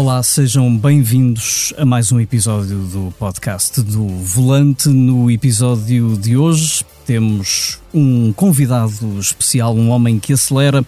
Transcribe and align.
Olá, 0.00 0.22
sejam 0.22 0.74
bem-vindos 0.74 1.74
a 1.76 1.84
mais 1.84 2.10
um 2.10 2.18
episódio 2.18 2.78
do 2.84 3.12
podcast 3.18 3.82
do 3.82 4.08
Volante. 4.08 4.88
No 4.88 5.30
episódio 5.30 6.16
de 6.16 6.38
hoje 6.38 6.86
temos 7.04 7.78
um 7.92 8.32
convidado 8.32 9.18
especial, 9.18 9.76
um 9.76 9.90
homem 9.90 10.18
que 10.18 10.32
acelera 10.32 10.82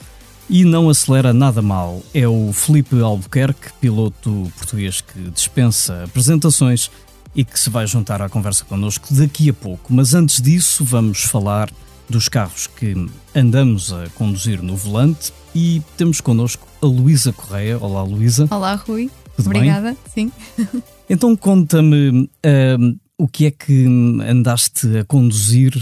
e 0.49 0.65
não 0.65 0.89
acelera 0.89 1.31
nada 1.35 1.61
mal. 1.61 2.01
É 2.15 2.27
o 2.27 2.55
Felipe 2.55 2.99
Albuquerque, 3.03 3.75
piloto 3.83 4.51
português 4.57 5.03
que 5.03 5.29
dispensa 5.29 6.05
apresentações 6.05 6.91
e 7.37 7.45
que 7.45 7.61
se 7.61 7.69
vai 7.69 7.87
juntar 7.87 8.23
à 8.23 8.31
conversa 8.31 8.65
connosco 8.65 9.13
daqui 9.13 9.51
a 9.51 9.53
pouco. 9.53 9.93
Mas 9.93 10.15
antes 10.15 10.41
disso, 10.41 10.87
vamos 10.87 11.25
falar 11.25 11.71
dos 12.09 12.31
carros 12.31 12.67
que 12.67 12.95
andamos 13.35 13.93
a 13.93 14.07
conduzir 14.15 14.63
no 14.63 14.75
volante 14.75 15.35
e 15.55 15.83
temos 15.99 16.19
connosco 16.19 16.72
a 16.83 16.87
Luísa 16.87 17.33
Correia. 17.33 17.79
Olá, 17.79 18.03
Luísa. 18.03 18.49
Olá, 18.51 18.75
Rui. 18.75 19.09
Tudo 19.37 19.47
Obrigada, 19.47 19.97
bem? 20.15 20.31
sim. 20.31 20.33
Então 21.11 21.37
conta-me 21.37 22.23
uh, 22.25 23.01
o 23.19 23.29
que 23.29 23.45
é 23.45 23.51
que 23.51 23.85
andaste 24.27 24.97
a 24.97 25.05
conduzir 25.05 25.75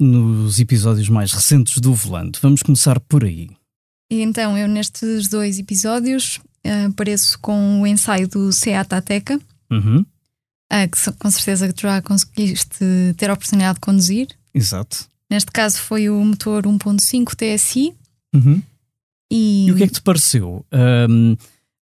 nos 0.00 0.58
episódios 0.58 1.08
mais 1.08 1.30
recentes 1.32 1.78
do 1.78 1.94
Volante. 1.94 2.40
Vamos 2.42 2.64
começar 2.64 2.98
por 2.98 3.22
aí. 3.22 3.48
Então, 4.10 4.58
eu 4.58 4.66
nestes 4.66 5.28
dois 5.28 5.60
episódios 5.60 6.40
uh, 6.66 6.88
apareço 6.88 7.38
com 7.38 7.82
o 7.82 7.86
ensaio 7.86 8.26
do 8.26 8.50
Seat 8.50 8.92
Ateca, 8.92 9.38
uhum. 9.70 10.00
uh, 10.00 10.90
que 10.90 11.12
com 11.12 11.30
certeza 11.30 11.72
que 11.72 11.82
já 11.82 12.02
conseguiste 12.02 13.14
ter 13.16 13.30
a 13.30 13.34
oportunidade 13.34 13.74
de 13.74 13.80
conduzir. 13.80 14.26
Exato. 14.52 15.08
Neste 15.30 15.52
caso 15.52 15.78
foi 15.78 16.10
o 16.10 16.18
motor 16.24 16.64
1.5 16.64 17.36
TSI. 17.36 17.94
Uhum. 18.34 18.60
E... 19.30 19.66
e... 19.66 19.72
o 19.72 19.76
que 19.76 19.84
é 19.84 19.86
que 19.86 19.94
te 19.94 20.02
pareceu? 20.02 20.64
Um, 21.08 21.36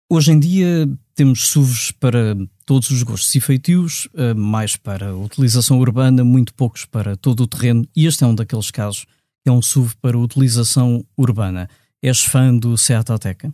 hoje 0.09 0.31
em 0.31 0.39
dia 0.39 0.89
temos 1.16 1.48
SUVs 1.48 1.92
para 1.92 2.36
todos 2.66 2.89
os 2.89 3.03
gostos 3.03 3.33
e 3.36 3.39
feitios, 3.39 4.08
uh, 4.14 4.36
mais 4.36 4.75
para 4.78 5.16
utilização 5.16 5.80
urbana, 5.80 6.23
muito 6.23 6.53
poucos 6.53 6.86
para 6.86 7.16
todo 7.17 7.44
o 7.44 7.48
terreno, 7.48 7.88
e 7.95 8.06
este 8.06 8.23
é 8.23 8.28
um 8.28 8.36
daqueles 8.36 8.72
casos 8.72 9.06
que 9.44 9.50
é 9.50 9.52
um 9.52 9.61
SUV 9.61 9.95
para 10.02 10.17
utilização 10.17 11.06
urbana. 11.17 11.70
És 12.02 12.22
fã 12.22 12.56
do 12.56 12.78
Seat 12.78 13.11
Ateca? 13.11 13.53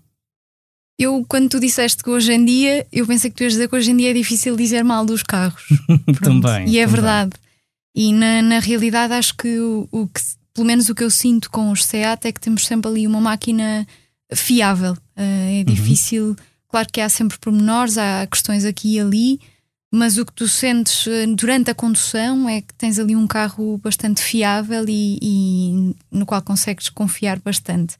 Eu, 1.00 1.24
quando 1.28 1.50
tu 1.50 1.60
disseste 1.60 2.04
que 2.04 2.10
hoje 2.10 2.34
em 2.34 2.44
dia, 2.44 2.88
eu 2.92 3.06
pensei 3.06 3.30
que 3.30 3.36
tu 3.36 3.44
ias 3.44 3.54
dizer 3.54 3.70
que 3.70 3.76
hoje 3.76 3.92
em 3.92 3.98
dia 3.98 4.10
é 4.10 4.14
difícil 4.14 4.56
dizer 4.56 4.84
mal 4.84 5.06
dos 5.06 5.22
carros. 5.22 5.64
também. 6.24 6.68
E 6.68 6.80
é 6.80 6.86
também. 6.86 6.88
verdade. 6.88 7.32
E 7.96 8.12
na, 8.14 8.42
na 8.42 8.60
realidade 8.60 9.14
acho 9.14 9.36
que 9.36 9.60
o, 9.60 9.88
o, 9.92 10.08
que, 10.08 10.22
pelo 10.58 10.66
menos 10.66 10.90
o 10.90 10.96
que 10.96 11.04
eu 11.04 11.12
sinto 11.12 11.52
com 11.52 11.70
os 11.70 11.86
SEAT 11.86 12.28
é 12.28 12.32
que 12.32 12.42
temos 12.42 12.66
sempre 12.66 12.90
ali 12.90 13.06
uma 13.06 13.22
máquina 13.22 13.86
fiável. 14.34 14.94
Uh, 15.16 15.62
é 15.62 15.64
difícil, 15.64 16.30
uhum. 16.30 16.36
claro 16.68 16.88
que 16.92 17.00
há 17.00 17.08
sempre 17.08 17.38
pormenores, 17.38 17.96
há 17.96 18.26
questões 18.26 18.66
aqui 18.66 18.96
e 18.96 19.00
ali, 19.00 19.40
mas 19.92 20.18
o 20.18 20.26
que 20.26 20.34
tu 20.34 20.48
sentes 20.48 21.08
durante 21.36 21.70
a 21.70 21.76
condução 21.76 22.50
é 22.50 22.62
que 22.62 22.74
tens 22.74 22.98
ali 22.98 23.16
um 23.16 23.28
carro 23.28 23.78
bastante 23.78 24.20
fiável 24.20 24.84
e, 24.88 25.20
e 25.22 25.96
no 26.12 26.26
qual 26.26 26.42
consegues 26.42 26.90
confiar 26.90 27.40
bastante. 27.40 27.96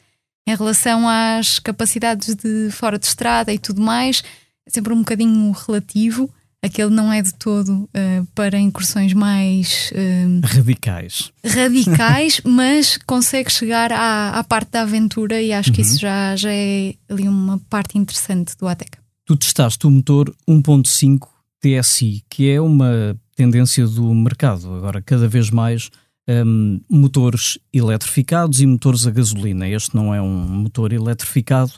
Em 0.48 0.56
relação 0.56 1.08
às 1.08 1.60
capacidades 1.60 2.34
de 2.34 2.72
fora 2.72 2.98
de 2.98 3.06
estrada 3.06 3.54
e 3.54 3.60
tudo 3.60 3.84
mais, 3.84 4.24
é 4.66 4.72
sempre 4.72 4.94
um 4.94 5.00
bocadinho 5.00 5.52
relativo 5.52 6.28
aquele 6.64 6.90
não 6.90 7.12
é 7.12 7.22
de 7.22 7.34
todo 7.34 7.70
uh, 7.70 8.26
para 8.34 8.60
incursões 8.60 9.14
mais 9.14 9.92
uh, 9.92 10.46
radicais. 10.46 11.32
Radicais, 11.46 12.42
mas 12.46 12.98
consegue 13.06 13.52
chegar 13.52 13.92
à, 13.92 14.40
à, 14.40 14.44
parte 14.44 14.72
da 14.72 14.82
aventura 14.82 15.42
e 15.42 15.54
acho 15.54 15.70
uhum. 15.70 15.76
que 15.76 15.82
isso 15.82 16.00
já, 16.00 16.36
já 16.36 16.52
é 16.52 16.96
ali 17.10 17.28
uma 17.28 17.60
parte 17.70 17.98
interessante 17.98 18.56
do 18.58 18.68
ATEC. 18.68 18.98
Tu 19.26 19.36
testaste 19.36 19.86
o 19.86 19.92
motor 19.92 20.34
1.5 20.48 21.28
TSI, 21.60 22.24
que 22.30 22.50
é 22.50 22.62
uma 22.62 23.16
tendência 23.36 23.86
do 23.86 24.14
mercado. 24.14 24.74
Agora, 24.74 25.02
cada 25.02 25.28
vez 25.28 25.50
mais 25.50 25.90
um, 26.28 26.80
motores 26.90 27.58
eletrificados 27.74 28.62
e 28.62 28.66
motores 28.66 29.08
a 29.08 29.12
gasolina. 29.12 29.68
Este 29.68 29.96
não 29.96 30.14
é 30.14 30.22
um 30.22 30.48
motor 30.48 30.92
eletrificado, 30.92 31.74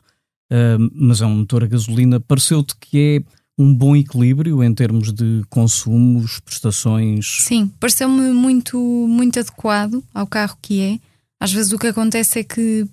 um, 0.52 0.90
mas 0.94 1.22
é 1.22 1.26
um 1.26 1.38
motor 1.38 1.64
a 1.64 1.68
gasolina. 1.68 2.20
Pareceu-te 2.20 2.76
que 2.80 2.98
é 3.00 3.39
um 3.60 3.74
bom 3.74 3.94
equilíbrio 3.94 4.64
em 4.64 4.74
termos 4.74 5.12
de 5.12 5.44
consumos, 5.50 6.40
prestações? 6.40 7.42
Sim, 7.42 7.70
pareceu-me 7.78 8.32
muito, 8.32 8.80
muito 8.80 9.38
adequado 9.38 10.02
ao 10.14 10.26
carro 10.26 10.58
que 10.62 10.80
é. 10.80 11.00
Às 11.38 11.52
vezes 11.52 11.74
o 11.74 11.78
que 11.78 11.88
acontece 11.88 12.40
é 12.40 12.44
que 12.44 12.88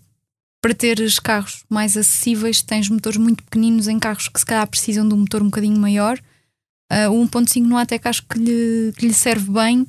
para 0.60 0.74
teres 0.74 1.20
carros 1.20 1.64
mais 1.70 1.96
acessíveis 1.96 2.62
tens 2.62 2.90
motores 2.90 3.16
muito 3.16 3.44
pequeninos 3.44 3.86
em 3.86 4.00
carros 4.00 4.26
que 4.26 4.40
se 4.40 4.44
calhar 4.44 4.66
precisam 4.66 5.08
de 5.08 5.14
um 5.14 5.18
motor 5.18 5.40
um 5.40 5.46
bocadinho 5.46 5.78
maior. 5.78 6.18
Uh, 6.92 7.12
o 7.12 7.28
1.5 7.28 7.62
no 7.62 7.76
até 7.76 7.96
que 7.96 8.08
acho 8.08 8.24
que 8.26 8.36
lhe, 8.36 8.92
que 8.96 9.06
lhe 9.06 9.14
serve 9.14 9.48
bem. 9.52 9.86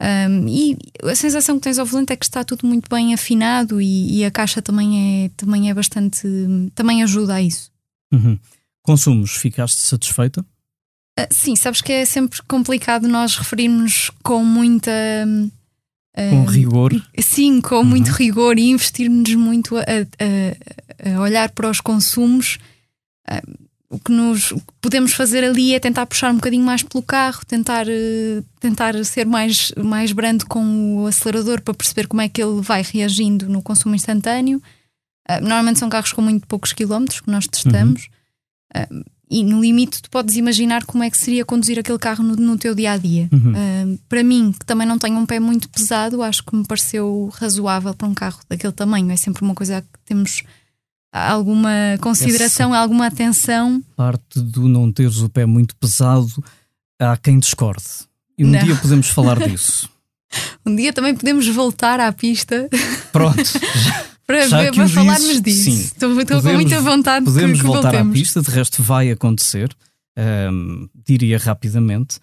Um, 0.00 0.48
e 0.48 0.78
a 1.02 1.14
sensação 1.14 1.56
que 1.56 1.62
tens 1.62 1.78
ao 1.78 1.84
volante 1.84 2.14
é 2.14 2.16
que 2.16 2.24
está 2.24 2.42
tudo 2.42 2.66
muito 2.66 2.88
bem 2.88 3.12
afinado 3.12 3.80
e, 3.80 4.18
e 4.18 4.24
a 4.24 4.30
caixa 4.30 4.62
também 4.62 5.24
é, 5.24 5.30
também 5.36 5.68
é 5.68 5.74
bastante. 5.74 6.26
também 6.74 7.02
ajuda 7.02 7.34
a 7.34 7.42
isso. 7.42 7.70
Uhum. 8.10 8.38
Consumos, 8.86 9.32
ficaste 9.32 9.80
satisfeita? 9.80 10.46
Uh, 11.18 11.26
sim, 11.28 11.56
sabes 11.56 11.82
que 11.82 11.90
é 11.90 12.04
sempre 12.04 12.40
complicado 12.46 13.08
nós 13.08 13.36
referirmos 13.36 14.12
com 14.22 14.44
muita. 14.44 14.92
Uh, 16.16 16.30
com 16.30 16.44
rigor? 16.44 16.92
Sim, 17.18 17.60
com 17.60 17.78
uhum. 17.78 17.84
muito 17.84 18.12
rigor 18.12 18.56
e 18.56 18.70
investirmos 18.70 19.34
muito 19.34 19.76
a, 19.76 19.82
a, 19.82 21.16
a, 21.16 21.20
olhar 21.20 21.50
para 21.50 21.68
os 21.68 21.80
consumos. 21.80 22.58
Uh, 23.28 23.66
o 23.90 23.98
que 23.98 24.12
nos 24.12 24.52
o 24.52 24.56
que 24.56 24.72
podemos 24.80 25.14
fazer 25.14 25.42
ali 25.42 25.74
é 25.74 25.80
tentar 25.80 26.06
puxar 26.06 26.30
um 26.30 26.36
bocadinho 26.36 26.64
mais 26.64 26.84
pelo 26.84 27.02
carro, 27.02 27.44
tentar, 27.44 27.86
tentar 28.60 29.04
ser 29.04 29.26
mais, 29.26 29.72
mais 29.76 30.12
brando 30.12 30.46
com 30.46 31.02
o 31.02 31.06
acelerador 31.06 31.60
para 31.60 31.74
perceber 31.74 32.06
como 32.06 32.20
é 32.20 32.28
que 32.28 32.42
ele 32.42 32.60
vai 32.60 32.82
reagindo 32.82 33.48
no 33.48 33.62
consumo 33.62 33.94
instantâneo. 33.94 34.60
normalmente 35.40 35.78
são 35.78 35.88
carros 35.88 36.12
com 36.12 36.20
muito 36.20 36.48
poucos 36.48 36.72
quilómetros 36.72 37.20
que 37.20 37.30
nós 37.30 37.46
testamos. 37.46 38.02
Uhum. 38.02 38.15
Uh, 38.76 39.04
e 39.28 39.42
no 39.42 39.60
limite, 39.60 40.02
tu 40.02 40.08
podes 40.08 40.36
imaginar 40.36 40.84
como 40.84 41.02
é 41.02 41.10
que 41.10 41.18
seria 41.18 41.44
conduzir 41.44 41.78
aquele 41.78 41.98
carro 41.98 42.22
no, 42.22 42.36
no 42.36 42.56
teu 42.56 42.74
dia 42.74 42.92
a 42.92 42.96
dia. 42.96 43.28
Uhum. 43.32 43.52
Uh, 43.52 43.98
para 44.08 44.22
mim, 44.22 44.52
que 44.52 44.64
também 44.64 44.86
não 44.86 44.98
tenho 44.98 45.16
um 45.16 45.26
pé 45.26 45.40
muito 45.40 45.68
pesado, 45.68 46.22
acho 46.22 46.44
que 46.44 46.54
me 46.54 46.64
pareceu 46.64 47.30
razoável 47.34 47.92
para 47.92 48.06
um 48.06 48.14
carro 48.14 48.38
daquele 48.48 48.72
tamanho. 48.72 49.10
É 49.10 49.16
sempre 49.16 49.42
uma 49.42 49.54
coisa 49.54 49.82
que 49.82 49.98
temos 50.04 50.44
alguma 51.12 51.98
consideração, 52.00 52.72
Essa 52.72 52.82
alguma 52.82 53.06
atenção. 53.06 53.82
Parte 53.96 54.40
do 54.40 54.68
não 54.68 54.92
teres 54.92 55.18
o 55.18 55.28
pé 55.28 55.44
muito 55.44 55.74
pesado, 55.76 56.44
há 57.00 57.16
quem 57.16 57.38
discorde. 57.38 57.84
E 58.38 58.44
um 58.44 58.50
não. 58.50 58.62
dia 58.62 58.76
podemos 58.76 59.08
falar 59.08 59.40
disso. 59.48 59.88
um 60.64 60.76
dia 60.76 60.92
também 60.92 61.14
podemos 61.16 61.48
voltar 61.48 61.98
à 61.98 62.12
pista. 62.12 62.68
Pronto. 63.10 63.42
para, 64.26 64.46
ver, 64.46 64.74
para 64.74 64.88
falarmos 64.88 65.40
disso. 65.40 65.64
Sim, 65.64 65.80
estou, 65.80 66.20
estou 66.20 66.36
podemos, 66.36 66.42
com 66.42 66.52
muita 66.54 66.80
vontade 66.80 67.24
podemos 67.24 67.52
que, 67.52 67.60
que 67.60 67.66
voltar 67.66 67.90
voltemos. 67.90 68.10
à 68.10 68.18
pista, 68.18 68.42
de 68.42 68.50
resto 68.50 68.82
vai 68.82 69.10
acontecer, 69.10 69.74
diria 71.06 71.38
rapidamente. 71.38 72.18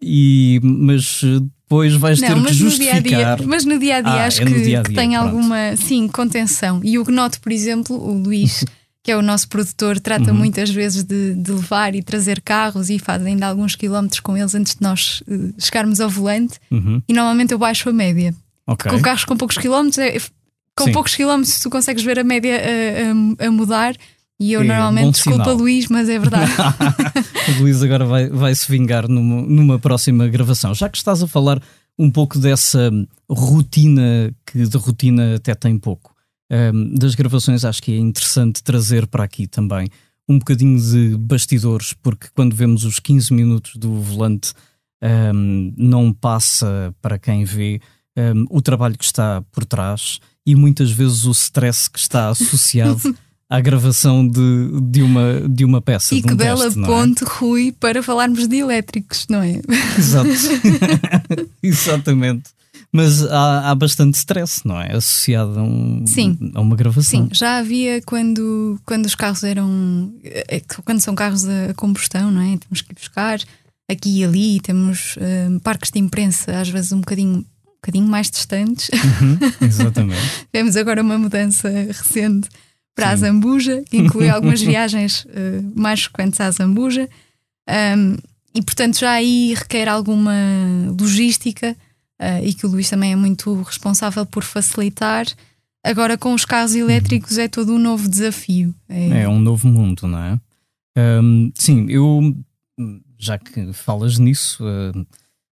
E, 0.00 0.60
mas 0.62 1.22
depois 1.70 1.94
vais 1.94 2.20
não, 2.20 2.28
ter 2.28 2.48
que 2.48 2.54
justificar. 2.54 3.02
Dia 3.02 3.36
-dia, 3.36 3.46
mas 3.46 3.64
no 3.64 3.78
dia 3.78 3.96
a 3.96 4.00
dia 4.00 4.12
ah, 4.12 4.26
acho 4.26 4.42
é 4.42 4.44
que, 4.44 4.52
dia 4.54 4.64
-dia, 4.64 4.82
que 4.82 4.92
tem 4.92 5.10
pronto. 5.10 5.26
alguma 5.26 5.76
sim, 5.76 6.08
contenção. 6.08 6.80
E 6.82 6.98
o 6.98 7.04
que 7.04 7.12
noto, 7.12 7.40
por 7.40 7.52
exemplo, 7.52 7.96
o 7.96 8.12
Luís, 8.12 8.64
que 9.04 9.10
é 9.12 9.16
o 9.16 9.22
nosso 9.22 9.48
produtor, 9.48 10.00
trata 10.00 10.32
Uhum. 10.32 10.38
muitas 10.38 10.68
vezes 10.70 11.04
de, 11.04 11.34
de 11.34 11.52
levar 11.52 11.94
e 11.94 12.02
trazer 12.02 12.40
carros 12.40 12.90
e 12.90 12.98
faz 12.98 13.24
ainda 13.24 13.46
alguns 13.46 13.76
quilómetros 13.76 14.20
com 14.20 14.36
eles 14.36 14.54
antes 14.54 14.74
de 14.74 14.82
nós 14.82 15.22
uh, 15.28 15.54
chegarmos 15.58 16.00
ao 16.00 16.10
volante. 16.10 16.58
Uhum. 16.70 17.00
E 17.08 17.12
normalmente 17.12 17.52
eu 17.52 17.58
baixo 17.58 17.88
a 17.88 17.92
média. 17.92 18.34
Ok. 18.66 18.90
Com 18.90 19.00
carros 19.00 19.24
com 19.24 19.36
poucos 19.36 19.56
quilómetros, 19.56 19.98
é, 19.98 20.18
com 20.76 20.84
Sim. 20.84 20.92
poucos 20.92 21.14
quilómetros 21.14 21.60
tu 21.60 21.68
consegues 21.70 22.02
ver 22.02 22.18
a 22.18 22.24
média 22.24 22.56
a, 22.58 23.44
a- 23.44 23.48
a 23.48 23.50
mudar. 23.50 23.94
E 24.42 24.54
eu 24.54 24.62
É 24.62 24.64
normalmente, 24.64 25.16
desculpa 25.16 25.44
sinal. 25.44 25.56
Luís, 25.58 25.88
mas 25.88 26.08
é 26.08 26.18
verdade. 26.18 26.50
o 27.58 27.60
Luís 27.60 27.82
agora 27.82 28.06
vai, 28.06 28.28
vai 28.30 28.54
se 28.54 28.70
vingar 28.70 29.06
numa, 29.06 29.42
numa 29.42 29.78
próxima 29.78 30.26
gravação. 30.28 30.74
Já 30.74 30.88
que 30.88 30.96
estás 30.96 31.22
a 31.22 31.26
falar 31.26 31.62
um 31.98 32.10
pouco 32.10 32.38
dessa 32.38 32.90
rotina, 33.28 34.34
que 34.46 34.66
de 34.66 34.76
rotina 34.78 35.36
até 35.36 35.54
tem 35.54 35.78
pouco, 35.78 36.14
hum, 36.50 36.94
das 36.94 37.14
gravações, 37.14 37.64
acho 37.64 37.82
que 37.82 37.92
é 37.92 37.98
interessante 37.98 38.62
trazer 38.62 39.06
para 39.06 39.24
aqui 39.24 39.46
também 39.46 39.88
um 40.28 40.38
bocadinho 40.38 40.80
de 40.80 41.16
bastidores, 41.18 41.92
porque 41.92 42.28
quando 42.34 42.54
vemos 42.56 42.84
os 42.84 42.98
15 42.98 43.34
minutos 43.34 43.76
do 43.76 44.00
volante, 44.00 44.52
hum, 45.34 45.74
não 45.76 46.12
passa 46.14 46.94
para 47.02 47.18
quem 47.18 47.44
vê 47.44 47.80
hum, 48.16 48.46
o 48.50 48.60
trabalho 48.62 48.96
que 48.96 49.04
está 49.04 49.42
por 49.52 49.64
trás 49.64 50.20
e 50.46 50.54
muitas 50.54 50.90
vezes 50.90 51.24
o 51.24 51.30
stress 51.30 51.88
que 51.88 51.98
está 51.98 52.28
associado 52.28 53.14
à 53.48 53.60
gravação 53.60 54.26
de, 54.26 54.80
de, 54.82 55.02
uma, 55.02 55.48
de 55.48 55.64
uma 55.64 55.80
peça. 55.80 56.14
e 56.14 56.18
um 56.18 56.22
que 56.22 56.34
bela 56.34 56.64
teste, 56.64 56.80
é? 56.80 56.86
ponte, 56.86 57.24
Rui, 57.24 57.72
para 57.78 58.02
falarmos 58.02 58.46
de 58.46 58.56
elétricos, 58.56 59.26
não 59.28 59.42
é? 59.42 59.60
Exato. 59.98 60.30
Exatamente. 61.62 62.50
Mas 62.92 63.24
há, 63.24 63.70
há, 63.70 63.74
bastante 63.74 64.16
stress, 64.16 64.66
não 64.66 64.80
é? 64.80 64.96
Associado 64.96 65.60
a, 65.60 65.62
um, 65.62 66.04
Sim. 66.06 66.36
a 66.54 66.60
uma 66.60 66.74
gravação. 66.74 67.24
Sim, 67.24 67.28
já 67.32 67.58
havia 67.58 68.02
quando, 68.02 68.80
quando 68.84 69.06
os 69.06 69.14
carros 69.14 69.44
eram. 69.44 70.12
Eh, 70.24 70.62
quando 70.84 71.00
são 71.00 71.14
carros 71.14 71.46
a 71.46 71.72
combustão, 71.74 72.32
não 72.32 72.40
é? 72.40 72.56
Temos 72.56 72.80
que 72.82 72.92
ir 72.92 72.94
buscar 72.94 73.40
aqui 73.88 74.20
e 74.20 74.24
ali, 74.24 74.60
temos 74.60 75.16
uh, 75.16 75.60
parques 75.60 75.90
de 75.90 75.98
imprensa, 75.98 76.60
às 76.60 76.68
vezes 76.68 76.92
um 76.92 77.00
bocadinho, 77.00 77.38
um 77.38 77.44
bocadinho 77.80 78.06
mais 78.06 78.30
distantes. 78.30 78.90
Uhum, 78.90 79.38
exatamente. 79.66 80.46
Tivemos 80.52 80.76
agora 80.76 81.02
uma 81.02 81.18
mudança 81.18 81.68
recente 81.68 82.48
para 82.94 83.06
Sim. 83.06 83.12
a 83.12 83.16
Zambuja, 83.16 83.82
que 83.88 83.96
inclui 83.96 84.28
algumas 84.30 84.60
viagens 84.60 85.24
uh, 85.24 85.72
mais 85.74 86.02
frequentes 86.02 86.40
à 86.40 86.50
Zambuja. 86.50 87.08
Um, 87.68 88.16
e 88.54 88.62
portanto 88.62 88.98
já 88.98 89.12
aí 89.12 89.54
requer 89.54 89.88
alguma 89.88 90.34
logística 90.98 91.76
uh, 92.20 92.44
e 92.44 92.52
que 92.52 92.66
o 92.66 92.68
Luís 92.68 92.90
também 92.90 93.12
é 93.12 93.16
muito 93.16 93.62
responsável 93.62 94.26
por 94.26 94.42
facilitar. 94.42 95.26
Agora 95.84 96.18
com 96.18 96.34
os 96.34 96.44
carros 96.44 96.74
elétricos 96.74 97.38
é 97.38 97.48
todo 97.48 97.74
um 97.74 97.78
novo 97.78 98.08
desafio. 98.08 98.74
É, 98.88 99.22
é 99.22 99.28
um 99.28 99.38
novo 99.38 99.66
mundo, 99.66 100.06
não 100.06 100.18
é? 100.18 100.40
Um, 100.98 101.50
sim, 101.54 101.86
eu 101.88 102.36
já 103.18 103.38
que 103.38 103.72
falas 103.72 104.18
nisso, 104.18 104.64
uh, 104.64 105.06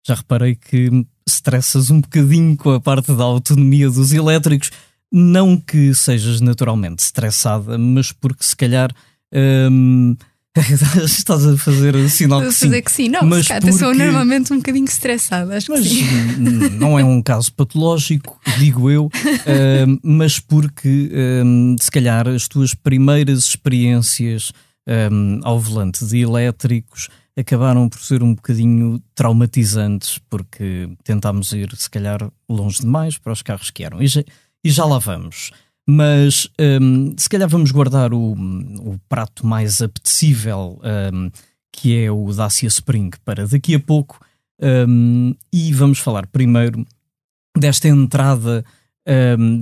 já 0.07 0.15
reparei 0.15 0.55
que 0.55 0.89
estressas 1.27 1.91
um 1.91 2.01
bocadinho 2.01 2.57
com 2.57 2.71
a 2.71 2.81
parte 2.81 3.13
da 3.13 3.25
autonomia 3.25 3.91
dos 3.91 4.13
elétricos. 4.13 4.71
Não 5.13 5.57
que 5.57 5.95
sejas 5.95 6.41
naturalmente 6.41 7.01
estressada, 7.01 7.79
mas 7.79 8.13
porque 8.13 8.45
se 8.45 8.57
calhar. 8.57 8.91
Um, 9.33 10.17
Estás 11.05 11.47
a 11.47 11.57
fazer 11.59 12.09
sinal 12.09 12.41
que 12.41 12.51
sim. 12.53 12.67
fazer 12.67 12.83
que 12.83 12.91
sim, 12.91 13.09
não, 13.11 13.23
mas 13.23 13.47
porque... 13.47 13.73
sou 13.73 13.95
normalmente 13.95 14.53
um 14.53 14.57
bocadinho 14.57 14.87
estressada, 14.87 15.55
acho 15.55 15.71
mas 15.71 15.87
que 15.87 15.95
sim. 15.95 16.79
não 16.79 16.99
é 16.99 17.05
um 17.05 17.21
caso 17.21 17.53
patológico, 17.53 18.41
digo 18.59 18.91
eu, 18.91 19.05
uh, 19.07 20.01
mas 20.03 20.41
porque 20.41 21.11
um, 21.45 21.77
se 21.79 21.91
calhar 21.91 22.27
as 22.27 22.49
tuas 22.49 22.75
primeiras 22.75 23.41
experiências 23.41 24.51
um, 25.13 25.41
ao 25.43 25.61
volante 25.61 26.05
de 26.07 26.21
elétricos 26.21 27.09
acabaram 27.37 27.89
por 27.89 28.01
ser 28.01 28.23
um 28.23 28.35
bocadinho 28.35 29.03
traumatizantes, 29.15 30.19
porque 30.31 30.89
tentámos 31.05 31.53
ir, 31.53 31.75
se 31.77 31.91
calhar, 31.91 32.31
longe 32.49 32.81
demais 32.81 33.19
para 33.19 33.33
os 33.33 33.43
carros 33.43 33.71
que 33.71 33.85
eram. 33.85 34.03
E 34.03 34.07
já, 34.07 34.25
e 34.65 34.71
já 34.71 34.85
lá 34.85 34.99
vamos. 34.99 35.51
Mas 35.89 36.49
um, 36.59 37.15
se 37.17 37.29
calhar 37.29 37.49
vamos 37.49 37.71
guardar 37.71 38.13
o, 38.13 38.33
o 38.33 38.99
prato 39.09 39.47
mais 39.47 39.81
apetecível, 39.81 40.81
um, 41.13 41.31
que 41.71 41.97
é 41.97 42.11
o 42.11 42.33
Dacia 42.33 42.69
Spring, 42.69 43.11
para 43.25 43.47
daqui 43.47 43.75
a 43.75 43.81
pouco. 43.81 44.19
Um, 44.61 45.35
e 45.53 45.73
vamos 45.73 45.99
falar 45.99 46.27
primeiro 46.27 46.85
desta 47.57 47.89
entrada 47.89 48.65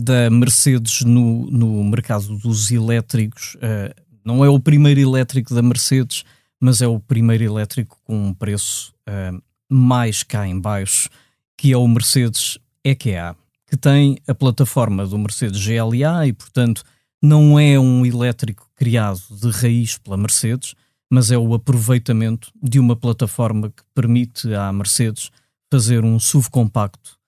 da 0.03 0.31
Mercedes 0.31 1.03
no, 1.03 1.51
no 1.51 1.85
mercado 1.85 2.39
dos 2.39 2.71
elétricos. 2.71 3.57
Uh, 3.57 3.95
não 4.25 4.43
é 4.43 4.49
o 4.49 4.59
primeiro 4.59 5.01
elétrico 5.01 5.55
da 5.55 5.61
Mercedes, 5.61 6.25
mas 6.65 6.81
é 6.81 6.87
o 6.87 6.99
primeiro 6.99 7.45
elétrico 7.45 7.99
com 8.05 8.29
um 8.29 8.33
preço 8.33 8.95
uh, 9.09 9.43
mais 9.69 10.23
cá 10.23 10.49
em 10.49 10.59
baixo, 10.59 11.11
que 11.57 11.73
é 11.73 11.77
o 11.77 11.87
Mercedes 11.87 12.59
EQA 12.83 13.37
que 13.67 13.77
tem 13.77 14.19
a 14.27 14.35
plataforma 14.35 15.05
do 15.07 15.19
Mercedes 15.19 15.67
GLA 15.67 16.27
e, 16.27 16.33
portanto, 16.33 16.85
não 17.21 17.59
é 17.59 17.79
um 17.79 18.07
elétrico 18.07 18.71
criado 18.77 19.21
de 19.31 19.51
raiz 19.51 19.99
pela 19.99 20.17
Mercedes, 20.17 20.75
mas 21.11 21.31
é 21.31 21.37
o 21.37 21.53
aproveitamento 21.53 22.53
de 22.63 22.79
uma 22.79 22.95
plataforma 22.95 23.71
que 23.71 23.83
permite 23.95 24.55
à 24.55 24.73
Mercedes 24.73 25.31
fazer 25.71 26.05
um 26.05 26.19
SUV 26.19 26.51
compacto 26.51 27.19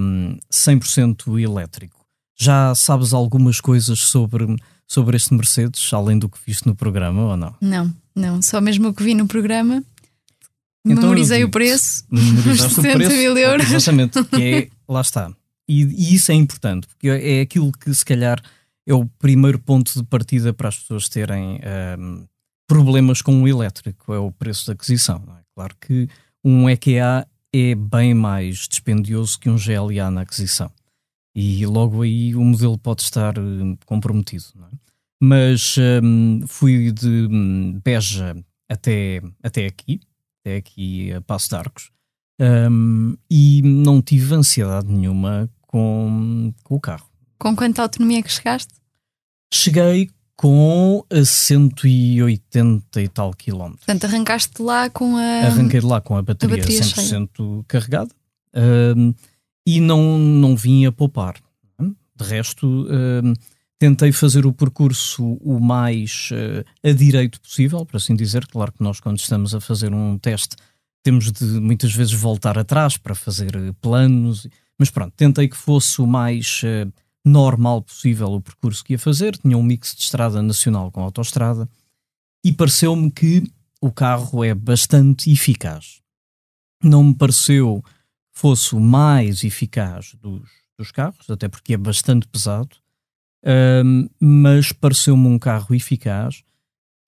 um, 0.00 0.36
100% 0.52 1.40
elétrico. 1.40 2.04
Já 2.36 2.74
sabes 2.74 3.14
algumas 3.14 3.60
coisas 3.60 4.00
sobre, 4.00 4.44
sobre 4.86 5.16
este 5.16 5.32
Mercedes, 5.34 5.92
além 5.94 6.18
do 6.18 6.28
que 6.28 6.38
viste 6.44 6.66
no 6.66 6.74
programa 6.74 7.22
ou 7.22 7.36
não? 7.36 7.54
Não, 7.60 7.94
não, 8.16 8.40
só 8.40 8.60
mesmo 8.60 8.88
o 8.88 8.94
que 8.94 9.02
vi 9.02 9.14
no 9.14 9.28
programa. 9.28 9.84
Então, 10.84 11.02
memorizei 11.02 11.44
o 11.44 11.50
preço, 11.50 12.04
os 12.10 12.78
o 12.78 12.82
preço, 12.82 13.16
mil 13.16 13.36
euros. 13.36 13.70
Exatamente, 13.70 14.22
que 14.24 14.42
é, 14.42 14.68
lá 14.88 15.00
está, 15.00 15.30
e, 15.68 15.82
e, 15.82 16.14
isso 16.14 16.30
é 16.30 16.34
importante, 16.34 16.86
porque 16.86 17.08
é 17.08 17.40
aquilo 17.40 17.72
que 17.72 17.92
se 17.92 18.04
calhar 18.04 18.40
é 18.86 18.94
o 18.94 19.04
primeiro 19.18 19.58
ponto 19.58 19.92
de 19.92 20.04
partida 20.04 20.54
para 20.54 20.68
as 20.68 20.78
pessoas 20.78 21.08
terem 21.08 21.60
um, 21.98 22.24
problemas 22.68 23.20
com 23.20 23.42
o 23.42 23.48
elétrico, 23.48 24.14
é 24.14 24.18
o 24.18 24.30
preço 24.30 24.66
de 24.66 24.72
aquisição. 24.72 25.22
É? 25.36 25.42
Claro 25.54 25.74
que 25.80 26.08
um 26.44 26.70
EQA 26.70 27.26
é 27.52 27.74
bem 27.74 28.14
mais 28.14 28.68
dispendioso 28.68 29.38
que 29.38 29.50
um 29.50 29.56
GLA 29.56 30.10
na 30.10 30.20
aquisição. 30.22 30.70
E 31.34 31.66
logo 31.66 32.02
aí 32.02 32.34
o 32.34 32.42
modelo 32.42 32.78
pode 32.78 33.02
estar 33.02 33.38
hum, 33.38 33.76
comprometido. 33.84 34.44
É? 34.72 34.85
Mas 35.28 35.74
um, 35.76 36.46
fui 36.46 36.92
de 36.92 37.26
hum, 37.28 37.80
Beja 37.84 38.36
até, 38.68 39.20
até 39.42 39.66
aqui, 39.66 40.00
até 40.40 40.58
aqui 40.58 41.12
a 41.12 41.20
Passo 41.20 41.48
de 41.48 41.56
Arcos, 41.56 41.90
um, 42.40 43.16
e 43.28 43.60
não 43.60 44.00
tive 44.00 44.36
ansiedade 44.36 44.86
nenhuma 44.86 45.50
com, 45.62 46.54
com 46.62 46.76
o 46.76 46.80
carro. 46.80 47.10
Com 47.40 47.56
quanta 47.56 47.82
autonomia 47.82 48.22
que 48.22 48.30
chegaste? 48.30 48.72
Cheguei 49.52 50.10
com 50.36 51.04
a 51.10 51.24
180 51.24 53.02
e 53.02 53.08
tal 53.08 53.32
quilómetros. 53.34 53.84
Portanto, 53.84 54.04
arrancaste 54.04 54.62
lá 54.62 54.88
com 54.88 55.16
a. 55.16 55.46
Arranquei 55.46 55.80
de 55.80 55.86
lá 55.86 56.00
com 56.00 56.16
a 56.16 56.22
bateria, 56.22 56.54
a 56.54 56.58
bateria 56.58 56.82
100% 56.82 56.94
cheia. 56.94 57.64
carregada 57.66 58.14
e 59.66 59.80
não, 59.80 60.18
não 60.18 60.54
vim 60.54 60.86
a 60.86 60.92
poupar. 60.92 61.34
De 61.80 62.24
resto, 62.24 62.86
tentei 63.78 64.12
fazer 64.12 64.46
o 64.46 64.52
percurso 64.52 65.38
o 65.40 65.60
mais 65.60 66.30
uh, 66.32 66.88
a 66.88 66.92
direito 66.92 67.40
possível, 67.40 67.84
por 67.84 67.96
assim 67.96 68.14
dizer. 68.14 68.46
Claro 68.46 68.72
que 68.72 68.82
nós, 68.82 69.00
quando 69.00 69.18
estamos 69.18 69.54
a 69.54 69.60
fazer 69.60 69.92
um 69.92 70.18
teste, 70.18 70.56
temos 71.02 71.30
de 71.30 71.44
muitas 71.44 71.94
vezes 71.94 72.12
voltar 72.12 72.58
atrás 72.58 72.96
para 72.96 73.14
fazer 73.14 73.52
planos 73.80 74.48
mas 74.78 74.90
pronto, 74.90 75.14
tentei 75.16 75.48
que 75.48 75.56
fosse 75.56 76.00
o 76.00 76.06
mais 76.06 76.62
uh, 76.62 76.92
normal 77.24 77.82
possível 77.82 78.28
o 78.28 78.40
percurso 78.40 78.84
que 78.84 78.92
ia 78.92 78.98
fazer. 78.98 79.36
Tinha 79.36 79.56
um 79.56 79.62
mix 79.62 79.94
de 79.94 80.02
estrada 80.02 80.42
nacional 80.42 80.90
com 80.90 81.02
autoestrada 81.02 81.68
e 82.44 82.52
pareceu-me 82.52 83.10
que 83.10 83.42
o 83.80 83.90
carro 83.90 84.44
é 84.44 84.54
bastante 84.54 85.30
eficaz. 85.30 86.00
Não 86.82 87.04
me 87.04 87.14
pareceu 87.14 87.82
fosse 88.32 88.74
o 88.74 88.80
mais 88.80 89.42
eficaz 89.44 90.14
dos, 90.20 90.48
dos 90.78 90.92
carros, 90.92 91.28
até 91.30 91.48
porque 91.48 91.72
é 91.72 91.76
bastante 91.76 92.28
pesado, 92.28 92.76
uh, 93.46 94.10
mas 94.20 94.72
pareceu-me 94.72 95.26
um 95.26 95.38
carro 95.38 95.74
eficaz 95.74 96.42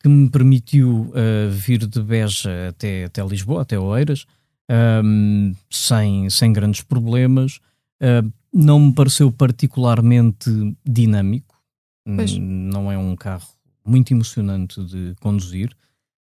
que 0.00 0.08
me 0.08 0.30
permitiu 0.30 1.10
uh, 1.10 1.50
vir 1.50 1.86
de 1.86 2.00
Beja 2.00 2.68
até, 2.68 3.04
até 3.04 3.24
Lisboa, 3.24 3.62
até 3.62 3.78
Oeiras, 3.78 4.26
um, 5.04 5.52
sem, 5.68 6.30
sem 6.30 6.52
grandes 6.52 6.82
problemas. 6.82 7.58
Uh, 8.00 8.32
não 8.52 8.78
me 8.78 8.94
pareceu 8.94 9.30
particularmente 9.32 10.50
dinâmico. 10.84 11.56
Pois. 12.04 12.38
Não 12.38 12.90
é 12.90 12.96
um 12.96 13.14
carro 13.14 13.48
muito 13.84 14.12
emocionante 14.12 14.82
de 14.84 15.14
conduzir. 15.20 15.74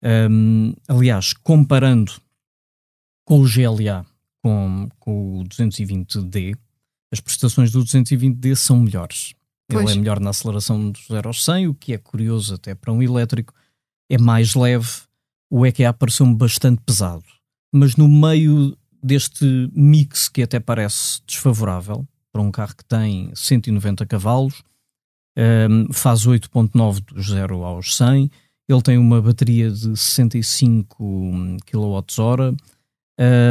Um, 0.04 0.74
aliás, 0.88 1.34
comparando 1.34 2.14
com 3.26 3.42
o 3.42 3.46
GLA, 3.46 4.06
com, 4.42 4.88
com 5.00 5.40
o 5.40 5.44
220D, 5.46 6.56
as 7.12 7.20
prestações 7.20 7.72
do 7.72 7.84
220D 7.84 8.56
são 8.56 8.80
melhores. 8.80 9.34
Pois. 9.70 9.90
Ele 9.90 9.94
é 9.94 10.00
melhor 10.00 10.20
na 10.20 10.30
aceleração 10.30 10.92
do 10.92 11.00
0 11.08 11.28
aos 11.28 11.44
100, 11.44 11.68
o 11.68 11.74
que 11.74 11.94
é 11.94 11.98
curioso 11.98 12.56
até 12.56 12.76
para 12.76 12.94
um 12.94 13.02
elétrico. 13.02 13.54
É 14.10 14.18
mais 14.18 14.54
leve. 14.54 14.88
O 15.50 15.66
EQA 15.66 15.94
pareceu-me 15.94 16.36
bastante 16.36 16.82
pesado 16.86 17.26
mas 17.76 17.98
no 17.98 18.08
meio 18.08 18.78
deste 19.04 19.70
mix 19.74 20.30
que 20.30 20.42
até 20.42 20.62
parece 20.62 21.20
desfavorável 21.28 22.08
para 22.32 22.42
um 22.42 22.50
carro 22.50 22.74
que 22.74 22.86
tem 22.86 23.30
190 23.36 24.06
cavalos, 24.06 24.64
um, 25.38 25.92
faz 25.92 26.26
8.9 26.26 27.02
do 27.02 27.22
0 27.22 27.64
aos 27.66 27.98
100, 27.98 28.32
ele 28.70 28.82
tem 28.82 28.98
uma 28.98 29.22
bateria 29.22 29.70
de 29.70 29.96
65 29.98 31.58
kWh, 31.66 32.56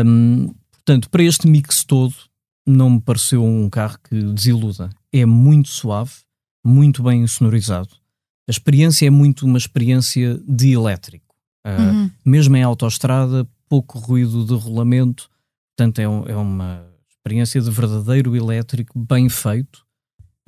um, 0.06 0.54
portanto, 0.72 1.10
para 1.10 1.22
este 1.22 1.46
mix 1.46 1.84
todo, 1.84 2.14
não 2.66 2.88
me 2.88 3.00
pareceu 3.00 3.44
um 3.44 3.68
carro 3.68 3.98
que 4.08 4.22
desiluda. 4.32 4.88
É 5.16 5.24
muito 5.24 5.68
suave, 5.68 6.12
muito 6.66 7.02
bem 7.02 7.24
sonorizado. 7.26 7.90
A 8.48 8.50
experiência 8.50 9.06
é 9.06 9.10
muito 9.10 9.46
uma 9.46 9.56
experiência 9.56 10.40
de 10.46 10.72
elétrico. 10.72 11.36
Uh, 11.64 11.80
uhum. 11.80 12.10
Mesmo 12.24 12.56
em 12.56 12.64
autoestrada, 12.64 13.48
pouco 13.68 13.98
ruído 13.98 14.44
de 14.44 14.54
rolamento, 14.54 15.30
portanto 15.70 16.00
é, 16.00 16.08
um, 16.08 16.26
é 16.26 16.36
uma 16.36 16.84
experiência 17.08 17.60
de 17.60 17.70
verdadeiro 17.70 18.34
elétrico 18.34 18.98
bem 18.98 19.28
feito 19.28 19.86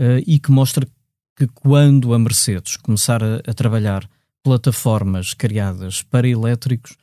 uh, 0.01 0.21
e 0.27 0.39
que 0.41 0.51
mostra 0.51 0.87
que 1.37 1.47
quando 1.47 2.13
a 2.13 2.19
Mercedes 2.19 2.77
começar 2.77 3.23
a, 3.23 3.37
a, 3.47 3.55
trabalhar 3.55 4.09
plataformas 4.43 5.33
criadas 5.33 6.03
para 6.03 6.27
elétricos, 6.27 6.97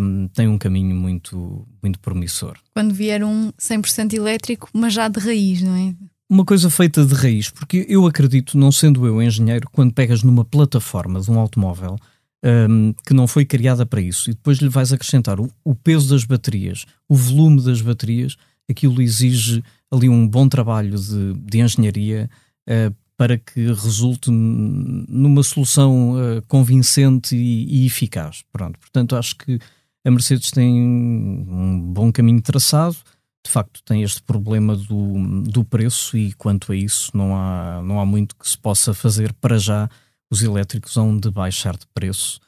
um, 0.00 0.28
tem 0.28 0.48
um 0.48 0.58
caminho 0.58 0.94
muito, 0.94 1.66
muito 1.82 1.98
promissor. 2.00 2.58
Quando 2.74 2.92
vier 2.92 3.22
um 3.24 3.52
100% 3.52 4.12
elétrico, 4.12 4.68
mas 4.72 4.92
já 4.92 5.08
de 5.08 5.20
raiz, 5.20 5.62
não 5.62 5.74
é? 5.74 5.94
Uma 6.30 6.44
coisa 6.44 6.70
feita 6.70 7.04
de 7.04 7.12
raiz, 7.12 7.50
porque 7.50 7.84
eu 7.88 8.06
acredito, 8.06 8.56
não 8.56 8.70
sendo 8.70 9.04
eu 9.04 9.20
engenheiro, 9.20 9.68
quando 9.72 9.92
pegas 9.92 10.22
numa 10.22 10.44
plataforma 10.44 11.20
de 11.20 11.28
um 11.28 11.40
automóvel 11.40 11.96
um, 12.44 12.94
que 13.04 13.12
não 13.12 13.26
foi 13.26 13.44
criada 13.44 13.84
para 13.84 14.00
isso 14.00 14.30
e 14.30 14.34
depois 14.34 14.58
lhe 14.58 14.68
vais 14.68 14.92
acrescentar 14.92 15.40
o, 15.40 15.50
o 15.64 15.74
peso 15.74 16.08
das 16.08 16.22
baterias, 16.22 16.86
o 17.08 17.16
volume 17.16 17.60
das 17.60 17.82
baterias, 17.82 18.36
aquilo 18.70 19.02
exige 19.02 19.60
ali 19.90 20.08
um 20.08 20.24
bom 20.24 20.48
trabalho 20.48 20.96
de, 20.96 21.34
de 21.34 21.58
engenharia 21.58 22.30
uh, 22.68 22.94
para 23.16 23.36
que 23.36 23.66
resulte 23.66 24.30
numa 24.30 25.42
solução 25.42 26.12
uh, 26.12 26.42
convincente 26.46 27.34
e, 27.34 27.82
e, 27.82 27.86
eficaz. 27.86 28.44
Pronto, 28.52 28.78
portanto, 28.78 29.16
acho 29.16 29.34
que 29.34 29.58
a 30.04 30.10
Mercedes 30.12 30.52
tem 30.52 30.80
um 30.80 31.92
bom 31.92 32.12
caminho 32.12 32.40
traçado. 32.40 32.96
De 33.44 33.50
facto, 33.50 33.82
tem 33.84 34.02
este 34.02 34.22
problema 34.22 34.76
do, 34.76 35.42
do 35.42 35.64
preço 35.64 36.16
e 36.16 36.32
quanto 36.34 36.72
a 36.72 36.76
isso 36.76 37.10
não 37.16 37.34
há, 37.34 37.80
não 37.82 38.00
há 38.00 38.04
muito 38.04 38.36
que 38.36 38.48
se 38.48 38.56
possa 38.56 38.92
fazer 38.92 39.32
para 39.34 39.58
já. 39.58 39.88
Os 40.30 40.42
elétricos 40.42 40.94
vão 40.94 41.18
de 41.18 41.30
baixar 41.30 41.76
de 41.76 41.86
preço. 41.94 42.38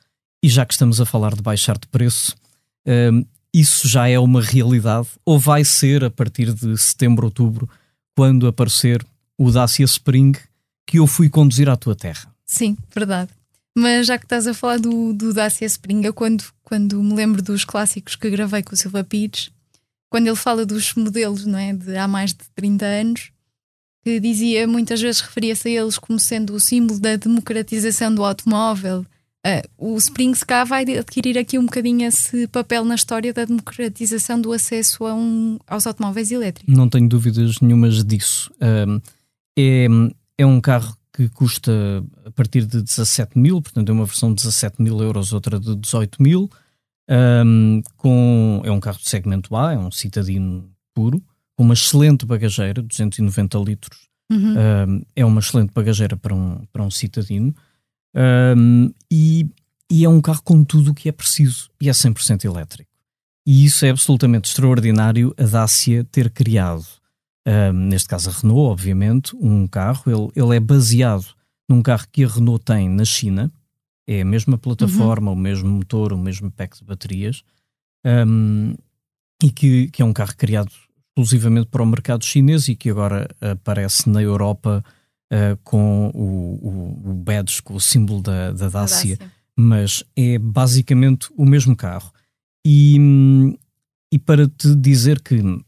E 0.43 0.49
já 0.49 0.67
que 0.67 0.75
estamos 0.75 1.01
a 1.01 1.07
falar 1.07 1.35
de 1.35 1.43
baixar 1.43 1.79
de 1.79 1.87
preço, 1.89 2.35
uh, 2.87 3.27
isso 3.55 3.89
já 3.89 4.09
é 4.09 4.19
uma 4.19 4.43
realidade 4.43 5.09
ou 5.25 5.39
vai 5.39 5.65
ser 5.65 6.05
a 6.05 6.11
partir 6.11 6.53
de 6.53 6.77
setembro, 6.79 7.27
outubro, 7.27 7.69
quando 8.17 8.47
aparecer 8.47 9.05
o 9.39 9.51
Dacia 9.51 9.85
Spring 9.85 10.33
que 10.87 10.99
eu 10.99 11.07
fui 11.07 11.29
conduzir 11.29 11.69
à 11.69 11.77
tua 11.77 11.95
terra. 11.95 12.33
Sim, 12.45 12.77
verdade. 12.95 13.31
Mas 13.75 14.07
já 14.07 14.19
que 14.19 14.27
estás 14.27 14.47
a 14.47 14.53
falar 14.53 14.79
do, 14.79 15.13
do 15.13 15.33
Dacia 15.33 15.67
Spring, 15.67 16.05
eu 16.05 16.13
quando, 16.13 16.45
quando 16.63 17.03
me 17.03 17.15
lembro 17.15 17.43
dos 17.43 17.65
clássicos 17.65 18.17
que 18.17 18.31
gravei 18.31 18.63
com 18.63 18.75
o 18.75 18.77
Silva 18.77 19.03
Pires, 19.03 19.51
quando 20.12 20.26
ele 20.26 20.37
fala 20.37 20.66
dos 20.66 20.92
modelos 20.95 21.47
não 21.47 21.59
é, 21.59 21.73
de 21.73 21.97
há 21.97 22.07
mais 22.07 22.35
de 22.35 22.45
30 22.54 22.85
anos, 22.85 23.33
que 24.04 24.21
dizia, 24.21 24.66
muitas 24.69 25.00
vezes 25.00 25.23
referia-se 25.23 25.69
a 25.69 25.83
eles 25.83 25.99
como 25.99 26.21
sendo 26.21 26.54
o 26.54 26.61
símbolo 26.61 27.00
da 27.00 27.16
democratização 27.16 28.14
do 28.14 28.23
automóvel 28.23 29.07
Uh, 29.45 29.66
o 29.76 29.97
Spring 29.97 30.31
Ska 30.37 30.62
vai 30.62 30.85
adquirir 30.97 31.37
aqui 31.37 31.59
um 31.59 31.66
bocadinho 31.66 32.07
esse 32.07 32.47
papel 32.47 32.85
na 32.85 32.95
história 32.95 33.33
da 33.33 33.45
democratização 33.45 34.40
do 34.40 34.52
acesso 34.52 35.04
a 35.04 35.16
um, 35.16 35.59
aos 35.66 35.85
automóveis 35.85 36.31
elétricos. 36.31 36.73
Não 36.73 36.88
tenho 36.88 37.09
dúvidas 37.09 37.59
nenhumas 37.61 38.04
disso. 38.04 38.52
Uh, 38.59 39.02
é, 39.59 39.88
é 40.38 40.47
um 40.47 40.61
carro 40.61 40.97
que 41.12 41.28
custa 41.28 41.73
a 42.25 42.31
partir 42.31 42.64
de 42.64 42.83
17 42.83 43.37
mil, 43.37 43.61
portanto 43.61 43.88
é 43.88 43.92
uma 43.92 44.04
versão 44.04 44.33
de 44.33 44.45
17 44.45 44.81
mil 44.81 45.02
euros, 45.02 45.33
outra 45.33 45.59
de 45.59 45.75
18 45.75 46.23
mil. 46.23 46.49
Um, 47.12 47.83
com, 47.99 48.62
é 48.64 48.71
um 48.71 48.81
carro 48.81 48.99
de 48.99 49.09
segmento 49.09 49.54
A, 49.54 49.75
é 49.75 49.78
um 49.78 49.90
citadino 49.90 50.71
puro, 50.95 51.23
com 51.54 51.62
uma 51.62 51.75
excelente 51.75 52.25
bagageira, 52.25 52.81
290 52.81 53.59
litros. 53.59 54.09
Uhum. 54.31 54.54
Um, 54.57 55.02
é 55.14 55.25
uma 55.25 55.40
excelente 55.40 55.73
bagageira 55.75 56.16
para 56.16 56.35
um, 56.35 56.64
para 56.73 56.83
um 56.83 56.90
citadino. 56.90 57.54
Um, 58.57 58.90
e, 59.11 59.47
e, 59.90 60.04
é 60.04 60.09
um 60.09 60.23
carro 60.23 60.42
com 60.42 60.64
tudo 60.64 60.92
o 60.92 60.95
que 60.95 61.09
é 61.09 61.12
preciso 61.12 61.71
e 61.81 61.88
é 61.88 61.92
100% 61.92 62.45
elétrico. 62.45 62.90
E 63.47 63.64
isso 63.64 63.85
é 63.85 63.90
absolutamente 63.90 64.49
extraordinário 64.49 65.35
a 65.37 65.42
Dacia 65.42 66.04
ter 66.04 66.31
criado, 66.31 66.87
um, 67.47 67.73
neste 67.73 68.09
caso 68.09 68.31
a 68.31 68.33
Renault, 68.33 68.71
obviamente, 68.71 69.37
um 69.37 69.66
carro. 69.66 70.04
Ele, 70.07 70.31
ele 70.35 70.57
é 70.57 70.61
baseado 70.61 71.26
num 71.69 71.83
carro 71.83 72.07
que 72.11 72.25
a 72.25 72.28
Renault 72.28 72.64
tem 72.64 72.88
na 72.88 73.04
China, 73.04 73.52
é 74.07 74.23
a 74.23 74.25
mesma 74.25 74.59
plataforma, 74.59 75.31
uhum. 75.31 75.37
o 75.37 75.41
mesmo 75.41 75.71
motor, 75.71 76.13
o 76.13 76.19
mesmo 76.19 76.51
pack 76.51 76.79
de 76.79 76.85
baterias, 76.85 77.43
um, 78.05 78.75
e 79.43 79.51
que, 79.51 79.89
que 79.89 80.03
é 80.03 80.05
um 80.05 80.13
carro 80.13 80.35
criado 80.37 80.71
exclusivamente 81.09 81.69
para 81.69 81.83
o 81.83 81.87
mercado 81.87 82.25
chinês 82.25 82.69
e 82.69 82.75
que 82.75 82.91
agora 82.91 83.29
aparece 83.41 84.09
na 84.09 84.23
Europa 84.23 84.85
uh, 85.33 85.57
com 85.63 86.11
o, 86.15 87.07
o, 87.07 87.11
o, 87.11 87.15
badge, 87.15 87.63
com 87.63 87.75
o 87.75 87.81
símbolo 87.81 88.23
da, 88.23 88.53
da 88.53 88.69
Dacia, 88.69 89.17
Dacia, 89.17 89.33
mas 89.57 90.05
é 90.17 90.39
basicamente 90.39 91.29
o 91.37 91.45
mesmo 91.45 91.77
carro. 91.77 92.11
E, 92.67 92.97
e 94.13 94.19
para 94.19 94.49
te 94.49 94.75
dizer 94.75 95.21
que 95.21 95.41
uh, 95.41 95.61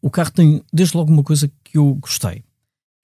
o 0.00 0.10
carro 0.10 0.30
tem, 0.30 0.62
desde 0.72 0.96
logo, 0.96 1.12
uma 1.12 1.24
coisa 1.24 1.50
que 1.64 1.76
eu 1.76 1.94
gostei. 1.94 2.44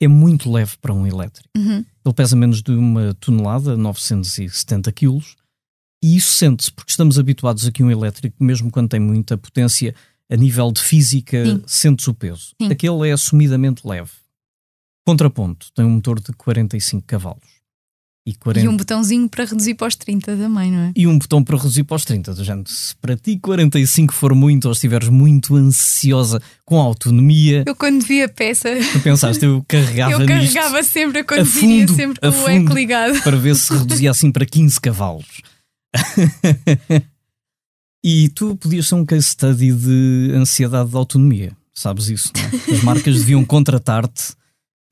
É 0.01 0.09
muito 0.09 0.51
leve 0.51 0.77
para 0.81 0.93
um 0.93 1.07
elétrico. 1.07 1.49
Uhum. 1.57 1.85
Ele 2.05 2.15
pesa 2.15 2.37
menos 2.37 2.63
de 2.63 2.73
uma 2.73 3.15
tonelada, 3.15 3.77
970 3.77 4.93
quilos, 4.93 5.37
e 6.03 6.17
isso 6.17 6.35
sente-se, 6.35 6.71
porque 6.71 6.91
estamos 6.91 7.19
habituados 7.19 7.67
aqui 7.67 7.83
a 7.83 7.87
um 7.87 7.91
elétrico, 7.91 8.37
mesmo 8.45 8.71
quando 8.71 8.91
tem 8.91 9.01
muita 9.01 9.39
potência, 9.39 9.95
a 10.31 10.37
nível 10.37 10.71
de 10.71 10.83
física, 10.83 11.63
sentes 11.67 12.07
o 12.07 12.15
peso. 12.15 12.55
Sim. 12.61 12.69
Aquele 12.71 13.09
é 13.09 13.13
assumidamente 13.13 13.87
leve. 13.87 14.11
Contraponto, 15.07 15.73
tem 15.75 15.85
um 15.85 15.91
motor 15.91 16.21
de 16.21 16.33
45 16.33 17.07
cavalos. 17.07 17.54
E, 18.27 18.33
40... 18.35 18.65
e, 18.65 18.69
um 18.69 18.77
botãozinho 18.77 19.29
para 19.29 19.45
reduzir 19.45 19.75
para 19.75 19.87
os 19.87 19.97
30 19.97 20.35
também, 20.35 20.73
não 20.73 20.79
é? 20.79 20.93
E 20.97 21.07
um 21.07 21.19
botão 21.19 21.45
para 21.45 21.59
reduzir 21.59 21.85
para 21.85 21.97
os 21.97 22.07
30. 22.07 22.43
Gente, 22.43 22.73
se 22.73 22.97
para 22.97 23.15
ti 23.19 23.39
45 23.39 24.15
for 24.15 24.35
muito 24.35 24.65
ou 24.65 24.73
estiveres 24.73 25.11
muito 25.11 25.57
ansiosa 25.57 26.41
com 26.65 26.81
a 26.81 26.85
autonomia. 26.85 27.65
Eu 27.67 27.77
quando 27.77 28.03
vi 28.03 28.23
a 28.23 28.29
peça. 28.29 28.71
Tu 28.93 29.01
pensaste, 29.01 29.45
eu 29.45 29.63
carregava 29.69 30.13
Eu 30.13 30.27
carregava 30.27 30.79
nisto, 30.79 30.91
sempre 30.91 31.19
a 31.19 31.25
conduzir, 31.25 31.85
a 31.85 31.93
sempre 31.93 32.21
com 32.21 32.29
o 32.29 32.49
eco 32.49 32.73
ligado. 32.73 33.23
Para 33.23 33.37
ver 33.37 33.55
se 33.57 33.77
reduzia 33.77 34.11
assim 34.11 34.33
para 34.33 34.47
15 34.47 34.81
cavalos. 34.81 35.43
e 38.03 38.31
tu 38.31 38.57
podias 38.57 38.89
ser 38.89 38.95
um 38.95 39.05
case 39.05 39.29
study 39.29 39.71
de 39.71 40.31
ansiedade 40.35 40.89
de 40.89 40.97
autonomia. 40.97 41.55
Sabes 41.75 42.09
isso, 42.09 42.33
não 42.35 42.43
é? 42.43 42.75
As 42.75 42.83
marcas 42.83 43.17
deviam 43.17 43.45
contratar-te 43.45 44.33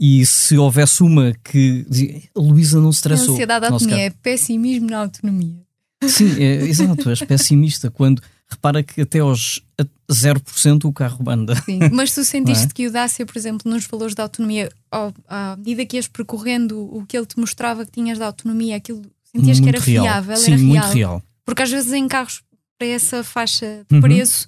e 0.01 0.25
se 0.27 0.57
houvesse 0.57 1.03
uma 1.03 1.33
que 1.45 1.87
dizia, 1.89 2.23
Luísa 2.37 2.81
não 2.81 2.93
se 2.93 2.99
estressou. 2.99 3.31
A 3.31 3.33
ansiedade 3.33 3.67
da 3.67 3.73
autonomia 3.73 4.07
é 4.07 4.11
pessimismo 4.11 4.91
na 4.91 4.99
autonomia. 4.99 5.63
Sim, 6.09 6.43
é, 6.43 6.65
exato, 6.65 7.09
és 7.09 7.21
pessimista 7.21 7.91
quando 7.91 8.21
repara 8.51 8.83
que 8.83 9.01
até 9.01 9.21
aos 9.21 9.63
0% 10.11 10.85
o 10.85 10.93
carro 10.93 11.29
anda. 11.31 11.55
Sim, 11.63 11.79
mas 11.93 12.13
tu 12.13 12.25
sentiste 12.25 12.67
é? 12.67 12.69
que 12.69 12.87
o 12.87 12.93
Dacia, 12.93 13.25
por 13.25 13.37
exemplo, 13.37 13.71
nos 13.71 13.87
valores 13.87 14.15
da 14.15 14.25
autonomia, 14.25 14.71
ao, 14.91 15.15
à 15.29 15.57
medida 15.57 15.87
que 15.87 15.97
ias 15.97 16.09
percorrendo 16.09 16.81
o 16.81 17.07
que 17.07 17.17
ele 17.17 17.27
te 17.27 17.39
mostrava 17.39 17.87
que 17.87 17.93
tinhas 17.93 18.19
de 18.19 18.25
autonomia, 18.25 18.77
aquilo 18.77 19.03
sentias 19.25 19.61
muito 19.61 19.63
que 19.63 19.77
era 19.77 19.85
real. 19.85 20.05
fiável, 20.05 20.37
Sim, 20.37 20.53
era 20.53 20.63
muito 20.63 20.81
real. 20.81 20.93
real. 20.93 21.23
Porque 21.45 21.63
às 21.63 21.71
vezes 21.71 21.93
em 21.93 22.09
carros 22.09 22.43
para 22.77 22.89
essa 22.89 23.23
faixa 23.23 23.85
de 23.89 23.95
uhum. 23.95 24.01
preço, 24.01 24.47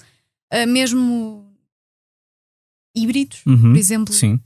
uh, 0.52 0.66
mesmo 0.68 1.44
híbridos, 2.94 3.42
uhum. 3.46 3.70
por 3.72 3.76
exemplo, 3.76 4.12
Sim 4.12 4.40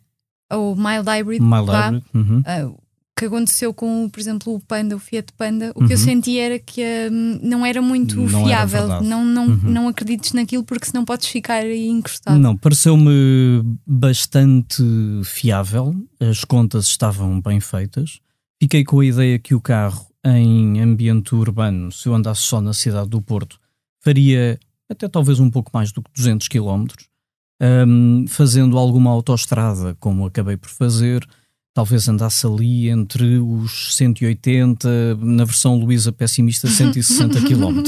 ou 0.51 0.77
mild 0.77 1.09
hybrid, 1.09 1.43
mild 1.43 1.71
hybrid 1.71 2.05
uhum. 2.15 2.41
uh, 2.41 2.89
que 3.19 3.25
aconteceu 3.25 3.75
com, 3.75 4.09
por 4.09 4.21
exemplo, 4.21 4.55
o 4.55 4.61
Panda, 4.61 4.95
o 4.95 4.99
Fiat 4.99 5.33
Panda, 5.37 5.73
o 5.75 5.81
uhum. 5.81 5.87
que 5.89 5.95
eu 5.95 5.99
uhum. 5.99 6.05
senti 6.05 6.39
era 6.39 6.59
que 6.59 6.83
um, 7.11 7.41
não 7.43 7.67
era 7.67 7.83
muito 7.83 8.17
não 8.17 8.45
fiável. 8.45 8.85
Era 8.85 9.01
não, 9.01 9.25
não, 9.25 9.47
uhum. 9.49 9.61
não 9.65 9.89
acredites 9.89 10.33
naquilo 10.33 10.63
porque 10.63 10.87
senão 10.87 11.05
podes 11.05 11.27
ficar 11.27 11.63
aí 11.63 11.89
encostado. 11.89 12.39
Não, 12.39 12.57
pareceu-me 12.57 13.63
bastante 13.85 14.83
fiável, 15.25 15.95
as 16.21 16.45
contas 16.45 16.87
estavam 16.87 17.41
bem 17.41 17.59
feitas. 17.61 18.21
Fiquei 18.63 18.85
com 18.85 19.01
a 19.01 19.05
ideia 19.05 19.39
que 19.39 19.55
o 19.55 19.61
carro 19.61 20.07
em 20.25 20.81
ambiente 20.81 21.35
urbano, 21.35 21.91
se 21.91 22.09
eu 22.09 22.15
andasse 22.15 22.43
só 22.43 22.61
na 22.61 22.73
cidade 22.73 23.09
do 23.09 23.21
Porto, 23.21 23.59
faria 24.01 24.59
até 24.89 25.09
talvez 25.09 25.41
um 25.41 25.51
pouco 25.51 25.71
mais 25.75 25.93
do 25.93 26.03
que 26.03 26.11
200 26.15 26.49
km 26.49 26.87
um, 27.61 28.27
fazendo 28.29 28.79
alguma 28.79 29.11
autoestrada, 29.11 29.97
como 29.99 30.27
acabei 30.27 30.57
por 30.57 30.71
fazer, 30.71 31.27
talvez 31.75 32.09
andasse 32.09 32.47
ali 32.47 32.89
entre 32.89 33.39
os 33.39 33.97
180, 33.97 35.17
na 35.17 35.45
versão 35.45 35.77
Luísa 35.77 36.13
pessimista, 36.13 36.69
160 36.69 37.41
km. 37.43 37.83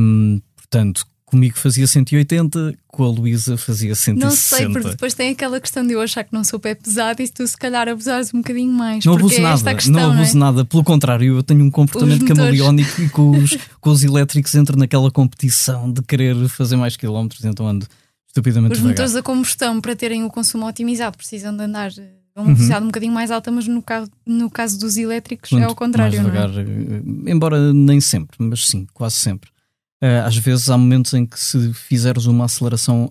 Um, 0.00 0.40
portanto, 0.56 1.06
comigo 1.24 1.58
fazia 1.58 1.86
180, 1.86 2.74
com 2.86 3.04
a 3.04 3.08
Luísa 3.08 3.56
fazia 3.56 3.94
160. 3.94 4.24
Não 4.24 4.30
sei, 4.30 4.68
porque 4.68 4.90
depois 4.90 5.14
tem 5.14 5.30
aquela 5.30 5.60
questão 5.60 5.84
de 5.84 5.92
eu 5.92 6.00
achar 6.00 6.22
que 6.22 6.32
não 6.32 6.44
sou 6.44 6.60
pé 6.60 6.74
pesado 6.74 7.22
e 7.22 7.28
tu 7.28 7.46
se 7.46 7.56
calhar 7.56 7.88
abusares 7.88 8.32
um 8.32 8.38
bocadinho 8.38 8.72
mais. 8.72 9.04
Não 9.04 9.14
abuso 9.14 9.34
é 9.34 9.40
nada, 9.40 9.74
questão, 9.74 9.92
não 9.92 10.12
abuso 10.12 10.38
não 10.38 10.46
é? 10.46 10.50
nada, 10.50 10.64
pelo 10.64 10.84
contrário, 10.84 11.36
eu 11.36 11.42
tenho 11.42 11.64
um 11.64 11.70
comportamento 11.70 12.24
camaleónico 12.24 13.02
e 13.02 13.08
com 13.08 13.30
os, 13.30 13.56
com 13.80 13.90
os 13.90 14.04
elétricos 14.04 14.54
entro 14.54 14.76
naquela 14.76 15.10
competição 15.10 15.90
de 15.90 16.02
querer 16.02 16.48
fazer 16.48 16.76
mais 16.76 16.96
quilómetros, 16.96 17.44
então 17.44 17.66
ando 17.66 17.86
estupidamente 18.34 18.72
Os 18.72 18.78
devagar. 18.78 18.92
motores 18.92 19.16
a 19.16 19.22
combustão, 19.22 19.80
para 19.80 19.94
terem 19.94 20.24
o 20.24 20.28
consumo 20.28 20.66
otimizado, 20.66 21.16
precisam 21.16 21.56
de 21.56 21.62
andar 21.62 21.90
a 22.34 22.42
uma 22.42 22.52
velocidade 22.52 22.80
uhum. 22.80 22.86
um 22.86 22.88
bocadinho 22.88 23.12
mais 23.12 23.30
alta, 23.30 23.50
mas 23.50 23.68
no 23.68 23.80
caso, 23.80 24.10
no 24.26 24.50
caso 24.50 24.78
dos 24.78 24.96
elétricos 24.96 25.52
é 25.52 25.62
ao 25.62 25.74
contrário. 25.74 26.20
Mais 26.20 26.32
devagar, 26.32 26.66
é? 26.66 27.30
embora 27.30 27.72
nem 27.72 28.00
sempre, 28.00 28.36
mas 28.40 28.66
sim, 28.66 28.86
quase 28.92 29.16
sempre. 29.16 29.50
Uh, 30.02 30.26
às 30.26 30.36
vezes 30.36 30.68
há 30.68 30.76
momentos 30.76 31.14
em 31.14 31.24
que 31.24 31.38
se 31.38 31.72
fizeres 31.72 32.26
uma 32.26 32.46
aceleração 32.46 33.08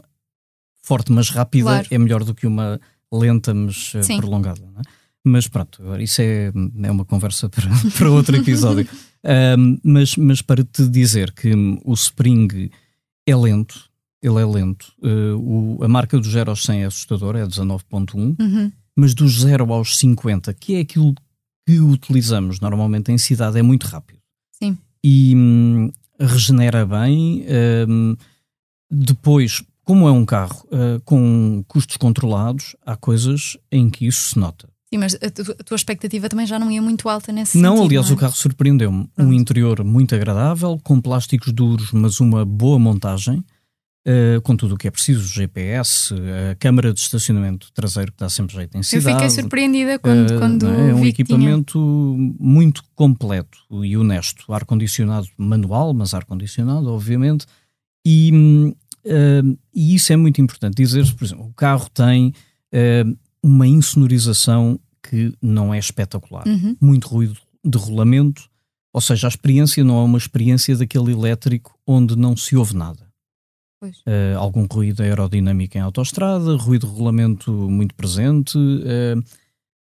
forte, 0.83 1.11
mas 1.11 1.29
rápida, 1.29 1.63
claro. 1.63 1.87
é 1.89 1.97
melhor 1.97 2.23
do 2.25 2.35
que 2.35 2.45
uma 2.45 2.79
lenta, 3.11 3.53
mas 3.53 3.93
uh, 3.93 4.17
prolongada. 4.17 4.61
É? 4.61 4.81
Mas 5.23 5.47
pronto, 5.47 5.81
isso 6.01 6.21
é, 6.21 6.51
é 6.83 6.91
uma 6.91 7.05
conversa 7.05 7.47
para, 7.47 7.69
para 7.97 8.11
outro 8.11 8.35
episódio. 8.35 8.87
Um, 9.25 9.79
mas, 9.85 10.17
mas 10.17 10.41
para 10.41 10.65
te 10.65 10.85
dizer 10.85 11.31
que 11.31 11.53
o 11.85 11.93
Spring 11.93 12.69
é 13.25 13.33
lento, 13.33 13.89
ele 14.23 14.39
é 14.41 14.45
lento. 14.45 14.91
Uh, 15.03 15.77
o, 15.79 15.83
a 15.83 15.87
marca 15.87 16.17
do 16.17 16.27
0 16.27 16.49
aos 16.49 16.63
100 16.63 16.81
é 16.83 16.85
assustadora, 16.85 17.39
é 17.39 17.45
19.1, 17.45 18.35
Uhum. 18.39 18.71
mas 18.95 19.13
dos 19.13 19.41
0 19.41 19.71
aos 19.73 19.97
50, 19.99 20.53
que 20.53 20.75
é 20.75 20.79
aquilo 20.79 21.13
que 21.67 21.79
utilizamos 21.79 22.59
normalmente 22.59 23.11
em 23.11 23.17
cidade, 23.17 23.59
é 23.59 23.61
muito 23.61 23.85
rápido. 23.87 24.19
Sim. 24.51 24.77
E 25.03 25.33
hum, 25.35 25.91
regenera 26.19 26.85
bem. 26.85 27.45
hum, 27.87 28.15
depois, 28.91 29.63
como 29.83 30.07
é 30.07 30.11
um 30.11 30.25
carro 30.25 30.65
uh, 30.67 30.99
com 31.03 31.63
custos 31.67 31.97
controlados, 31.97 32.75
há 32.85 32.95
coisas 32.95 33.57
em 33.71 33.89
que 33.89 34.05
isso 34.05 34.29
se 34.29 34.39
nota. 34.39 34.69
Sim, 34.93 34.99
mas 34.99 35.15
a, 35.15 35.29
tu- 35.31 35.51
a 35.59 35.63
tua 35.63 35.75
expectativa 35.75 36.29
também 36.29 36.45
já 36.45 36.59
não 36.59 36.69
ia 36.69 36.81
muito 36.81 37.09
alta 37.09 37.31
nesse 37.31 37.57
Não, 37.57 37.77
sentido. 37.77 37.85
aliás, 37.87 38.05
não 38.07 38.13
é? 38.13 38.15
o 38.15 38.19
carro 38.19 38.35
surpreendeu-me. 38.35 39.09
Um 39.17 39.33
interior 39.33 39.83
muito 39.83 40.13
agradável, 40.13 40.79
com 40.83 41.01
plásticos 41.01 41.51
duros, 41.51 41.91
mas 41.91 42.19
uma 42.19 42.45
boa 42.45 42.77
montagem, 42.77 43.43
eh, 44.05 44.39
com 44.43 44.55
tudo 44.55 44.75
o 44.75 44.77
que 44.77 44.87
é 44.87 44.91
preciso: 44.91 45.25
GPS, 45.27 46.13
a 46.51 46.55
câmara 46.55 46.93
de 46.93 46.99
estacionamento 46.99 47.71
traseiro 47.73 48.11
que 48.11 48.17
dá 48.19 48.29
sempre 48.29 48.55
jeito 48.55 48.75
em 48.75 48.79
Eu 48.79 48.83
cidade. 48.83 49.15
fiquei 49.15 49.29
surpreendida 49.29 49.97
quando, 49.99 50.33
Eh, 50.33 50.37
quando 50.37 50.67
é? 50.67 50.89
É 50.89 50.93
um 50.93 50.95
que 50.95 50.99
tinha. 51.01 51.09
equipamento 51.09 51.79
muito 52.39 52.83
completo 52.95 53.57
e 53.83 53.95
honesto. 53.97 54.51
Ar-condicionado 54.53 55.27
manual, 55.37 55.93
mas 55.93 56.13
ar-condicionado, 56.13 56.87
obviamente. 56.91 57.45
E, 58.05 58.73
eh, 59.05 59.41
e 59.73 59.95
isso 59.95 60.11
é 60.11 60.15
muito 60.17 60.41
importante. 60.41 60.75
Dizer, 60.75 61.05
por 61.15 61.23
exemplo, 61.25 61.45
o 61.45 61.53
carro 61.53 61.89
tem 61.93 62.33
uma 63.43 63.67
insonorização 63.67 64.79
que 65.07 65.33
não 65.41 65.73
é 65.73 65.77
espetacular. 65.77 66.47
Uhum. 66.47 66.75
Muito 66.81 67.07
ruído 67.07 67.37
de 67.63 67.77
rolamento, 67.77 68.43
ou 68.91 68.99
seja, 69.01 69.27
a 69.27 69.29
experiência 69.29 69.83
não 69.83 69.99
é 69.99 70.03
uma 70.03 70.17
experiência 70.17 70.75
daquele 70.75 71.11
elétrico 71.11 71.77
onde 71.85 72.15
não 72.15 72.35
se 72.35 72.55
ouve 72.55 72.75
nada. 72.75 73.02
Eh, 74.05 74.33
algum 74.37 74.65
ruído 74.65 75.01
aerodinâmico 75.03 75.77
em 75.77 75.81
autoestrada, 75.81 76.55
ruído 76.55 76.87
de 76.87 76.93
rolamento 76.93 77.51
muito 77.51 77.93
presente, 77.95 78.57
eh, 78.85 79.15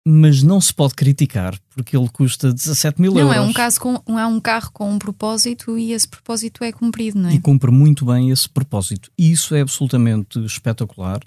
mas 0.05 0.43
não 0.43 0.59
se 0.59 0.73
pode 0.73 0.95
criticar 0.95 1.57
porque 1.73 1.95
ele 1.95 2.09
custa 2.09 2.51
17 2.53 3.01
mil 3.01 3.13
Não, 3.13 3.21
euros 3.21 3.35
é 3.37 3.41
um, 3.41 3.53
caso 3.53 3.79
com, 3.79 4.19
é 4.19 4.25
um 4.25 4.39
carro 4.39 4.69
com 4.73 4.91
um 4.91 4.99
propósito 4.99 5.77
e 5.77 5.93
esse 5.93 6.07
propósito 6.07 6.63
é 6.63 6.71
cumprido, 6.73 7.17
não 7.19 7.29
é? 7.29 7.33
e 7.35 7.39
cumpre 7.39 7.71
muito 7.71 8.05
bem 8.05 8.29
esse 8.29 8.49
propósito. 8.49 9.09
E 9.17 9.31
isso 9.31 9.55
é 9.55 9.61
absolutamente 9.61 10.39
espetacular. 10.45 11.19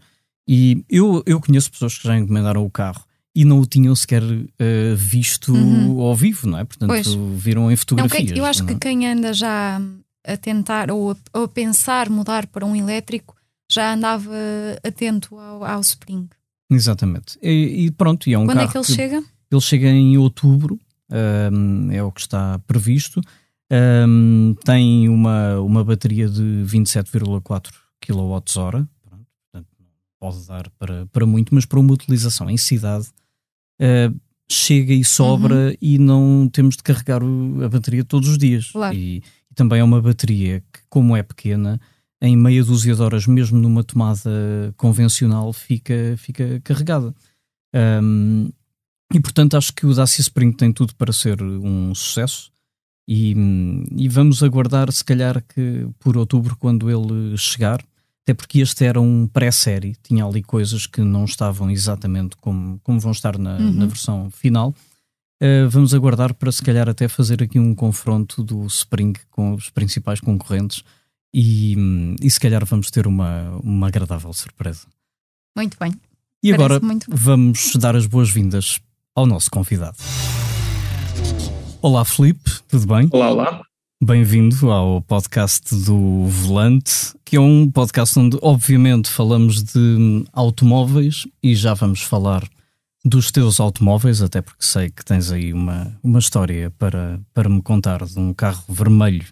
E 0.49 0.85
eu, 0.91 1.23
eu 1.27 1.41
conheço 1.41 1.71
pessoas 1.71 1.97
que 1.99 2.07
já 2.07 2.17
encomendaram 2.19 2.65
o 2.65 2.71
carro 2.71 3.03
e 3.35 3.45
não 3.45 3.61
o 3.61 3.67
tinham 3.67 3.95
sequer 3.97 4.23
eh, 4.59 4.95
visto 4.97 5.53
Uhum. 5.55 6.01
ao 6.01 6.15
vivo, 6.15 6.47
não 6.47 6.59
é? 6.59 6.65
Portanto, 6.65 6.89
Pois. 6.89 7.07
viram 7.37 7.67
em 7.67 7.71
Não, 7.71 7.77
fotografias. 7.77 8.31
que- 8.33 8.39
eu 8.39 8.45
acho 8.45 8.61
não 8.61 8.67
que 8.69 8.75
é? 8.75 8.79
quem 8.79 9.07
anda 9.09 9.33
já 9.35 9.81
a 10.27 10.37
tentar 10.37 10.91
ou 10.91 11.13
a, 11.13 11.17
ou 11.33 11.45
a 11.45 11.49
pensar 11.49 12.09
mudar 12.11 12.47
para 12.47 12.65
um 12.67 12.75
elétrico 12.77 13.35
já 13.71 13.95
andava 13.95 14.31
atento 14.85 15.37
ao, 15.39 15.65
ao 15.65 15.81
Spring. 15.81 16.29
Exatamente. 16.71 17.39
E, 17.43 17.87
e 17.87 17.91
pronto, 17.91 18.29
e 18.29 18.35
é 18.35 18.39
um 18.39 18.45
Quando 18.47 18.59
é 18.59 18.67
carro 18.67 18.73
que 18.73 18.79
ele 18.79 18.85
chega? 18.97 19.25
Ele 19.51 19.61
chega 19.61 19.89
em 19.89 20.19
outubro, 20.19 20.79
ahm, 21.11 21.91
é 21.93 22.03
o 22.03 22.11
que 22.13 22.21
está 22.21 22.59
previsto. 22.67 23.21
Ahm, 23.71 24.55
tem 24.65 25.09
uma, 25.09 25.61
uma 25.61 25.85
bateria 25.85 26.29
de 26.29 26.43
27,4 26.65 27.71
kWh. 28.01 28.41
Portanto, 28.43 29.69
pode 30.21 30.47
dar 30.47 30.71
para, 30.79 31.07
para 31.07 31.27
muito, 31.27 31.55
mas 31.55 31.65
para 31.67 31.79
uma 31.81 31.93
utilização 31.93 32.49
em 32.49 32.57
cidade 32.57 33.07
ah, 33.81 34.13
chega 34.51 34.93
e 34.95 35.05
sobra 35.05 35.55
Uhum. 35.71 35.75
e 35.81 35.99
não 35.99 36.49
temos 36.53 36.77
de 36.77 36.83
carregar 36.83 37.23
o- 37.23 37.65
a 37.65 37.69
bateria 37.69 38.05
todos 38.05 38.29
os 38.29 38.39
dias. 38.39 38.71
Claro. 38.71 38.95
E 38.97 39.23
também 39.57 39.81
é 39.81 39.85
uma 39.85 40.01
bateria 40.01 40.61
que, 40.73 40.81
como 40.89 41.17
é 41.17 41.23
pequena, 41.25 41.81
em 42.23 42.37
meia 42.37 42.63
dúzia 42.63 42.95
de 42.95 43.03
horas, 43.03 43.27
mesmo 43.27 43.59
numa 43.59 43.83
tomada 43.83 44.31
convencional, 44.77 45.53
fica, 45.53 46.15
fica 46.17 46.61
carregada. 46.63 47.13
Ahm, 47.75 48.49
e 49.13 49.21
portanto 49.21 49.57
acho 49.57 49.73
que 49.73 49.87
o 49.87 49.95
Dacia 49.95 50.23
Spring 50.23 50.53
tem 50.53 50.73
tudo 50.73 50.95
para 50.97 51.13
ser 51.13 51.41
um 51.43 51.95
sucesso 51.95 52.51
e, 53.09 53.35
e 53.97 54.09
vamos 54.09 54.43
aguardar 54.43 54.91
se 54.93 55.05
calhar 55.05 55.43
que 55.55 55.87
por 56.01 56.17
outubro 56.17 56.57
quando 56.57 56.91
ele 56.91 57.37
chegar, 57.37 57.85
até 58.25 58.35
porque 58.35 58.59
este 58.61 58.85
era 58.85 59.01
um 59.01 59.27
pré-série, 59.29 59.95
tinha 60.03 60.25
ali 60.25 60.43
coisas 60.43 60.87
que 60.87 61.03
não 61.03 61.25
estavam 61.25 61.71
exatamente 61.71 62.37
como, 62.39 62.81
como 62.83 62.99
vão 62.99 63.13
estar 63.13 63.39
na, 63.39 63.59
Uhum. 63.59 63.73
na 63.73 63.87
versão 63.87 64.31
final. 64.31 64.75
Uh, 65.43 65.69
vamos 65.69 65.93
aguardar 65.93 66.33
para 66.33 66.51
se 66.51 66.63
calhar 66.63 66.89
até 66.89 67.09
fazer 67.09 67.43
aqui 67.43 67.59
um 67.59 67.75
confronto 67.75 68.43
do 68.43 68.65
Spring 68.67 69.13
com 69.31 69.53
os 69.55 69.69
principais 69.69 70.19
concorrentes 70.19 70.83
e, 71.35 71.77
e 72.23 72.31
se 72.31 72.41
calhar 72.41 72.65
vamos 72.65 72.91
ter 72.91 73.07
uma, 73.07 73.51
uma 73.63 73.89
agradável 73.89 74.33
surpresa. 74.33 74.87
Muito 75.55 75.77
bem. 75.79 75.93
E 76.43 76.53
agora 76.53 76.81
Parece 76.81 76.87
muito 76.87 77.11
bem. 77.11 77.19
vamos 77.19 77.77
dar 77.77 77.95
as 77.97 78.07
boas-vindas 78.07 78.81
ao 79.15 79.27
nosso 79.27 79.51
convidado. 79.51 79.97
Olá, 81.83 82.05
Felipe, 82.05 82.51
tudo 82.69 82.87
bem? 82.87 83.09
Olá, 83.13 83.31
olá. 83.31 83.63
Bem-vindo 84.03 84.71
ao 84.71 85.01
podcast 85.03 85.75
do 85.85 86.27
Volante, 86.27 87.15
que 87.25 87.37
é 87.37 87.41
um 87.41 87.71
podcast 87.71 88.19
onde, 88.19 88.39
obviamente, 88.43 89.09
falamos 89.11 89.63
de 89.63 90.25
automóveis 90.33 91.27
e 91.43 91.55
já 91.55 91.75
vamos 91.75 92.03
falar 92.03 92.43
dos 93.07 93.31
teus 93.31 93.61
automóveis, 93.61 94.21
até 94.21 94.43
porque 94.43 94.65
sei 94.65 94.91
que 94.91 95.05
tens 95.05 95.31
aí 95.31 95.53
uma, 95.53 95.97
uma 96.03 96.19
história 96.19 96.73
para, 96.77 97.21
para 97.33 97.49
me 97.49 97.63
contar 97.63 98.05
de 98.05 98.19
um 98.19 98.35
carro 98.35 98.65
vermelho 98.69 99.25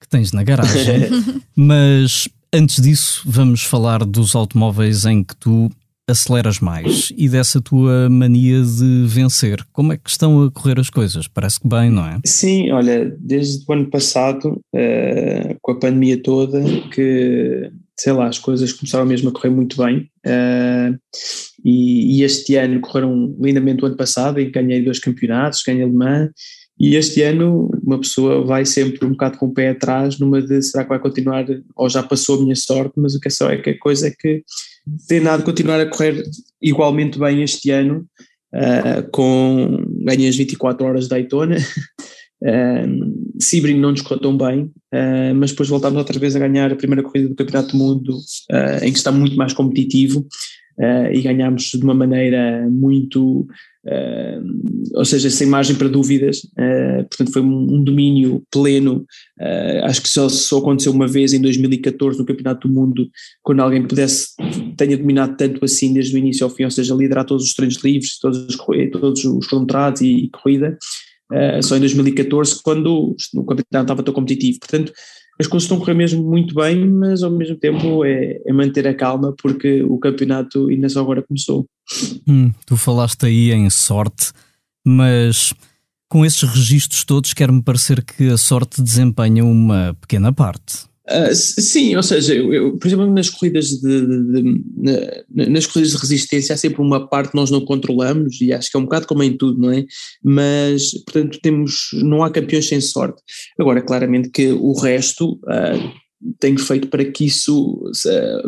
que 0.00 0.08
tens 0.08 0.32
na 0.32 0.42
garagem. 0.42 1.10
Mas 1.54 2.26
antes 2.52 2.82
disso, 2.82 3.22
vamos 3.26 3.62
falar 3.62 4.04
dos 4.04 4.34
automóveis 4.34 5.04
em 5.04 5.22
que 5.22 5.36
tu 5.36 5.70
aceleras 6.08 6.58
mais 6.58 7.12
e 7.14 7.28
dessa 7.28 7.60
tua 7.60 8.08
mania 8.08 8.62
de 8.62 9.04
vencer. 9.06 9.62
Como 9.74 9.92
é 9.92 9.98
que 9.98 10.08
estão 10.08 10.44
a 10.44 10.50
correr 10.50 10.80
as 10.80 10.88
coisas? 10.88 11.28
Parece 11.28 11.60
que 11.60 11.68
bem, 11.68 11.90
não 11.90 12.06
é? 12.06 12.18
Sim, 12.24 12.70
olha, 12.70 13.14
desde 13.20 13.62
o 13.68 13.72
ano 13.74 13.90
passado, 13.90 14.58
eh, 14.74 15.54
com 15.60 15.72
a 15.72 15.78
pandemia 15.78 16.22
toda, 16.22 16.62
que 16.90 17.70
sei 17.98 18.12
lá, 18.12 18.28
as 18.28 18.38
coisas 18.38 18.72
começaram 18.72 19.04
mesmo 19.04 19.28
a 19.28 19.32
correr 19.32 19.50
muito 19.50 19.76
bem. 19.76 20.08
eh, 20.24 20.94
e, 21.64 22.18
e 22.18 22.22
este 22.22 22.54
ano 22.54 22.80
correram 22.80 23.36
lindamente 23.40 23.82
o 23.82 23.86
ano 23.86 23.96
passado, 23.96 24.36
que 24.36 24.50
ganhei 24.50 24.82
dois 24.82 25.00
campeonatos, 25.00 25.62
ganhei 25.66 25.82
alemã. 25.82 26.30
E 26.78 26.94
este 26.94 27.22
ano 27.22 27.68
uma 27.82 27.98
pessoa 27.98 28.44
vai 28.44 28.64
sempre 28.64 29.04
um 29.04 29.10
bocado 29.10 29.36
com 29.36 29.46
o 29.46 29.52
pé 29.52 29.70
atrás 29.70 30.18
numa 30.20 30.40
de 30.40 30.62
será 30.62 30.84
que 30.84 30.90
vai 30.90 31.00
continuar, 31.00 31.44
ou 31.74 31.88
já 31.88 32.02
passou 32.02 32.38
a 32.38 32.42
minha 32.42 32.54
sorte, 32.54 32.92
mas 32.96 33.14
o 33.14 33.20
que 33.20 33.26
é 33.26 33.30
só 33.30 33.50
é 33.50 33.56
que 33.56 33.70
a 33.70 33.78
coisa 33.78 34.06
é 34.06 34.12
que 34.16 34.44
tem 35.08 35.18
nada 35.18 35.38
de 35.38 35.44
continuar 35.44 35.80
a 35.80 35.86
correr 35.86 36.22
igualmente 36.62 37.18
bem 37.18 37.42
este 37.42 37.70
ano, 37.72 38.06
uh, 38.54 39.10
com 39.10 39.84
ganhei 40.04 40.28
as 40.28 40.36
24 40.36 40.86
horas 40.86 41.04
de 41.04 41.10
Daytona, 41.10 41.56
uh, 42.42 43.28
Sebring 43.40 43.78
não 43.78 43.92
nos 43.92 44.02
correu 44.02 44.20
tão 44.20 44.36
bem, 44.36 44.64
uh, 44.64 45.34
mas 45.34 45.50
depois 45.50 45.68
voltámos 45.68 45.98
outra 45.98 46.18
vez 46.18 46.34
a 46.34 46.38
ganhar 46.38 46.72
a 46.72 46.76
primeira 46.76 47.02
corrida 47.02 47.28
do 47.28 47.34
Campeonato 47.34 47.72
do 47.72 47.78
Mundo, 47.78 48.16
uh, 48.16 48.84
em 48.84 48.92
que 48.92 48.98
está 48.98 49.12
muito 49.12 49.36
mais 49.36 49.52
competitivo, 49.52 50.26
uh, 50.78 51.12
e 51.12 51.20
ganhámos 51.22 51.64
de 51.64 51.82
uma 51.82 51.94
maneira 51.94 52.68
muito, 52.70 53.46
ou 54.94 55.04
seja, 55.06 55.30
sem 55.30 55.46
margem 55.46 55.74
para 55.74 55.88
dúvidas, 55.88 56.42
portanto 57.08 57.32
foi 57.32 57.40
um, 57.40 57.76
um 57.76 57.82
domínio 57.82 58.42
pleno, 58.52 59.06
acho 59.84 60.02
que 60.02 60.08
só, 60.10 60.28
só 60.28 60.58
aconteceu 60.58 60.92
uma 60.92 61.06
vez 61.06 61.32
em 61.32 61.40
2014 61.40 62.18
no 62.18 62.26
Campeonato 62.26 62.68
do 62.68 62.74
Mundo, 62.74 63.08
quando 63.42 63.60
alguém 63.60 63.86
pudesse, 63.86 64.34
tenha 64.76 64.98
dominado 64.98 65.38
tanto 65.38 65.64
assim 65.64 65.94
desde 65.94 66.14
o 66.14 66.18
início 66.18 66.44
ao 66.44 66.50
fim, 66.50 66.64
ou 66.64 66.70
seja, 66.70 66.94
liderar 66.94 67.24
todos 67.24 67.44
os 67.44 67.54
treinos 67.54 67.82
livres, 67.82 68.18
todos 68.18 68.46
os, 68.46 68.56
todos 68.92 69.24
os 69.24 69.46
contratos 69.46 70.02
e, 70.02 70.24
e 70.24 70.28
corrida, 70.28 70.76
uh, 71.32 71.62
só 71.62 71.76
em 71.76 71.80
2014, 71.80 72.62
quando 72.62 73.14
o 73.34 73.44
campeonato 73.44 73.82
estava 73.82 74.02
tão 74.02 74.14
competitivo, 74.14 74.58
portanto 74.60 74.92
as 75.40 75.46
coisas 75.46 75.64
estão 75.64 75.76
a 75.76 75.80
correr 75.80 75.94
mesmo 75.94 76.28
muito 76.28 76.52
bem, 76.54 76.84
mas 76.84 77.22
ao 77.22 77.30
mesmo 77.30 77.56
tempo 77.56 78.04
é, 78.04 78.40
é, 78.44 78.52
manter 78.52 78.88
a 78.88 78.94
calma 78.94 79.32
porque 79.40 79.82
o 79.84 79.96
campeonato 79.98 80.68
ainda 80.68 80.88
só 80.88 81.00
agora 81.00 81.22
começou. 81.22 81.64
Hum, 82.26 82.52
tu 82.66 82.76
falaste 82.76 83.24
aí 83.24 83.52
em 83.52 83.70
sorte, 83.70 84.32
mas 84.84 85.54
com 86.08 86.26
esses 86.26 86.42
registros 86.42 87.04
todos 87.04 87.32
quer-me 87.34 87.62
parecer 87.62 88.02
que 88.02 88.28
a 88.28 88.36
sorte 88.36 88.82
desempenha 88.82 89.44
uma 89.44 89.96
pequena 90.00 90.32
parte. 90.32 90.87
Uh, 91.10 91.34
sim, 91.34 91.96
ou 91.96 92.02
seja, 92.02 92.34
eu, 92.34 92.76
por 92.76 92.86
exemplo, 92.86 93.06
nas 93.10 93.30
corridas 93.30 93.68
de, 93.68 94.06
de, 94.06 94.42
de, 94.42 95.24
de, 95.28 95.50
nas 95.50 95.66
corridas 95.66 95.92
de 95.92 95.98
resistência 95.98 96.54
há 96.54 96.56
sempre 96.56 96.82
uma 96.82 97.08
parte 97.08 97.30
que 97.30 97.36
nós 97.36 97.50
não 97.50 97.64
controlamos 97.64 98.40
e 98.40 98.52
acho 98.52 98.70
que 98.70 98.76
é 98.76 98.80
um 98.80 98.84
bocado 98.84 99.06
como 99.06 99.22
em 99.22 99.36
tudo, 99.36 99.58
não 99.58 99.72
é? 99.72 99.86
Mas, 100.22 100.92
portanto, 101.04 101.38
temos, 101.42 101.90
não 101.94 102.22
há 102.22 102.30
campeões 102.30 102.68
sem 102.68 102.80
sorte. 102.80 103.22
Agora, 103.58 103.80
claramente 103.80 104.28
que 104.28 104.52
o 104.52 104.72
resto, 104.72 105.40
uh, 105.44 105.92
tenho 106.40 106.58
feito 106.58 106.88
para 106.88 107.04
que 107.04 107.26
isso, 107.26 107.80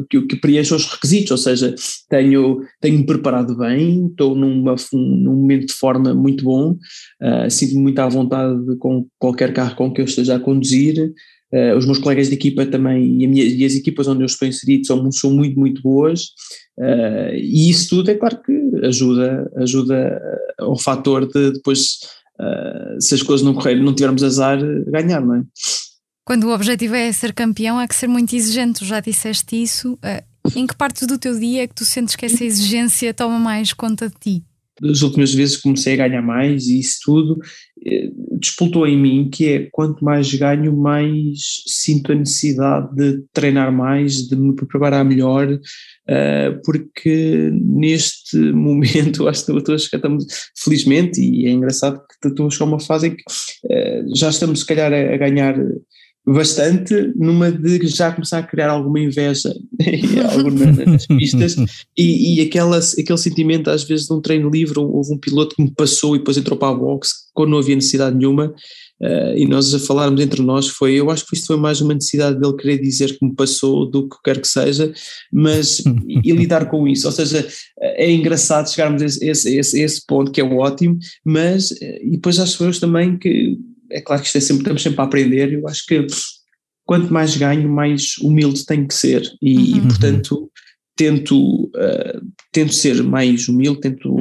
que, 0.09 0.20
que 0.23 0.37
preencha 0.37 0.75
os 0.75 0.87
requisitos, 0.87 1.31
ou 1.31 1.38
seja, 1.38 1.75
tenho, 2.09 2.61
tenho-me 2.81 3.07
preparado 3.07 3.57
bem, 3.57 4.07
estou 4.07 4.35
numa, 4.35 4.75
num 4.92 5.37
momento 5.37 5.68
de 5.68 5.75
forma 5.75 6.12
muito 6.12 6.44
bom, 6.44 6.73
uh, 6.73 7.51
sinto-me 7.51 7.83
muito 7.83 7.99
à 8.01 8.09
vontade 8.09 8.77
com 8.79 9.07
qualquer 9.18 9.53
carro 9.53 9.77
com 9.77 9.92
que 9.92 10.01
eu 10.01 10.05
esteja 10.05 10.37
a 10.37 10.40
conduzir, 10.40 11.12
uh, 11.53 11.77
os 11.77 11.87
meus 11.87 11.99
colegas 11.99 12.29
de 12.29 12.35
equipa 12.35 12.67
também, 12.67 13.23
e, 13.23 13.27
minha, 13.27 13.45
e, 13.45 13.65
as 13.65 13.75
equipas 13.75 14.09
onde 14.09 14.23
eu 14.23 14.27
estou 14.27 14.47
inserido 14.47 14.87
são, 14.87 15.11
são 15.13 15.31
muito, 15.31 15.59
muito 15.59 15.83
boas, 15.83 16.27
uh, 16.79 17.35
e 17.35 17.71
isso 17.71 17.89
tudo 17.91 18.11
é 18.11 18.15
claro 18.15 18.41
que 18.43 18.53
ajuda, 18.85 19.51
ajuda 19.57 20.21
ao 20.59 20.79
fator 20.79 21.27
de 21.27 21.53
depois, 21.53 21.99
se 22.99 23.15
as 23.15 23.23
coisas 23.23 23.45
não 23.45 23.53
correrem, 23.53 23.83
não 23.83 23.95
tivermos 23.95 24.23
azar, 24.23 24.59
ganhar, 24.87 25.21
não 25.21 25.37
é? 25.37 25.43
quando 26.31 26.45
o 26.45 26.55
objetivo 26.55 26.95
é 26.95 27.11
ser 27.11 27.33
campeão, 27.33 27.77
há 27.77 27.89
que 27.89 27.95
ser 27.97 28.07
muito 28.07 28.37
exigente. 28.37 28.85
Já 28.85 29.01
disseste 29.01 29.61
isso. 29.61 29.99
Eh, 30.01 30.23
em 30.55 30.65
que 30.65 30.77
partes 30.77 31.05
do 31.05 31.19
teu 31.19 31.37
dia 31.37 31.65
é 31.65 31.67
que 31.67 31.75
tu 31.75 31.85
sentes 31.85 32.15
que 32.15 32.25
essa 32.25 32.45
exigência 32.45 33.13
toma 33.13 33.37
mais 33.37 33.73
conta 33.73 34.09
de 34.09 34.15
ti? 34.15 34.45
Das 34.81 35.03
últimas 35.03 35.35
vezes 35.35 35.57
comecei 35.57 35.95
a 35.95 36.09
ganhar 36.09 36.23
mais 36.23 36.69
e 36.69 36.79
isso 36.79 37.01
tudo 37.05 37.37
eh, 37.37 37.69
despoltou 38.38 38.87
em 38.87 38.97
mim 38.97 39.31
que 39.31 39.49
é 39.49 39.69
quanto 39.71 40.05
mais 40.05 40.33
ganho, 40.35 40.77
mais 40.77 41.62
sinto 41.66 42.12
a 42.12 42.14
necessidade 42.14 42.95
de 42.95 43.23
treinar 43.33 43.73
mais, 43.73 44.29
de 44.29 44.37
me 44.37 44.55
preparar 44.55 45.05
melhor, 45.05 45.51
uh, 45.53 46.62
porque 46.64 47.51
neste 47.53 48.37
momento 48.53 49.29
acho 49.29 49.47
que 49.47 49.53
estou 49.53 49.75
a 49.75 49.79
chegar, 49.79 49.99
estamos, 49.99 50.25
felizmente, 50.59 51.21
e 51.21 51.47
é 51.47 51.51
engraçado 51.51 52.01
que 52.21 52.29
estou 52.29 52.47
a 52.47 52.51
chegar 52.51 52.64
a 52.66 52.69
uma 52.69 52.81
fase 52.81 53.09
em 53.09 53.16
que 53.16 53.23
uh, 53.23 54.16
já 54.16 54.29
estamos 54.29 54.61
se 54.61 54.66
calhar 54.66 54.93
a, 54.93 55.14
a 55.14 55.16
ganhar 55.16 55.57
bastante 56.26 57.12
numa 57.16 57.50
de 57.50 57.87
já 57.87 58.12
começar 58.12 58.38
a 58.38 58.42
criar 58.42 58.70
alguma 58.70 59.00
inveja 59.00 59.52
nas 60.87 61.06
pistas. 61.06 61.56
E, 61.96 62.37
e 62.37 62.40
aquela, 62.42 62.78
aquele 62.78 63.18
sentimento 63.18 63.70
às 63.70 63.85
vezes 63.85 64.06
de 64.06 64.12
um 64.12 64.20
treino 64.20 64.50
livre, 64.50 64.78
houve 64.78 65.12
um 65.12 65.18
piloto 65.18 65.56
que 65.56 65.62
me 65.62 65.72
passou 65.74 66.14
e 66.14 66.18
depois 66.18 66.37
entrou 66.37 66.59
para 66.59 66.68
a 66.68 66.74
box 66.74 67.11
quando 67.33 67.50
não 67.50 67.59
havia 67.59 67.74
necessidade 67.74 68.16
nenhuma. 68.16 68.54
Uh, 69.02 69.35
e 69.35 69.46
nós 69.46 69.72
a 69.72 69.78
falarmos 69.78 70.20
entre 70.20 70.42
nós 70.42 70.68
foi, 70.68 70.92
eu 70.92 71.11
acho 71.11 71.26
que 71.26 71.35
isto 71.35 71.46
foi 71.46 71.56
mais 71.56 71.80
uma 71.80 71.94
necessidade 71.94 72.38
dele 72.38 72.54
querer 72.54 72.78
dizer 72.78 73.18
que 73.18 73.24
me 73.24 73.35
passou 73.35 73.90
do 73.90 74.06
que 74.06 74.16
quer 74.22 74.38
que 74.38 74.46
seja, 74.46 74.92
mas 75.33 75.83
e, 76.06 76.33
lidar 76.33 76.68
com 76.68 76.87
isso, 76.87 77.06
ou 77.06 77.12
seja, 77.12 77.48
é 77.80 78.12
engraçado 78.12 78.70
chegarmos 78.70 79.00
a 79.00 79.06
esse, 79.06 79.26
esse, 79.26 79.56
esse, 79.56 79.80
esse 79.80 80.04
ponto 80.06 80.30
que 80.30 80.42
é 80.42 80.44
ótimo, 80.44 80.98
mas 81.24 81.72
eh, 81.80 82.00
e 82.04 82.11
depois 82.11 82.38
acho 82.38 82.62
eu 82.62 82.78
também 82.78 83.16
que 83.16 83.56
é 83.90 84.00
claro 84.00 84.22
que 84.22 84.29
isto 84.29 84.38
é 84.38 84.40
sempre, 84.40 84.62
estamos 84.62 84.83
sempre 84.83 85.00
a 85.00 85.05
aprender, 85.05 85.53
eu 85.53 85.68
acho 85.68 85.85
que 85.87 86.07
quanto 86.85 87.12
mais 87.12 87.37
ganho, 87.37 87.68
mais 87.68 88.18
humilde 88.18 88.66
tenho 88.66 88.87
que 88.87 88.94
ser 88.94 89.22
e, 89.40 89.57
uhum. 89.57 89.76
e 89.76 89.81
portanto 89.83 90.50
tento, 90.96 91.64
uh, 91.64 92.20
tento 92.53 92.74
ser 92.74 93.03
mais 93.03 93.48
humilde, 93.48 93.81
tento 93.81 94.14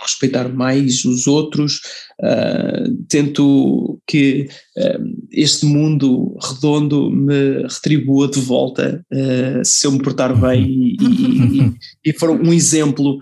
respeitar 0.00 0.48
mais 0.48 1.04
os 1.04 1.28
outros, 1.28 1.80
uh, 2.20 2.92
tento 3.08 4.00
que 4.04 4.48
este 5.30 5.66
mundo 5.66 6.36
redondo 6.42 7.10
me 7.10 7.62
retribua 7.62 8.28
de 8.28 8.40
volta 8.40 9.04
uh, 9.12 9.64
se 9.64 9.86
eu 9.86 9.92
me 9.92 10.02
portar 10.02 10.38
bem 10.38 10.64
e, 10.64 10.96
e, 11.00 11.62
e, 11.62 11.74
e 12.06 12.12
for 12.12 12.30
um 12.30 12.52
exemplo 12.52 13.18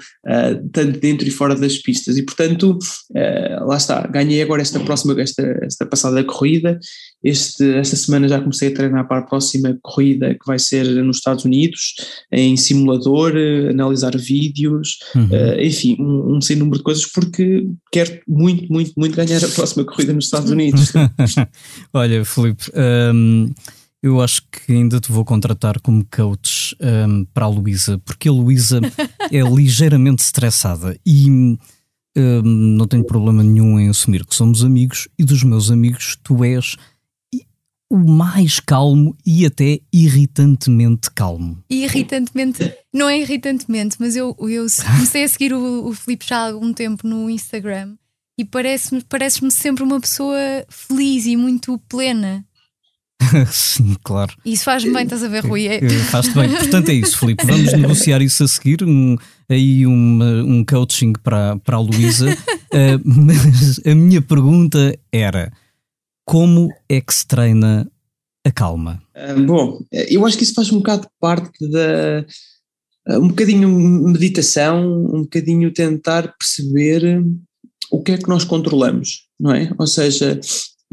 tanto 0.72 0.98
dentro 0.98 1.26
e 1.26 1.30
fora 1.30 1.54
das 1.54 1.78
pistas 1.78 2.16
e 2.16 2.22
portanto 2.22 2.78
lá 3.66 3.76
está, 3.76 4.06
ganhei 4.06 4.42
agora 4.42 4.62
esta 4.62 4.80
próxima, 4.80 5.20
esta, 5.20 5.42
esta 5.62 5.86
passada 5.86 6.22
corrida, 6.24 6.78
este, 7.22 7.64
esta 7.76 7.96
semana 7.96 8.28
já 8.28 8.40
comecei 8.40 8.68
a 8.68 8.74
treinar 8.74 9.06
para 9.06 9.18
a 9.18 9.26
próxima 9.26 9.76
corrida 9.82 10.34
que 10.34 10.46
vai 10.46 10.58
ser 10.58 10.84
nos 11.04 11.18
Estados 11.18 11.44
Unidos, 11.44 11.94
em 12.30 12.56
simulador, 12.56 13.32
analisar 13.70 14.16
vídeos, 14.16 14.98
uhum. 15.14 15.28
enfim, 15.60 15.96
um, 16.00 16.36
um 16.36 16.40
sem 16.40 16.56
número 16.56 16.78
de 16.78 16.84
coisas 16.84 17.06
porque 17.06 17.66
quero 17.90 18.20
muito, 18.26 18.72
muito, 18.72 18.92
muito 18.96 19.16
ganhar 19.16 19.44
a 19.44 19.48
próxima 19.48 19.84
corrida 19.84 20.12
nos 20.12 20.26
Estados 20.26 20.50
Unidos. 20.50 20.92
Olha, 21.92 22.24
Filipe, 22.24 22.64
um, 23.14 23.52
eu 24.02 24.20
acho 24.20 24.42
que 24.50 24.72
ainda 24.72 25.00
te 25.00 25.12
vou 25.12 25.24
contratar 25.24 25.81
como 25.81 26.05
coach 26.05 26.76
um, 26.81 27.24
para 27.26 27.46
a 27.46 27.48
Luísa, 27.48 27.98
porque 27.98 28.28
a 28.28 28.33
Luísa 28.33 28.81
é 29.31 29.40
ligeiramente 29.40 30.22
estressada 30.22 30.98
e 31.07 31.31
um, 31.31 31.57
não 32.42 32.87
tenho 32.87 33.05
problema 33.05 33.42
nenhum 33.42 33.78
em 33.78 33.88
assumir 33.88 34.26
que 34.26 34.35
somos 34.35 34.64
amigos 34.64 35.09
e 35.18 35.24
dos 35.24 35.44
meus 35.44 35.70
amigos 35.70 36.18
tu 36.22 36.44
és 36.44 36.76
o 37.88 37.98
mais 37.98 38.59
calmo 38.59 39.14
e 39.24 39.44
até 39.44 39.78
irritantemente 39.92 41.11
calmo. 41.11 41.62
Irritantemente, 41.68 42.74
não 42.90 43.07
é 43.07 43.20
irritantemente, 43.20 43.96
mas 44.00 44.16
eu, 44.16 44.35
eu 44.40 44.66
comecei 44.94 45.24
a 45.24 45.28
seguir 45.28 45.52
o, 45.52 45.88
o 45.88 45.92
Filipe 45.92 46.26
já 46.26 46.38
há 46.38 46.48
algum 46.48 46.72
tempo 46.72 47.07
no 47.07 47.28
Instagram 47.28 47.94
e 48.38 48.44
parece-me 48.44 49.02
pareces-me 49.02 49.50
sempre 49.50 49.82
uma 49.82 50.00
pessoa 50.00 50.38
feliz 50.68 51.26
e 51.26 51.36
muito 51.36 51.78
plena. 51.88 52.44
Sim, 53.50 53.96
claro. 54.02 54.34
Isso 54.44 54.64
faz-me 54.64 54.92
bem, 54.92 55.04
estás 55.04 55.22
a 55.22 55.28
ver, 55.28 55.44
Rui? 55.44 55.66
É. 55.66 55.80
Faz-te 56.10 56.34
bem. 56.34 56.48
Portanto, 56.50 56.88
é 56.88 56.94
isso, 56.94 57.18
Filipe. 57.18 57.44
Vamos 57.46 57.72
negociar 57.78 58.20
isso 58.20 58.42
a 58.44 58.48
seguir. 58.48 58.82
Um, 58.82 59.16
aí 59.48 59.86
uma, 59.86 60.42
um 60.42 60.64
coaching 60.64 61.12
para, 61.12 61.56
para 61.58 61.76
a 61.76 61.80
Luísa. 61.80 62.30
uh, 62.30 63.00
mas 63.04 63.80
a 63.86 63.94
minha 63.94 64.20
pergunta 64.20 64.98
era: 65.12 65.52
como 66.24 66.68
é 66.88 67.00
que 67.00 67.14
se 67.14 67.26
treina 67.26 67.90
a 68.44 68.50
calma? 68.50 69.02
Uh, 69.14 69.42
bom, 69.44 69.78
eu 69.92 70.26
acho 70.26 70.36
que 70.36 70.44
isso 70.44 70.54
faz 70.54 70.70
um 70.72 70.78
bocado 70.78 71.08
parte 71.20 71.68
da. 71.70 72.24
Um 73.08 73.28
bocadinho 73.28 73.68
meditação, 73.68 74.80
um 75.12 75.22
bocadinho 75.22 75.72
tentar 75.72 76.36
perceber 76.38 77.20
o 77.92 78.02
que 78.02 78.12
é 78.12 78.16
que 78.16 78.28
nós 78.28 78.42
controlamos, 78.42 79.26
não 79.38 79.52
é? 79.52 79.70
Ou 79.78 79.87
seja, 79.87 80.40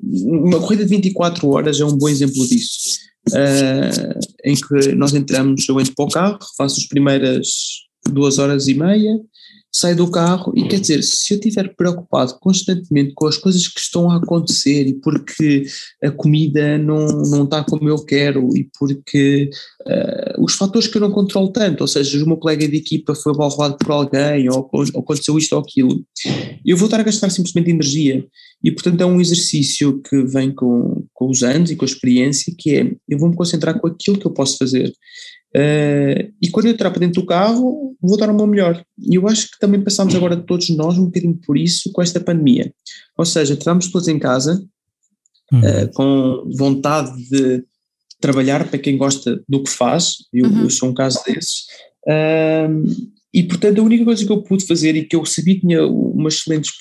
uma 0.03 0.59
corrida 0.59 0.83
de 0.83 0.89
24 0.89 1.49
horas 1.49 1.79
é 1.79 1.85
um 1.85 1.97
bom 1.97 2.09
exemplo 2.09 2.45
disso, 2.45 2.99
uh, 3.29 4.19
em 4.43 4.53
que 4.53 4.93
nós 4.95 5.13
entramos, 5.13 5.67
eu 5.69 5.79
entro 5.79 5.95
para 5.95 6.05
o 6.05 6.09
carro, 6.09 6.39
faço 6.57 6.81
as 6.81 6.87
primeiras 6.87 7.47
duas 8.11 8.37
horas 8.37 8.67
e 8.67 8.73
meia, 8.73 9.17
saio 9.79 9.95
do 9.95 10.11
carro 10.11 10.51
e 10.55 10.67
quer 10.67 10.79
dizer, 10.79 11.01
se 11.03 11.33
eu 11.33 11.37
estiver 11.37 11.75
preocupado 11.75 12.37
constantemente 12.39 13.13
com 13.15 13.27
as 13.27 13.37
coisas 13.37 13.67
que 13.67 13.79
estão 13.79 14.09
a 14.11 14.17
acontecer 14.17 14.87
e 14.87 14.93
porque 14.93 15.65
a 16.03 16.11
comida 16.11 16.77
não, 16.77 17.07
não 17.23 17.43
está 17.43 17.63
como 17.63 17.87
eu 17.87 17.97
quero 18.03 18.55
e 18.55 18.69
porque 18.77 19.49
uh, 19.81 20.43
os 20.43 20.55
fatores 20.55 20.87
que 20.87 20.97
eu 20.97 21.01
não 21.01 21.11
controlo 21.11 21.51
tanto, 21.51 21.81
ou 21.81 21.87
seja, 21.87 22.23
o 22.23 22.27
meu 22.27 22.37
colega 22.37 22.67
de 22.67 22.77
equipa 22.77 23.15
foi 23.15 23.35
balroado 23.35 23.77
por 23.77 23.91
alguém 23.91 24.49
ou, 24.49 24.69
ou 24.71 24.83
aconteceu 24.97 25.37
isto 25.37 25.53
ou 25.53 25.61
aquilo, 25.61 26.03
eu 26.65 26.77
vou 26.77 26.85
estar 26.85 26.99
a 26.99 27.03
gastar 27.03 27.29
simplesmente 27.29 27.69
energia 27.69 28.25
e 28.63 28.71
portanto 28.71 29.01
é 29.01 29.05
um 29.05 29.21
exercício 29.21 30.01
que 30.01 30.23
vem 30.23 30.53
com, 30.53 31.05
com 31.13 31.29
os 31.29 31.43
anos 31.43 31.71
e 31.71 31.75
com 31.75 31.85
a 31.85 31.87
experiência 31.87 32.53
que 32.57 32.75
é, 32.75 32.91
eu 33.07 33.17
vou 33.17 33.29
me 33.29 33.35
concentrar 33.35 33.79
com 33.79 33.87
aquilo 33.87 34.17
que 34.17 34.25
eu 34.25 34.33
posso 34.33 34.57
fazer 34.57 34.91
Uh, 35.55 36.31
e 36.39 36.49
quando 36.51 36.67
eu 36.67 36.73
entrar 36.73 36.91
para 36.91 36.99
dentro 36.99 37.21
do 37.21 37.27
carro, 37.27 37.95
vou 38.01 38.17
dar 38.17 38.29
o 38.29 38.35
meu 38.35 38.45
melhor. 38.45 38.83
E 38.99 39.15
eu 39.15 39.27
acho 39.27 39.49
que 39.49 39.59
também 39.59 39.83
passamos 39.83 40.13
agora 40.13 40.37
todos 40.37 40.69
nós 40.69 40.97
um 40.97 41.05
bocadinho 41.05 41.39
por 41.43 41.57
isso 41.57 41.91
com 41.91 42.01
esta 42.01 42.19
pandemia. 42.19 42.71
Ou 43.17 43.25
seja, 43.25 43.55
estamos 43.55 43.87
todos 43.87 44.07
em 44.07 44.19
casa, 44.19 44.63
uhum. 45.51 45.59
uh, 45.59 45.91
com 45.93 46.49
vontade 46.55 47.11
de 47.29 47.63
trabalhar 48.21 48.67
para 48.67 48.77
quem 48.77 48.97
gosta 48.97 49.41
do 49.47 49.63
que 49.63 49.69
faz, 49.69 50.17
eu, 50.31 50.45
uhum. 50.45 50.63
eu 50.63 50.69
sou 50.69 50.89
um 50.89 50.93
caso 50.93 51.19
desses. 51.25 51.65
Uh, 52.05 53.09
e 53.33 53.43
portanto 53.43 53.79
a 53.79 53.83
única 53.83 54.03
coisa 54.03 54.25
que 54.25 54.31
eu 54.31 54.41
pude 54.41 54.65
fazer 54.65 54.95
e 54.95 55.05
que 55.05 55.15
eu 55.15 55.23
sabia 55.23 55.55
que 55.55 55.61
tinha 55.61 55.85
uma 55.85 56.29
excelente 56.29 56.71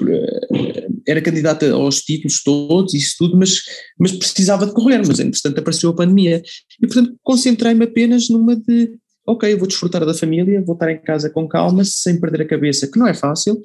era 1.06 1.20
candidata 1.20 1.70
aos 1.70 2.00
títulos 2.00 2.42
todos, 2.42 2.94
isso 2.94 3.16
tudo, 3.18 3.36
mas, 3.36 3.60
mas 3.98 4.12
precisava 4.12 4.66
de 4.66 4.72
correr, 4.72 4.98
mas 4.98 5.20
entretanto 5.20 5.58
apareceu 5.58 5.90
a 5.90 5.96
pandemia. 5.96 6.42
E 6.82 6.86
portanto 6.86 7.14
concentrei-me 7.22 7.84
apenas 7.84 8.28
numa 8.28 8.56
de, 8.56 8.92
ok, 9.26 9.54
vou 9.56 9.68
desfrutar 9.68 10.04
da 10.06 10.14
família, 10.14 10.62
vou 10.64 10.74
estar 10.74 10.90
em 10.90 11.00
casa 11.02 11.28
com 11.28 11.46
calma, 11.46 11.84
sem 11.84 12.18
perder 12.18 12.42
a 12.42 12.48
cabeça, 12.48 12.90
que 12.90 12.98
não 12.98 13.06
é 13.06 13.14
fácil, 13.14 13.60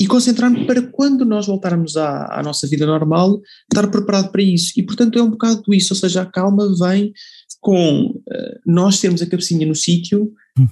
e 0.00 0.06
concentrar-me 0.06 0.66
para 0.66 0.82
quando 0.82 1.24
nós 1.24 1.46
voltarmos 1.46 1.96
à, 1.96 2.38
à, 2.38 2.42
nossa 2.42 2.66
vida 2.66 2.84
normal, 2.84 3.40
estar 3.72 3.88
preparado 3.88 4.32
para 4.32 4.42
isso. 4.42 4.72
E 4.76 4.82
portanto 4.82 5.18
é 5.18 5.22
um 5.22 5.30
bocado 5.30 5.62
isso, 5.72 5.94
ou 5.94 6.00
seja, 6.00 6.22
a 6.22 6.26
calma 6.26 6.74
vem 6.78 7.12
com 7.60 8.06
uh, 8.06 8.60
nós 8.66 9.00
termos 9.00 9.22
a 9.22 9.26
cabecinha 9.26 9.64
no 9.64 9.74
sítio, 9.74 10.32
hum. 10.58 10.66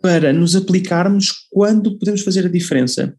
Para 0.00 0.32
nos 0.32 0.56
aplicarmos 0.56 1.32
quando 1.50 1.98
podemos 1.98 2.22
fazer 2.22 2.46
a 2.46 2.50
diferença 2.50 3.14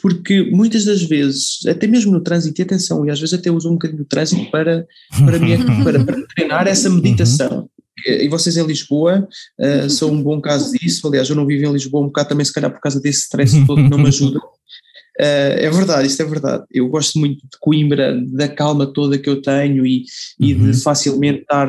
porque 0.00 0.42
muitas 0.50 0.84
das 0.84 1.02
vezes, 1.02 1.58
até 1.66 1.86
mesmo 1.86 2.12
no 2.12 2.22
trânsito, 2.22 2.60
e 2.60 2.62
atenção, 2.62 3.04
e 3.06 3.10
às 3.10 3.20
vezes 3.20 3.34
até 3.34 3.50
uso 3.50 3.68
um 3.68 3.74
bocadinho 3.74 3.98
do 3.98 4.06
trânsito 4.06 4.50
para, 4.50 4.86
para, 5.24 5.38
minha, 5.38 5.58
para, 5.84 6.04
para 6.04 6.26
treinar 6.34 6.66
essa 6.66 6.88
meditação. 6.88 7.68
E 8.06 8.28
vocês 8.28 8.56
em 8.56 8.66
Lisboa 8.66 9.28
uh, 9.60 9.90
são 9.90 10.10
um 10.10 10.22
bom 10.22 10.40
caso 10.40 10.72
disso. 10.72 11.06
Aliás, 11.06 11.28
eu 11.28 11.36
não 11.36 11.46
vivo 11.46 11.66
em 11.66 11.72
Lisboa 11.72 12.02
um 12.02 12.06
bocado 12.06 12.30
também, 12.30 12.44
se 12.44 12.52
calhar 12.52 12.70
por 12.70 12.80
causa 12.80 12.98
desse 12.98 13.20
stress 13.20 13.66
todo 13.66 13.82
que 13.82 13.90
não 13.90 13.98
me 13.98 14.08
ajuda. 14.08 14.38
Uh, 14.38 15.58
é 15.58 15.70
verdade, 15.70 16.06
isto 16.06 16.22
é 16.22 16.24
verdade. 16.24 16.64
Eu 16.70 16.88
gosto 16.88 17.18
muito 17.18 17.40
de 17.40 17.58
Coimbra, 17.60 18.18
da 18.28 18.48
calma 18.48 18.86
toda 18.86 19.18
que 19.18 19.28
eu 19.28 19.42
tenho 19.42 19.84
e, 19.84 20.04
e 20.38 20.54
de 20.54 20.68
uhum. 20.68 20.74
facilmente 20.74 21.42
estar 21.42 21.68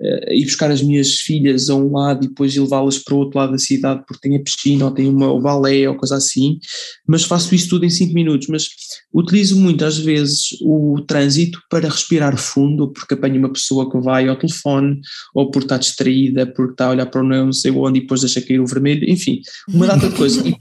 uh, 0.00 0.32
ir 0.32 0.44
buscar 0.44 0.70
as 0.70 0.82
minhas 0.82 1.14
filhas 1.14 1.68
a 1.70 1.74
um 1.74 1.92
lado 1.92 2.24
e 2.24 2.28
depois 2.28 2.56
levá-las 2.56 2.98
para 2.98 3.14
o 3.14 3.18
outro 3.18 3.38
lado 3.38 3.52
da 3.52 3.58
cidade 3.58 4.02
porque 4.06 4.28
tem 4.28 4.36
a 4.36 4.42
piscina 4.42 4.84
ou 4.84 4.90
tem 4.90 5.08
uma 5.08 5.38
balé 5.40 5.88
ou 5.88 5.96
coisa 5.96 6.16
assim, 6.16 6.58
mas 7.06 7.24
faço 7.24 7.54
isso 7.54 7.68
tudo 7.68 7.84
em 7.84 7.90
5 7.90 8.12
minutos. 8.14 8.48
Mas 8.48 8.68
utilizo 9.12 9.58
muitas 9.58 9.98
vezes 9.98 10.56
o 10.62 11.00
trânsito 11.06 11.60
para 11.70 11.88
respirar 11.88 12.36
fundo, 12.36 12.92
porque 12.92 13.14
apanho 13.14 13.38
uma 13.38 13.52
pessoa 13.52 13.90
que 13.90 13.98
vai 13.98 14.28
ao 14.28 14.36
telefone 14.36 15.00
ou 15.34 15.50
porque 15.50 15.66
está 15.66 15.78
distraída, 15.78 16.46
porque 16.46 16.72
está 16.72 16.86
a 16.86 16.90
olhar 16.90 17.06
para 17.06 17.20
o 17.20 17.24
não 17.24 17.52
sei 17.52 17.70
onde 17.70 17.98
e 17.98 18.02
depois 18.02 18.20
deixa 18.20 18.40
cair 18.40 18.60
o 18.60 18.66
vermelho, 18.66 19.08
enfim, 19.08 19.40
uma 19.68 19.86
data 19.86 20.08
de 20.08 20.16
coisas. 20.16 20.44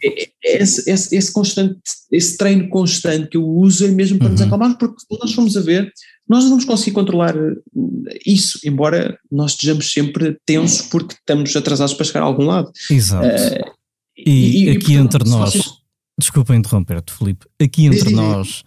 É, 0.00 0.28
é, 0.44 0.62
esse, 0.62 0.88
esse, 0.90 1.16
esse 1.16 1.32
constante, 1.32 1.78
esse 2.12 2.36
treino 2.36 2.68
constante 2.68 3.28
que 3.28 3.36
eu 3.36 3.44
uso 3.44 3.84
é 3.84 3.88
mesmo 3.88 4.18
para 4.18 4.26
uhum. 4.26 4.32
nos 4.32 4.42
acalmar, 4.42 4.78
porque 4.78 4.96
nós 5.20 5.32
fomos 5.32 5.56
a 5.56 5.60
ver, 5.60 5.92
nós 6.28 6.44
não 6.44 6.50
vamos 6.50 6.64
conseguir 6.64 6.92
controlar 6.92 7.34
eh, 7.36 8.18
isso, 8.26 8.60
embora 8.64 9.18
nós 9.30 9.52
estejamos 9.52 9.90
sempre 9.90 10.38
tensos 10.44 10.82
porque 10.82 11.14
estamos 11.14 11.54
atrasados 11.56 11.94
para 11.94 12.04
chegar 12.04 12.20
a 12.22 12.24
algum 12.24 12.44
lado. 12.44 12.70
Exato. 12.90 13.26
Uh, 13.26 13.72
e, 14.16 14.64
e, 14.64 14.70
aqui 14.70 14.92
e, 14.92 14.96
entre 14.96 15.28
nós, 15.28 15.52
vocês... 15.54 15.72
desculpa 16.18 16.54
interromper-te, 16.54 17.12
Felipe, 17.12 17.46
aqui 17.60 17.86
entre 17.86 18.10
nós, 18.10 18.62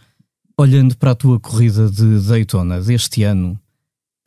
olhando 0.57 0.97
para 0.97 1.11
a 1.11 1.15
tua 1.15 1.39
corrida 1.39 1.89
de 1.89 2.19
Daytona 2.27 2.81
deste 2.81 3.23
ano, 3.23 3.59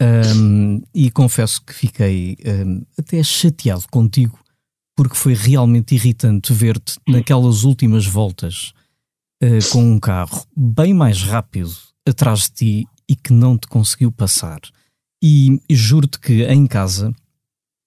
um, 0.03 0.83
e 0.95 1.11
confesso 1.11 1.63
que 1.65 1.73
fiquei 1.73 2.37
um, 2.45 2.85
até 2.99 3.23
chateado 3.23 3.85
contigo 3.91 4.39
porque 4.97 5.17
foi 5.17 5.35
realmente 5.35 5.95
irritante 5.95 6.53
ver-te 6.53 6.99
naquelas 7.09 7.63
últimas 7.65 8.07
voltas 8.07 8.73
uh, 9.43 9.71
com 9.73 9.83
um 9.93 9.99
carro 9.99 10.45
bem 10.57 10.93
mais 10.93 11.23
rápido 11.23 11.73
atrás 12.07 12.43
de 12.43 12.51
ti 12.51 12.87
e 13.09 13.15
que 13.15 13.33
não 13.33 13.57
te 13.57 13.67
conseguiu 13.67 14.11
passar. 14.11 14.61
E, 15.23 15.61
juro-te 15.71 16.19
que 16.19 16.45
em 16.45 16.67
casa 16.67 17.15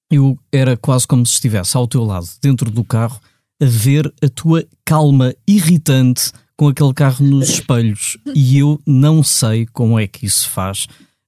eu 0.09 0.39
era 0.51 0.75
quase 0.77 1.05
como 1.07 1.25
se 1.25 1.33
estivesse 1.33 1.75
ao 1.75 1.87
teu 1.87 2.03
lado, 2.03 2.27
dentro 2.41 2.71
do 2.71 2.83
carro, 2.83 3.19
a 3.61 3.65
ver 3.65 4.11
a 4.21 4.29
tua 4.29 4.65
calma 4.85 5.35
irritante 5.47 6.31
com 6.55 6.67
aquele 6.67 6.93
carro 6.93 7.25
nos 7.25 7.49
espelhos. 7.49 8.17
E 8.33 8.57
eu 8.57 8.81
não 8.85 9.23
sei 9.23 9.65
como 9.67 9.99
é 9.99 10.07
que 10.07 10.25
isso 10.25 10.49
faz, 10.49 10.87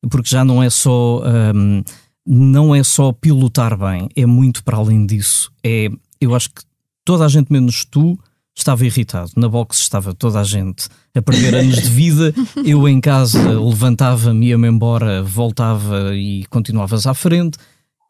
porque 0.09 0.29
já 0.29 0.43
não 0.43 0.61
é 0.63 0.69
só. 0.69 1.21
Um, 1.53 1.83
não 2.25 2.75
é 2.75 2.83
só 2.83 3.11
pilotar 3.11 3.75
bem, 3.77 4.07
é 4.15 4.25
muito 4.25 4.63
para 4.63 4.77
além 4.77 5.05
disso. 5.05 5.51
É, 5.63 5.89
eu 6.21 6.35
acho 6.35 6.49
que 6.49 6.61
toda 7.03 7.25
a 7.25 7.27
gente, 7.27 7.51
menos 7.51 7.83
tu, 7.85 8.19
estava 8.59 8.85
irritado. 8.85 9.31
Na 9.35 9.49
box 9.49 9.79
estava 9.79 10.13
toda 10.13 10.39
a 10.39 10.43
gente 10.43 10.87
a 11.15 11.21
perder 11.21 11.55
anos 11.55 11.81
de 11.81 11.89
vida. 11.89 12.33
Eu 12.65 12.87
em 12.87 13.01
casa 13.01 13.59
levantava-me, 13.59 14.47
ia-me 14.47 14.67
embora, 14.67 15.23
voltava 15.23 16.15
e 16.15 16.45
continuavas 16.45 17.07
à 17.07 17.13
frente. 17.13 17.57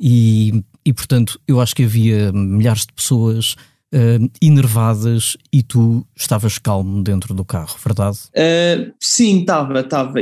E, 0.01 0.63
e 0.85 0.93
portanto, 0.93 1.39
eu 1.45 1.59
acho 1.59 1.75
que 1.75 1.83
havia 1.83 2.31
milhares 2.31 2.85
de 2.85 2.93
pessoas 2.93 3.55
uh, 3.93 4.29
enervadas 4.41 5.37
e 5.51 5.63
tu 5.63 6.05
estavas 6.15 6.57
calmo 6.57 7.03
dentro 7.03 7.33
do 7.33 7.45
carro, 7.45 7.75
verdade? 7.83 8.17
Uh, 8.35 8.91
sim, 8.99 9.41
estava, 9.41 9.79
estava, 9.79 10.13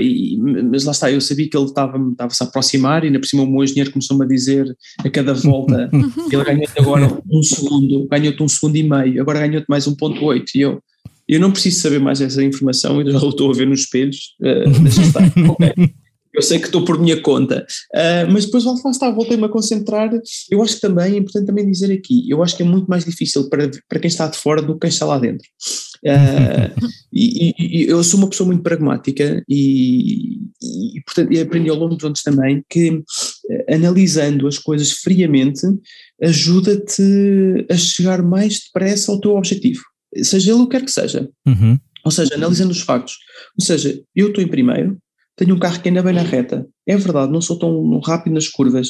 mas 0.70 0.86
lá 0.86 0.92
está, 0.92 1.12
eu 1.12 1.22
sabia 1.22 1.50
que 1.50 1.58
ele 1.58 1.66
estava-se 1.66 2.12
estava 2.12 2.34
a 2.40 2.44
aproximar 2.44 3.04
e 3.04 3.08
ainda 3.08 3.20
por 3.20 3.28
cima 3.28 3.44
o 3.44 3.48
meu 3.48 3.64
engenheiro 3.64 3.92
começou-me 3.92 4.26
a 4.26 4.28
dizer 4.28 4.76
a 5.00 5.10
cada 5.10 5.34
volta, 5.34 5.90
ele 6.32 6.44
ganhou-te 6.44 6.80
agora 6.80 7.20
um 7.30 7.44
segundo, 7.44 8.08
ganhou-te 8.08 8.42
um 8.44 8.48
segundo 8.48 8.76
e 8.76 8.84
meio, 8.84 9.22
agora 9.22 9.40
ganhou-te 9.40 9.68
mais 9.68 9.88
1.8 9.88 10.44
e 10.56 10.62
eu... 10.62 10.82
Eu 11.30 11.42
não 11.42 11.52
preciso 11.52 11.82
saber 11.82 12.00
mais 12.00 12.22
essa 12.22 12.42
informação, 12.42 13.02
eu 13.02 13.12
já 13.12 13.20
o 13.20 13.28
estou 13.28 13.52
a 13.52 13.54
ver 13.54 13.68
nos 13.68 13.82
espelhos, 13.82 14.34
uh, 14.40 14.82
deixa 14.82 15.02
estar. 15.02 15.24
okay 15.26 15.94
eu 16.38 16.44
sei 16.44 16.60
que 16.60 16.68
estou 16.68 16.86
por 16.86 17.00
minha 17.00 17.20
conta, 17.20 17.66
uh, 17.96 18.32
mas 18.32 18.46
depois 18.46 18.64
lá 18.64 18.74
está, 18.92 19.10
voltei-me 19.10 19.46
a 19.46 19.50
concentrar, 19.50 20.12
eu 20.52 20.62
acho 20.62 20.76
que 20.76 20.82
também 20.82 21.16
é 21.16 21.18
importante 21.18 21.48
também 21.48 21.70
dizer 21.70 21.92
aqui, 21.92 22.30
eu 22.30 22.44
acho 22.44 22.56
que 22.56 22.62
é 22.62 22.66
muito 22.66 22.86
mais 22.88 23.04
difícil 23.04 23.50
para, 23.50 23.72
para 23.90 24.00
quem 24.00 24.08
está 24.08 24.28
de 24.28 24.38
fora 24.38 24.62
do 24.62 24.74
que 24.74 24.82
quem 24.82 24.90
está 24.90 25.08
lá 25.08 25.18
dentro. 25.18 25.48
Uh, 26.06 26.88
e, 27.12 27.54
e, 27.58 27.90
eu 27.90 28.04
sou 28.04 28.20
uma 28.20 28.30
pessoa 28.30 28.46
muito 28.46 28.62
pragmática 28.62 29.44
e, 29.50 30.38
e, 30.62 31.02
portanto, 31.04 31.40
aprendi 31.40 31.72
ao 31.72 31.76
longo 31.76 31.96
dos 31.96 32.06
anos 32.06 32.22
também 32.22 32.64
que 32.70 32.92
uh, 32.92 33.04
analisando 33.74 34.48
as 34.48 34.60
coisas 34.60 34.92
friamente 34.92 35.62
ajuda-te 36.22 37.66
a 37.68 37.76
chegar 37.76 38.22
mais 38.22 38.60
depressa 38.60 39.12
ao 39.12 39.20
teu 39.20 39.36
objetivo, 39.36 39.82
seja 40.22 40.52
ele 40.52 40.62
o 40.62 40.68
que 40.68 40.78
quer 40.78 40.86
que 40.86 40.92
seja. 40.92 41.28
Uhum. 41.48 41.80
Ou 42.06 42.12
seja, 42.12 42.36
analisando 42.36 42.72
os 42.72 42.82
factos. 42.82 43.18
Ou 43.60 43.66
seja, 43.66 44.00
eu 44.16 44.28
estou 44.28 44.42
em 44.42 44.48
primeiro, 44.48 44.98
tenho 45.38 45.56
um 45.56 45.60
carro 45.60 45.80
que 45.80 45.88
ainda 45.88 46.02
vem 46.02 46.14
na 46.14 46.24
reta. 46.24 46.68
É 46.86 46.98
verdade, 46.98 47.32
não 47.32 47.40
sou 47.40 47.58
tão 47.58 48.00
rápido 48.00 48.34
nas 48.34 48.48
curvas, 48.48 48.90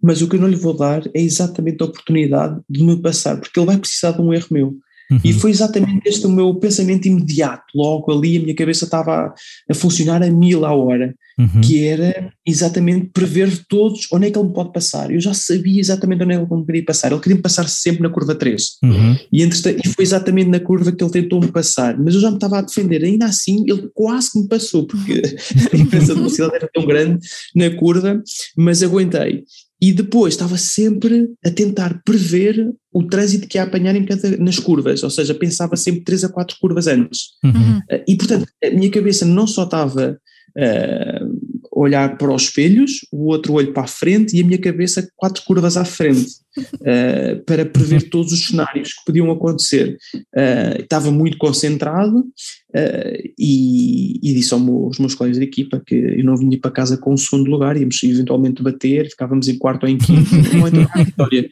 mas 0.00 0.22
o 0.22 0.28
que 0.28 0.36
eu 0.36 0.40
não 0.40 0.48
lhe 0.48 0.56
vou 0.56 0.76
dar 0.76 1.02
é 1.14 1.20
exatamente 1.20 1.82
a 1.82 1.86
oportunidade 1.86 2.60
de 2.68 2.84
me 2.84 3.00
passar, 3.00 3.40
porque 3.40 3.58
ele 3.58 3.66
vai 3.66 3.78
precisar 3.78 4.12
de 4.12 4.20
um 4.20 4.32
erro 4.32 4.46
meu. 4.50 4.66
Uhum. 5.10 5.20
E 5.24 5.32
foi 5.32 5.50
exatamente 5.50 6.06
este 6.06 6.26
o 6.26 6.30
meu 6.30 6.54
pensamento 6.54 7.08
imediato. 7.08 7.64
Logo 7.74 8.12
ali 8.12 8.36
a 8.36 8.40
minha 8.40 8.54
cabeça 8.54 8.84
estava 8.84 9.14
a, 9.14 9.34
a 9.70 9.74
funcionar 9.74 10.22
a 10.22 10.30
mil 10.30 10.66
à 10.66 10.74
hora, 10.74 11.14
uhum. 11.38 11.60
que 11.60 11.86
era 11.86 12.32
exatamente 12.46 13.10
prever 13.12 13.64
todos 13.68 14.08
onde 14.12 14.26
é 14.26 14.30
que 14.30 14.38
ele 14.38 14.48
me 14.48 14.54
pode 14.54 14.72
passar. 14.72 15.10
Eu 15.10 15.20
já 15.20 15.32
sabia 15.32 15.80
exatamente 15.80 16.22
onde 16.24 16.34
é 16.34 16.36
que 16.36 16.42
ele 16.52 16.60
me 16.60 16.66
queria 16.66 16.84
passar. 16.84 17.12
Ele 17.12 17.20
queria 17.20 17.36
me 17.36 17.42
passar 17.42 17.68
sempre 17.68 18.02
na 18.02 18.10
curva 18.10 18.34
3. 18.34 18.62
Uhum. 18.82 19.16
E, 19.32 19.42
e 19.44 19.88
foi 19.88 20.04
exatamente 20.04 20.50
na 20.50 20.60
curva 20.60 20.90
que 20.92 21.02
ele 21.02 21.12
tentou 21.12 21.40
me 21.40 21.52
passar. 21.52 21.96
Mas 21.98 22.14
eu 22.14 22.20
já 22.20 22.30
me 22.30 22.36
estava 22.36 22.58
a 22.58 22.62
defender. 22.62 23.04
Ainda 23.04 23.26
assim, 23.26 23.64
ele 23.68 23.88
quase 23.94 24.32
que 24.32 24.40
me 24.40 24.48
passou, 24.48 24.86
porque 24.86 25.22
a 25.72 25.76
diferença 25.76 26.14
de 26.14 26.20
velocidade 26.20 26.56
era 26.56 26.68
tão 26.72 26.84
grande 26.84 27.18
na 27.54 27.70
curva, 27.70 28.20
mas 28.56 28.82
aguentei 28.82 29.44
e 29.80 29.92
depois 29.92 30.34
estava 30.34 30.58
sempre 30.58 31.30
a 31.44 31.50
tentar 31.50 32.02
prever 32.04 32.68
o 32.92 33.04
trânsito 33.04 33.46
que 33.46 33.58
ia 33.58 33.62
apanhar 33.62 33.94
em 33.94 34.04
cada, 34.04 34.36
nas 34.36 34.58
curvas, 34.58 35.04
ou 35.04 35.10
seja, 35.10 35.34
pensava 35.34 35.76
sempre 35.76 36.02
três 36.02 36.24
a 36.24 36.28
quatro 36.28 36.56
curvas 36.60 36.88
antes. 36.88 37.28
Uhum. 37.44 37.78
Uh, 37.78 38.02
e 38.08 38.16
portanto, 38.16 38.46
a 38.64 38.70
minha 38.70 38.90
cabeça 38.90 39.24
não 39.24 39.46
só 39.46 39.64
estava 39.64 40.18
uh, 40.58 41.48
olhar 41.78 42.18
para 42.18 42.34
os 42.34 42.42
espelhos, 42.42 43.06
o 43.12 43.26
outro 43.26 43.52
olho 43.52 43.72
para 43.72 43.84
a 43.84 43.88
frente 43.88 44.36
e 44.36 44.42
a 44.42 44.44
minha 44.44 44.58
cabeça 44.58 45.08
quatro 45.16 45.42
curvas 45.44 45.76
à 45.76 45.84
frente, 45.84 46.32
uh, 46.56 47.44
para 47.46 47.64
prever 47.64 48.08
todos 48.10 48.32
os 48.32 48.48
cenários 48.48 48.94
que 48.94 49.04
podiam 49.06 49.30
acontecer. 49.30 49.96
Uh, 50.14 50.82
estava 50.82 51.12
muito 51.12 51.38
concentrado 51.38 52.18
uh, 52.18 53.32
e, 53.38 54.18
e, 54.22 54.34
disse 54.34 54.52
aos 54.52 54.98
meus 54.98 55.14
colegas 55.14 55.38
de 55.38 55.44
equipa 55.44 55.80
que 55.86 55.94
eu 55.94 56.24
não 56.24 56.36
vinha 56.36 56.58
para 56.58 56.72
casa 56.72 56.96
com 56.96 57.14
o 57.14 57.18
segundo 57.18 57.48
lugar, 57.48 57.76
íamos 57.76 58.02
eventualmente 58.02 58.62
bater, 58.62 59.08
ficávamos 59.08 59.46
em 59.46 59.56
quarto 59.56 59.84
ou 59.84 59.88
em 59.88 59.98
quinto, 59.98 60.30
não 60.74 61.04
vitória. 61.04 61.48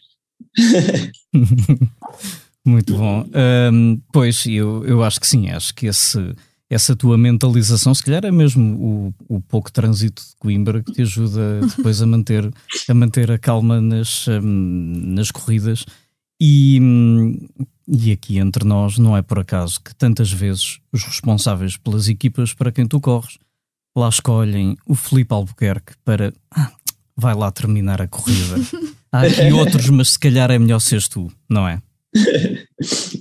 Muito 2.65 2.97
bom. 2.97 3.25
Um, 3.73 4.01
pois, 4.13 4.45
eu, 4.45 4.85
eu 4.85 5.05
acho 5.05 5.21
que 5.21 5.27
sim, 5.27 5.49
acho 5.51 5.73
que 5.73 5.87
esse 5.87 6.35
essa 6.69 6.97
tua 6.97 7.17
mentalização, 7.17 7.95
se 7.95 8.03
calhar 8.03 8.25
é 8.25 8.31
mesmo 8.31 9.15
o, 9.29 9.37
o 9.37 9.41
pouco 9.41 9.71
trânsito 9.71 10.23
de 10.23 10.37
Coimbra 10.39 10.83
que 10.83 10.93
te 10.93 11.03
ajuda 11.03 11.61
depois 11.77 12.03
a 12.03 12.07
manter 12.07 12.53
a, 12.89 12.95
manter 12.95 13.31
a 13.31 13.39
calma 13.39 13.81
nas, 13.81 14.27
um, 14.29 14.43
nas 15.15 15.31
corridas. 15.31 15.85
E, 16.41 16.79
hum, 16.83 17.39
e 17.89 18.11
aqui 18.11 18.39
entre 18.39 18.65
nós 18.65 18.99
não 18.99 19.17
é 19.17 19.23
por 19.23 19.39
acaso 19.39 19.81
que 19.81 19.95
tantas 19.95 20.31
vezes 20.31 20.81
os 20.93 21.05
responsáveis 21.05 21.77
pelas 21.77 22.09
equipas 22.09 22.53
para 22.53 22.73
quem 22.73 22.87
tu 22.87 23.01
corres 23.01 23.39
lá 23.97 24.09
escolhem 24.09 24.77
o 24.87 24.95
Felipe 24.95 25.33
Albuquerque 25.33 25.95
para 26.05 26.33
ah, 26.55 26.71
vai 27.17 27.35
lá 27.35 27.51
terminar 27.51 28.03
a 28.03 28.07
corrida. 28.07 28.57
Há 29.11 29.23
aqui 29.23 29.51
outros, 29.53 29.89
mas 29.89 30.11
se 30.11 30.19
calhar 30.19 30.51
é 30.51 30.59
melhor 30.59 30.81
seres 30.81 31.09
tu, 31.09 31.33
não 31.49 31.67
é? 31.67 31.81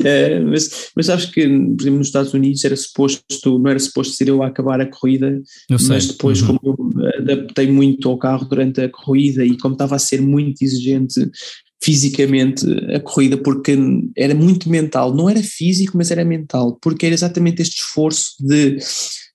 é, 0.04 0.40
mas, 0.44 0.90
mas 0.96 1.06
sabes 1.06 1.26
que, 1.26 1.42
por 1.42 1.82
exemplo, 1.82 1.98
nos 2.00 2.08
Estados 2.08 2.34
Unidos 2.34 2.64
era 2.64 2.76
suposto, 2.76 3.60
não 3.60 3.70
era 3.70 3.80
suposto 3.80 4.14
ser 4.14 4.28
eu 4.28 4.44
a 4.44 4.48
acabar 4.48 4.82
a 4.82 4.86
corrida, 4.86 5.42
mas 5.70 6.08
depois, 6.08 6.42
uhum. 6.42 6.58
como 6.58 6.60
eu 6.64 7.12
adaptei 7.20 7.68
muito 7.68 8.10
ao 8.10 8.18
carro 8.18 8.46
durante 8.46 8.82
a 8.82 8.90
corrida 8.90 9.46
e 9.46 9.58
como 9.58 9.76
estava 9.76 9.96
a 9.96 10.00
ser 10.00 10.22
muito 10.22 10.62
exigente 10.62 11.30
fisicamente 11.84 12.66
a 12.96 13.00
corrida, 13.00 13.38
porque 13.38 13.78
era 14.18 14.34
muito 14.34 14.70
mental, 14.70 15.14
não 15.14 15.30
era 15.30 15.44
físico, 15.44 15.96
mas 15.96 16.10
era 16.10 16.26
mental, 16.26 16.80
porque 16.82 17.06
era 17.06 17.14
exatamente 17.14 17.62
este 17.62 17.80
esforço 17.80 18.34
de 18.40 18.78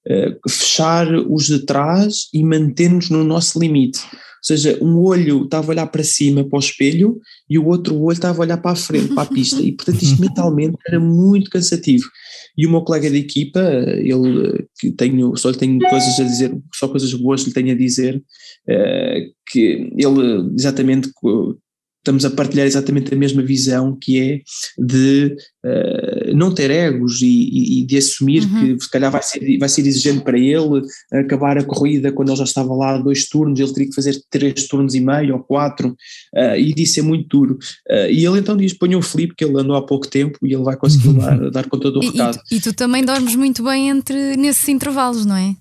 uh, 0.08 0.50
fechar 0.50 1.06
os 1.28 1.46
de 1.46 1.64
trás 1.64 2.28
e 2.34 2.42
manter-nos 2.42 3.08
no 3.08 3.22
nosso 3.22 3.58
limite. 3.58 4.00
Ou 4.40 4.56
seja, 4.56 4.78
um 4.80 4.98
olho 4.98 5.44
estava 5.44 5.66
a 5.66 5.70
olhar 5.70 5.86
para 5.86 6.02
cima, 6.02 6.42
para 6.44 6.56
o 6.56 6.60
espelho, 6.60 7.20
e 7.48 7.58
o 7.58 7.66
outro 7.66 8.00
olho 8.00 8.12
estava 8.12 8.38
a 8.38 8.40
olhar 8.40 8.56
para 8.56 8.72
a 8.72 8.76
frente, 8.76 9.14
para 9.14 9.24
a 9.24 9.26
pista. 9.26 9.60
E, 9.60 9.72
portanto, 9.72 10.02
isto 10.02 10.18
mentalmente 10.20 10.76
era 10.88 10.98
muito 10.98 11.50
cansativo. 11.50 12.04
E 12.56 12.66
o 12.66 12.70
meu 12.70 12.82
colega 12.82 13.10
de 13.10 13.18
equipa, 13.18 13.60
ele, 13.60 14.66
que 14.78 14.90
tenho, 14.92 15.36
só 15.36 15.50
lhe 15.50 15.56
tenho 15.56 15.78
coisas 15.78 16.18
a 16.18 16.24
dizer, 16.24 16.58
só 16.74 16.88
coisas 16.88 17.12
boas 17.14 17.42
lhe 17.42 17.52
tenho 17.52 17.72
a 17.72 17.76
dizer, 17.76 18.16
uh, 18.16 19.34
que 19.50 19.92
ele 19.96 20.52
exatamente 20.58 21.10
estamos 22.00 22.24
a 22.24 22.30
partilhar 22.30 22.66
exatamente 22.66 23.12
a 23.12 23.16
mesma 23.16 23.42
visão 23.42 23.96
que 23.98 24.18
é 24.18 24.40
de 24.78 25.36
uh, 25.64 26.34
não 26.34 26.52
ter 26.52 26.70
egos 26.70 27.20
e, 27.20 27.80
e 27.80 27.86
de 27.86 27.98
assumir 27.98 28.42
uhum. 28.42 28.76
que 28.76 28.84
se 28.84 28.90
calhar 28.90 29.10
vai 29.10 29.22
ser, 29.22 29.58
vai 29.58 29.68
ser 29.68 29.86
exigente 29.86 30.24
para 30.24 30.38
ele 30.38 30.82
acabar 31.12 31.58
a 31.58 31.64
corrida 31.64 32.10
quando 32.10 32.30
ele 32.30 32.38
já 32.38 32.44
estava 32.44 32.74
lá 32.74 32.96
dois 32.96 33.28
turnos, 33.28 33.60
ele 33.60 33.72
teria 33.72 33.88
que 33.88 33.94
fazer 33.94 34.18
três 34.30 34.66
turnos 34.66 34.94
e 34.94 35.00
meio 35.00 35.34
ou 35.34 35.42
quatro 35.42 35.90
uh, 35.90 36.56
e 36.56 36.72
disso 36.72 37.00
é 37.00 37.02
muito 37.02 37.28
duro. 37.28 37.58
Uh, 37.88 38.10
e 38.10 38.24
ele 38.24 38.38
então 38.38 38.56
diz: 38.56 38.72
ponha 38.72 38.98
o 38.98 39.02
Felipe, 39.02 39.34
que 39.36 39.44
ele 39.44 39.60
andou 39.60 39.76
há 39.76 39.84
pouco 39.84 40.08
tempo 40.08 40.38
e 40.42 40.54
ele 40.54 40.64
vai 40.64 40.76
conseguir 40.76 41.08
uhum. 41.08 41.18
dar, 41.20 41.50
dar 41.50 41.68
conta 41.68 41.90
do 41.90 42.02
e, 42.02 42.06
recado. 42.06 42.38
E, 42.50 42.56
e 42.56 42.60
tu 42.60 42.72
também 42.72 43.04
dormes 43.04 43.34
muito 43.34 43.62
bem 43.62 43.90
entre 43.90 44.36
nesses 44.36 44.68
intervalos, 44.68 45.26
não 45.26 45.36
é? 45.36 45.54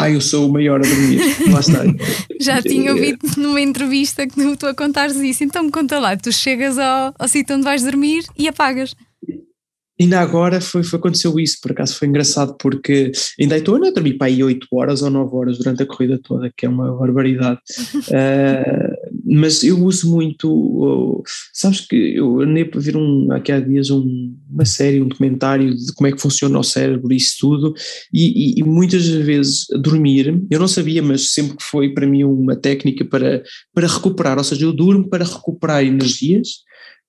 Ah, 0.00 0.10
eu 0.10 0.20
sou 0.20 0.48
o 0.48 0.52
maior 0.52 0.80
a 0.80 0.88
dormir. 0.88 1.20
Lá 1.52 1.60
está. 1.60 1.84
Já 2.40 2.62
tinha 2.62 2.92
ouvido 2.92 3.18
numa 3.36 3.60
entrevista 3.60 4.26
que 4.26 4.56
tu 4.56 4.66
a 4.66 4.74
contares 4.74 5.16
isso. 5.16 5.44
Então 5.44 5.62
me 5.62 5.70
conta 5.70 5.98
lá, 5.98 6.16
tu 6.16 6.32
chegas 6.32 6.78
ao, 6.78 7.14
ao 7.18 7.28
sítio 7.28 7.56
onde 7.56 7.64
vais 7.64 7.82
dormir 7.82 8.24
e 8.38 8.48
apagas. 8.48 8.94
Ainda 10.00 10.20
agora 10.20 10.60
foi, 10.60 10.82
foi, 10.82 10.98
aconteceu 10.98 11.38
isso, 11.38 11.58
por 11.62 11.70
acaso 11.70 11.96
foi 11.96 12.08
engraçado, 12.08 12.56
porque 12.58 13.12
em 13.38 13.46
Daytona 13.46 13.92
dormi 13.92 14.14
para 14.14 14.26
aí 14.26 14.42
8 14.42 14.66
horas 14.72 15.02
ou 15.02 15.10
9 15.10 15.36
horas 15.36 15.58
durante 15.58 15.82
a 15.82 15.86
corrida 15.86 16.18
toda, 16.20 16.50
que 16.56 16.66
é 16.66 16.68
uma 16.68 16.92
barbaridade. 16.96 17.60
uh, 18.08 18.91
mas 19.32 19.64
eu 19.64 19.82
uso 19.82 20.10
muito, 20.10 20.50
uh, 20.50 21.22
sabes 21.54 21.80
que 21.80 21.96
eu 21.96 22.40
andei 22.40 22.66
para 22.66 22.80
ver 22.80 22.96
um, 22.96 23.32
aqui 23.32 23.50
há 23.50 23.58
dias 23.58 23.88
um, 23.88 24.36
uma 24.50 24.66
série, 24.66 25.00
um 25.00 25.08
documentário 25.08 25.74
de 25.74 25.90
como 25.94 26.06
é 26.06 26.12
que 26.12 26.20
funciona 26.20 26.58
o 26.58 26.62
cérebro 26.62 27.10
e 27.10 27.16
isso 27.16 27.36
tudo, 27.40 27.72
e, 28.12 28.58
e, 28.58 28.60
e, 28.60 28.62
muitas 28.62 29.06
vezes 29.06 29.66
dormir, 29.80 30.44
eu 30.50 30.60
não 30.60 30.68
sabia, 30.68 31.02
mas 31.02 31.30
sempre 31.30 31.56
que 31.56 31.62
foi 31.62 31.94
para 31.94 32.06
mim 32.06 32.24
uma 32.24 32.54
técnica 32.54 33.06
para, 33.06 33.42
para 33.72 33.86
recuperar, 33.86 34.36
ou 34.36 34.44
seja, 34.44 34.66
eu 34.66 34.72
durmo 34.72 35.08
para 35.08 35.24
recuperar 35.24 35.82
energias, 35.82 36.48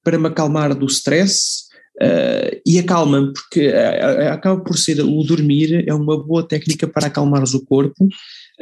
para 0.02 0.18
me 0.18 0.28
acalmar 0.28 0.74
do 0.74 0.86
stress, 0.86 1.64
Uh, 2.02 2.60
e 2.66 2.80
acalma-me, 2.80 3.32
porque 3.32 3.68
uh, 3.68 4.32
acaba 4.32 4.60
por 4.64 4.76
ser 4.76 5.00
o 5.00 5.24
dormir 5.24 5.88
é 5.88 5.94
uma 5.94 6.22
boa 6.22 6.42
técnica 6.42 6.88
para 6.88 7.06
acalmares 7.06 7.54
o 7.54 7.64
corpo 7.64 8.08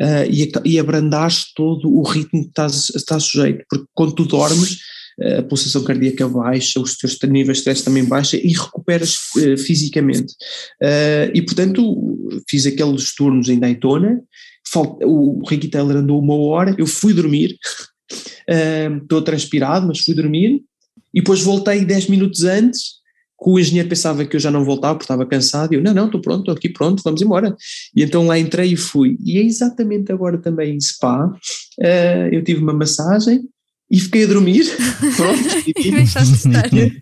uh, 0.02 0.26
e, 0.30 0.52
e 0.66 0.80
abrandares 0.80 1.54
todo 1.54 1.90
o 1.90 2.02
ritmo 2.04 2.42
que 2.42 2.50
estás, 2.50 2.92
estás 2.96 3.24
sujeito, 3.24 3.64
porque 3.70 3.86
quando 3.94 4.14
tu 4.14 4.26
dormes 4.26 4.80
a 5.38 5.44
pulsação 5.44 5.84
cardíaca 5.84 6.28
baixa, 6.28 6.80
os 6.80 6.98
teus 6.98 7.20
níveis 7.24 7.58
de 7.58 7.62
stress 7.62 7.84
também 7.84 8.04
baixa 8.04 8.38
e 8.38 8.54
recuperas 8.54 9.18
fisicamente. 9.58 10.34
e 11.34 11.42
portanto 11.44 12.42
fiz 12.50 12.66
aqueles 12.66 13.14
turnos 13.14 13.48
em 13.48 13.60
Daytona, 13.60 14.20
o 15.04 15.44
Ricky 15.48 15.68
Taylor 15.68 15.98
andou 15.98 16.20
uma 16.20 16.36
hora, 16.36 16.74
eu 16.78 16.88
fui 16.88 17.14
dormir, 17.14 17.56
estou 19.04 19.22
transpirado, 19.22 19.86
mas 19.86 20.00
fui 20.00 20.16
dormir, 20.16 20.64
e 21.14 21.20
depois 21.20 21.42
voltei 21.42 21.86
10 21.86 22.08
minutos 22.08 22.44
antes 22.44 23.01
que 23.41 23.49
o 23.49 23.60
engenheiro 23.60 23.89
pensava 23.89 24.23
que 24.23 24.36
eu 24.36 24.39
já 24.39 24.51
não 24.51 24.63
voltava 24.63 24.93
porque 24.93 25.06
estava 25.06 25.25
cansado, 25.25 25.73
e 25.73 25.77
eu, 25.77 25.82
não, 25.82 25.93
não, 25.93 26.06
estou 26.06 26.21
pronto, 26.21 26.41
estou 26.41 26.54
aqui 26.54 26.69
pronto, 26.69 27.01
vamos 27.04 27.21
embora. 27.23 27.56
E 27.95 28.04
então 28.04 28.27
lá 28.27 28.38
entrei 28.38 28.73
e 28.73 28.77
fui. 28.77 29.17
E 29.23 29.39
é 29.39 29.43
exatamente 29.43 30.12
agora 30.12 30.38
também 30.38 30.75
em 30.75 30.80
Spa, 30.80 31.25
uh, 31.25 32.27
eu 32.32 32.43
tive 32.43 32.62
uma 32.62 32.73
massagem 32.73 33.41
e 33.89 33.99
fiquei 33.99 34.25
a 34.25 34.27
dormir, 34.27 34.65
pronto. 35.17 35.39
e, 35.67 37.01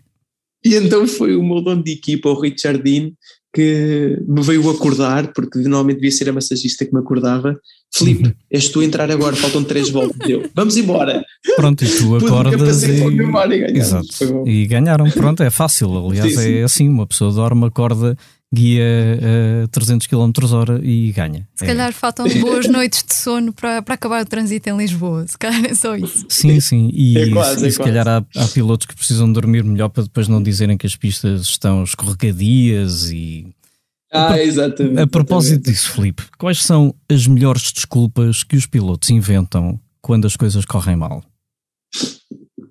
e 0.64 0.74
então 0.74 1.06
foi 1.06 1.36
o 1.36 1.42
meu 1.42 1.60
dono 1.60 1.84
de 1.84 1.92
equipa, 1.92 2.30
o 2.30 2.40
Richard 2.40 2.82
Dean, 2.82 3.12
que 3.52 4.18
me 4.26 4.42
veio 4.42 4.68
acordar, 4.70 5.32
porque 5.32 5.58
normalmente 5.60 5.96
devia 5.96 6.12
ser 6.12 6.28
a 6.28 6.32
massagista 6.32 6.84
que 6.84 6.92
me 6.92 7.00
acordava. 7.00 7.58
Filipe, 7.92 8.28
uhum. 8.28 8.34
és 8.48 8.68
tu 8.68 8.80
a 8.80 8.84
entrar 8.84 9.10
agora, 9.10 9.34
faltam 9.34 9.64
três 9.64 9.90
voltas. 9.90 10.28
Eu, 10.28 10.48
vamos 10.54 10.76
embora. 10.76 11.24
Pronto, 11.56 11.84
e 11.84 11.88
tu 11.88 12.16
acordas 12.16 12.84
e... 12.84 13.02
e 13.02 13.78
Exato. 13.78 14.46
E 14.46 14.64
ganharam, 14.66 15.10
pronto, 15.10 15.42
é 15.42 15.50
fácil. 15.50 15.96
Aliás, 15.96 16.32
sim, 16.32 16.40
sim. 16.40 16.54
é 16.54 16.62
assim: 16.62 16.88
uma 16.88 17.04
pessoa 17.04 17.32
dorme, 17.32 17.66
acorda, 17.66 18.16
guia 18.52 18.84
a 19.64 19.68
300 19.68 20.06
km 20.06 20.32
hora 20.52 20.80
e 20.82 21.12
ganha. 21.12 21.48
Se 21.54 21.64
é. 21.64 21.68
calhar 21.68 21.92
faltam 21.92 22.26
boas 22.40 22.66
noites 22.66 23.04
de 23.04 23.14
sono 23.14 23.52
para, 23.52 23.80
para 23.80 23.94
acabar 23.94 24.22
o 24.22 24.26
trânsito 24.26 24.68
em 24.68 24.76
Lisboa, 24.76 25.26
se 25.26 25.38
calhar 25.38 25.64
é 25.64 25.74
só 25.74 25.96
isso. 25.96 26.26
Sim, 26.28 26.58
sim, 26.60 26.90
e, 26.92 27.16
é 27.16 27.30
quase, 27.30 27.64
e 27.64 27.68
é 27.68 27.70
se 27.70 27.78
calhar 27.78 28.06
há, 28.08 28.24
há, 28.36 28.48
pilotos 28.48 28.86
que 28.86 28.94
precisam 28.94 29.32
dormir 29.32 29.62
melhor 29.62 29.88
para 29.88 30.02
depois 30.02 30.26
não 30.26 30.42
dizerem 30.42 30.76
que 30.76 30.86
as 30.86 30.96
pistas 30.96 31.42
estão 31.42 31.84
escorregadias 31.84 33.10
e. 33.10 33.46
Ah, 34.12 34.32
a, 34.32 34.42
exatamente. 34.42 35.00
A 35.00 35.06
propósito 35.06 35.52
exatamente. 35.52 35.70
disso, 35.70 35.92
Felipe, 35.92 36.24
quais 36.36 36.62
são 36.62 36.92
as 37.08 37.28
melhores 37.28 37.70
desculpas 37.70 38.42
que 38.42 38.56
os 38.56 38.66
pilotos 38.66 39.08
inventam 39.10 39.78
quando 40.02 40.26
as 40.26 40.34
coisas 40.34 40.64
correm 40.64 40.96
mal? 40.96 41.22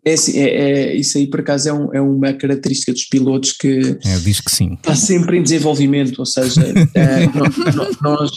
É, 0.06 0.14
assim, 0.14 0.40
é, 0.40 0.48
é, 0.48 0.96
isso 0.96 1.18
aí 1.18 1.28
por 1.28 1.42
acaso 1.42 1.70
é, 1.70 1.74
um, 1.74 1.94
é, 1.94 2.02
uma 2.02 2.34
característica 2.34 2.92
dos 2.92 3.06
pilotos 3.06 3.52
que 3.52 3.98
é, 4.06 4.18
diz 4.20 4.40
que 4.40 4.52
sim. 4.52 4.74
está 4.74 4.96
sempre 4.96 5.38
em 5.38 5.44
desenvolvimento, 5.44 6.20
ou 6.20 6.26
seja, 6.26 6.62
é, 6.94 7.28
nós, 7.76 7.98
nós, 8.02 8.32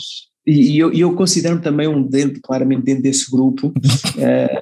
e 0.47 0.77
eu, 0.77 0.93
eu 0.93 1.15
considero 1.15 1.61
também 1.61 1.87
um 1.87 2.03
dentro, 2.03 2.41
claramente 2.43 2.83
dentro 2.83 3.03
desse 3.03 3.31
grupo, 3.31 3.73
é, 4.19 4.61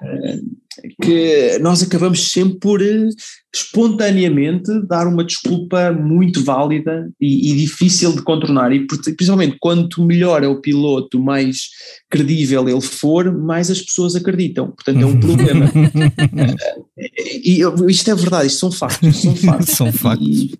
que 1.02 1.58
nós 1.60 1.82
acabamos 1.82 2.30
sempre 2.30 2.58
por 2.58 2.82
eh, 2.82 3.08
espontaneamente 3.54 4.70
dar 4.86 5.06
uma 5.06 5.24
desculpa 5.24 5.92
muito 5.92 6.42
válida 6.44 7.10
e, 7.20 7.52
e, 7.52 7.56
difícil 7.56 8.14
de 8.14 8.22
contornar 8.22 8.72
e 8.72 8.86
principalmente 8.86 9.56
quanto 9.58 10.04
melhor 10.04 10.44
é 10.44 10.48
o 10.48 10.60
piloto, 10.60 11.18
mais 11.18 11.68
credível 12.08 12.68
ele 12.68 12.80
for, 12.80 13.36
mais 13.36 13.70
as 13.70 13.80
pessoas 13.80 14.14
acreditam, 14.14 14.70
portanto 14.70 15.00
é 15.00 15.06
um 15.06 15.18
problema. 15.18 15.66
e, 16.96 17.60
e, 17.62 17.90
isto 17.90 18.10
é 18.10 18.14
verdade, 18.14 18.46
isto 18.46 18.60
são 18.60 18.70
factos, 18.70 19.20
são 19.20 19.34
factos. 19.36 19.68
são 19.70 19.92
factos. 19.92 20.28
E, 20.28 20.58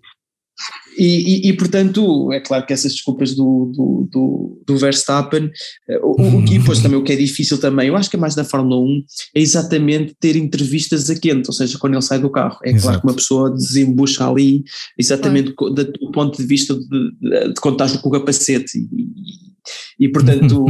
e, 1.03 1.47
e, 1.47 1.49
e, 1.49 1.53
portanto, 1.53 2.31
é 2.31 2.39
claro 2.39 2.63
que 2.63 2.73
essas 2.73 2.91
desculpas 2.91 3.33
do, 3.33 3.71
do, 3.75 4.07
do, 4.11 4.63
do 4.67 4.77
Verstappen, 4.77 5.49
eh, 5.89 5.99
o, 6.03 6.11
o 6.11 6.45
que 6.45 6.59
depois 6.59 6.79
também 6.79 6.99
o 6.99 7.03
que 7.03 7.11
é 7.11 7.15
difícil 7.15 7.57
também, 7.57 7.87
eu 7.87 7.95
acho 7.95 8.07
que 8.07 8.15
é 8.15 8.19
mais 8.19 8.35
da 8.35 8.43
Fórmula 8.43 8.79
1, 8.79 9.03
é 9.33 9.41
exatamente 9.41 10.15
ter 10.19 10.35
entrevistas 10.35 11.09
a 11.09 11.19
quente, 11.19 11.47
ou 11.47 11.53
seja, 11.53 11.79
quando 11.79 11.95
ele 11.95 12.03
sai 12.03 12.19
do 12.19 12.29
carro. 12.29 12.59
É 12.63 12.69
Exato. 12.69 12.83
claro 12.83 13.01
que 13.01 13.07
uma 13.07 13.15
pessoa 13.15 13.49
desembucha 13.49 14.29
ali, 14.29 14.63
exatamente 14.95 15.55
do, 15.55 15.73
do 15.73 16.11
ponto 16.11 16.37
de 16.37 16.45
vista 16.45 16.75
de, 16.75 17.11
de, 17.19 17.47
de 17.47 17.59
quando 17.59 17.83
estás 17.83 17.97
com 17.97 18.07
o 18.07 18.11
capacete, 18.11 18.77
e, 18.77 20.05
e 20.05 20.07
portanto 20.07 20.63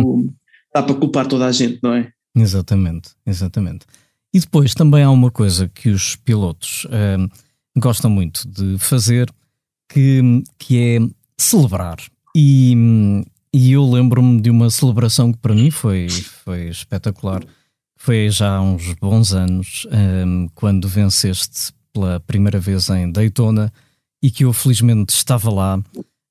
dá 0.74 0.82
para 0.82 0.96
culpar 0.96 1.28
toda 1.28 1.46
a 1.46 1.52
gente, 1.52 1.78
não 1.84 1.94
é? 1.94 2.10
Exatamente, 2.34 3.10
exatamente. 3.28 3.86
E 4.34 4.39
depois 4.39 4.74
também 4.74 5.04
há 5.04 5.12
uma 5.12 5.30
coisa 5.30 5.67
que 5.67 5.89
os 5.89 6.15
pilotos 6.15 6.86
uh, 6.86 7.30
gostam 7.78 8.10
muito 8.10 8.48
de 8.48 8.78
fazer 8.78 9.30
que, 9.91 10.43
que 10.58 10.77
é 10.77 10.99
celebrar. 11.38 11.97
E, 12.36 12.75
e 13.54 13.71
eu 13.71 13.89
lembro-me 13.89 14.41
de 14.41 14.49
uma 14.49 14.69
celebração 14.69 15.32
que 15.32 15.39
para 15.39 15.56
mim 15.56 15.71
foi, 15.71 16.08
foi 16.10 16.69
espetacular. 16.69 17.43
Foi 17.97 18.30
já 18.30 18.56
há 18.56 18.62
uns 18.62 18.93
bons 18.93 19.34
anos, 19.34 19.88
um, 19.91 20.47
quando 20.56 20.88
venceste 20.88 21.73
pela 21.93 22.19
primeira 22.21 22.60
vez 22.60 22.89
em 22.89 23.12
Daytona 23.12 23.71
e 24.23 24.32
que 24.32 24.45
eu 24.45 24.54
felizmente 24.54 25.13
estava 25.13 25.51
lá. 25.51 25.84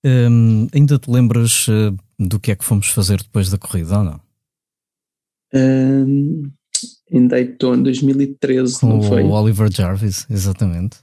Um, 0.05 0.67
ainda 0.73 0.99
te 0.99 1.11
lembras 1.11 1.69
uh, 1.69 1.95
do 2.19 2.41
que 2.41 2.51
é 2.51 2.57
que 2.57 2.65
fomos 2.65 2.89
fazer 2.89 3.19
depois 3.19 3.51
da 3.51 3.59
corrida 3.59 3.99
ou 3.99 4.05
não? 4.05 4.21
Um, 5.53 6.51
em 7.11 7.27
Daytona 7.27 7.83
2013, 7.83 8.81
Com 8.81 8.89
não 8.89 9.03
foi? 9.03 9.23
O 9.23 9.31
Oliver 9.31 9.71
Jarvis, 9.71 10.27
exatamente. 10.31 10.99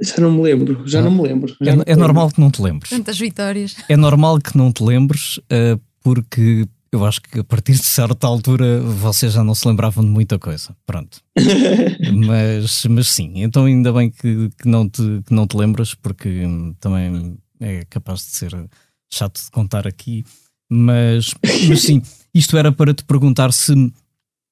Já 0.00 0.16
não 0.18 0.32
me 0.32 0.42
lembro, 0.42 0.82
já 0.86 1.00
ah, 1.00 1.02
não 1.02 1.10
me 1.10 1.22
lembro. 1.22 1.54
É, 1.60 1.76
me 1.76 1.82
é 1.86 1.94
normal 1.94 2.30
que 2.30 2.40
não 2.40 2.50
te 2.50 2.62
lembres. 2.62 2.90
Tantas 2.90 3.18
vitórias. 3.18 3.76
É 3.88 3.96
normal 3.96 4.38
que 4.38 4.56
não 4.56 4.72
te 4.72 4.82
lembres, 4.82 5.36
uh, 5.38 5.78
porque 6.02 6.66
eu 6.92 7.04
acho 7.04 7.20
que 7.20 7.40
a 7.40 7.44
partir 7.44 7.72
de 7.72 7.84
certa 7.84 8.26
altura 8.26 8.80
vocês 8.80 9.32
já 9.32 9.44
não 9.44 9.54
se 9.54 9.66
lembravam 9.68 10.02
de 10.02 10.10
muita 10.10 10.38
coisa. 10.38 10.74
Pronto. 10.86 11.20
mas, 12.26 12.84
mas 12.86 13.08
sim, 13.08 13.42
então 13.42 13.66
ainda 13.66 13.92
bem 13.92 14.10
que, 14.10 14.50
que, 14.58 14.68
não 14.68 14.88
te, 14.88 15.02
que 15.26 15.34
não 15.34 15.46
te 15.46 15.56
lembras, 15.56 15.94
porque 15.94 16.28
hum, 16.46 16.74
também 16.80 17.36
é 17.60 17.84
capaz 17.88 18.20
de 18.20 18.30
ser 18.32 18.68
chato 19.12 19.42
de 19.42 19.50
contar 19.50 19.86
aqui. 19.86 20.24
Mas, 20.68 21.34
mas 21.68 21.82
sim, 21.82 22.02
isto 22.34 22.56
era 22.56 22.72
para 22.72 22.94
te 22.94 23.04
perguntar 23.04 23.52
se, 23.52 23.74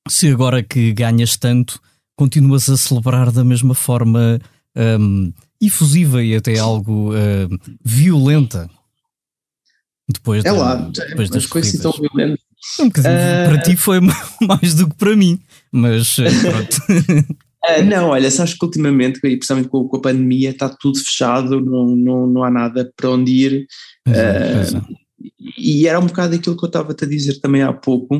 se 0.08 0.28
agora 0.28 0.62
que 0.62 0.92
ganhas 0.92 1.36
tanto, 1.36 1.80
continuas 2.16 2.68
a 2.68 2.76
celebrar 2.76 3.32
da 3.32 3.44
mesma 3.44 3.74
forma 3.74 4.38
um, 4.78 5.32
efusiva 5.60 6.22
e 6.22 6.36
até 6.36 6.58
algo 6.58 7.12
violenta. 7.84 8.70
Depois, 10.08 10.42
é 10.44 10.50
da, 10.50 10.56
lá, 10.56 10.74
depois 10.74 11.28
das 11.28 11.44
coisas 11.44 11.78
tão 11.80 11.92
violentas. 11.92 12.40
Um 12.80 12.86
uh... 12.86 12.90
Para 12.90 13.58
ti 13.58 13.76
foi 13.76 14.00
mais 14.40 14.74
do 14.74 14.88
que 14.88 14.96
para 14.96 15.14
mim, 15.14 15.38
mas 15.70 16.16
uh, 16.18 16.24
pronto. 16.40 16.76
Uh, 16.88 17.84
não, 17.86 18.08
olha, 18.08 18.30
sabes 18.30 18.54
que 18.54 18.64
ultimamente, 18.64 19.20
principalmente 19.20 19.68
com, 19.68 19.86
com, 19.86 19.96
a 19.98 20.00
pandemia, 20.00 20.50
está 20.50 20.68
tudo 20.68 20.98
fechado, 20.98 21.60
não, 21.60 21.94
não, 21.94 22.26
não 22.26 22.42
há 22.42 22.50
nada 22.50 22.90
para 22.96 23.10
onde 23.10 23.30
ir. 23.30 23.66
Uh, 24.08 24.96
e 25.58 25.86
era 25.86 26.00
um 26.00 26.06
bocado 26.06 26.34
aquilo 26.34 26.56
que 26.56 26.64
eu 26.64 26.68
estava-te 26.68 27.04
a 27.04 27.08
dizer 27.08 27.38
também 27.40 27.62
há 27.62 27.72
pouco. 27.72 28.16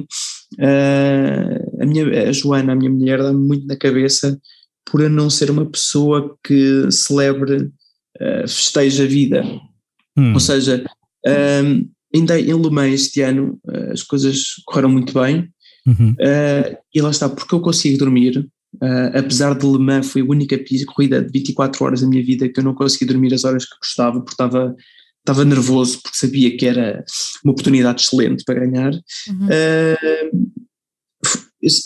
Uh, 0.59 1.83
a, 1.83 1.87
minha, 1.87 2.29
a 2.29 2.33
Joana, 2.33 2.73
a 2.73 2.77
minha 2.77 2.91
mulher, 2.91 3.23
dá-me 3.23 3.47
muito 3.47 3.67
na 3.67 3.77
cabeça 3.77 4.39
por 4.91 5.01
eu 5.01 5.11
não 5.11 5.29
ser 5.31 5.51
uma 5.51 5.67
pessoa 5.67 6.37
que 6.45 6.91
celebre, 6.91 7.71
uh, 8.21 8.49
festeja 8.49 9.05
a 9.05 9.07
vida. 9.07 9.45
Hum. 10.17 10.35
Ou 10.35 10.41
seja, 10.41 10.85
um, 11.65 11.89
ainda 12.15 12.39
em 12.39 12.61
Le 12.61 12.71
Mans 12.71 12.95
este 12.95 13.21
ano 13.23 13.59
uh, 13.67 13.93
as 13.93 14.03
coisas 14.03 14.55
correram 14.67 14.89
muito 14.89 15.13
bem 15.13 15.49
uhum. 15.87 16.13
uh, 16.13 16.79
e 16.95 17.01
lá 17.01 17.11
está, 17.11 17.29
porque 17.29 17.55
eu 17.55 17.61
consigo 17.61 17.99
dormir, 17.99 18.39
uh, 18.83 19.19
apesar 19.19 19.55
de 19.57 19.67
Le 19.67 19.79
Mans 19.79 20.11
foi 20.11 20.23
a 20.23 20.27
única 20.27 20.59
corrida 20.87 21.23
de 21.23 21.31
24 21.33 21.85
horas 21.85 22.01
da 22.01 22.09
minha 22.09 22.25
vida 22.25 22.49
que 22.49 22.61
eu 22.61 22.65
não 22.65 22.75
consegui 22.75 23.05
dormir 23.05 23.35
as 23.35 23.45
horas 23.45 23.65
que 23.65 23.77
gostava, 23.81 24.21
porque 24.21 24.33
estava, 24.33 24.75
estava 25.21 25.45
nervoso, 25.45 26.01
porque 26.03 26.17
sabia 26.17 26.57
que 26.57 26.67
era 26.67 27.05
uma 27.45 27.53
oportunidade 27.53 28.03
excelente 28.03 28.45
para 28.45 28.67
ganhar. 28.67 28.93
Uhum. 29.29 29.49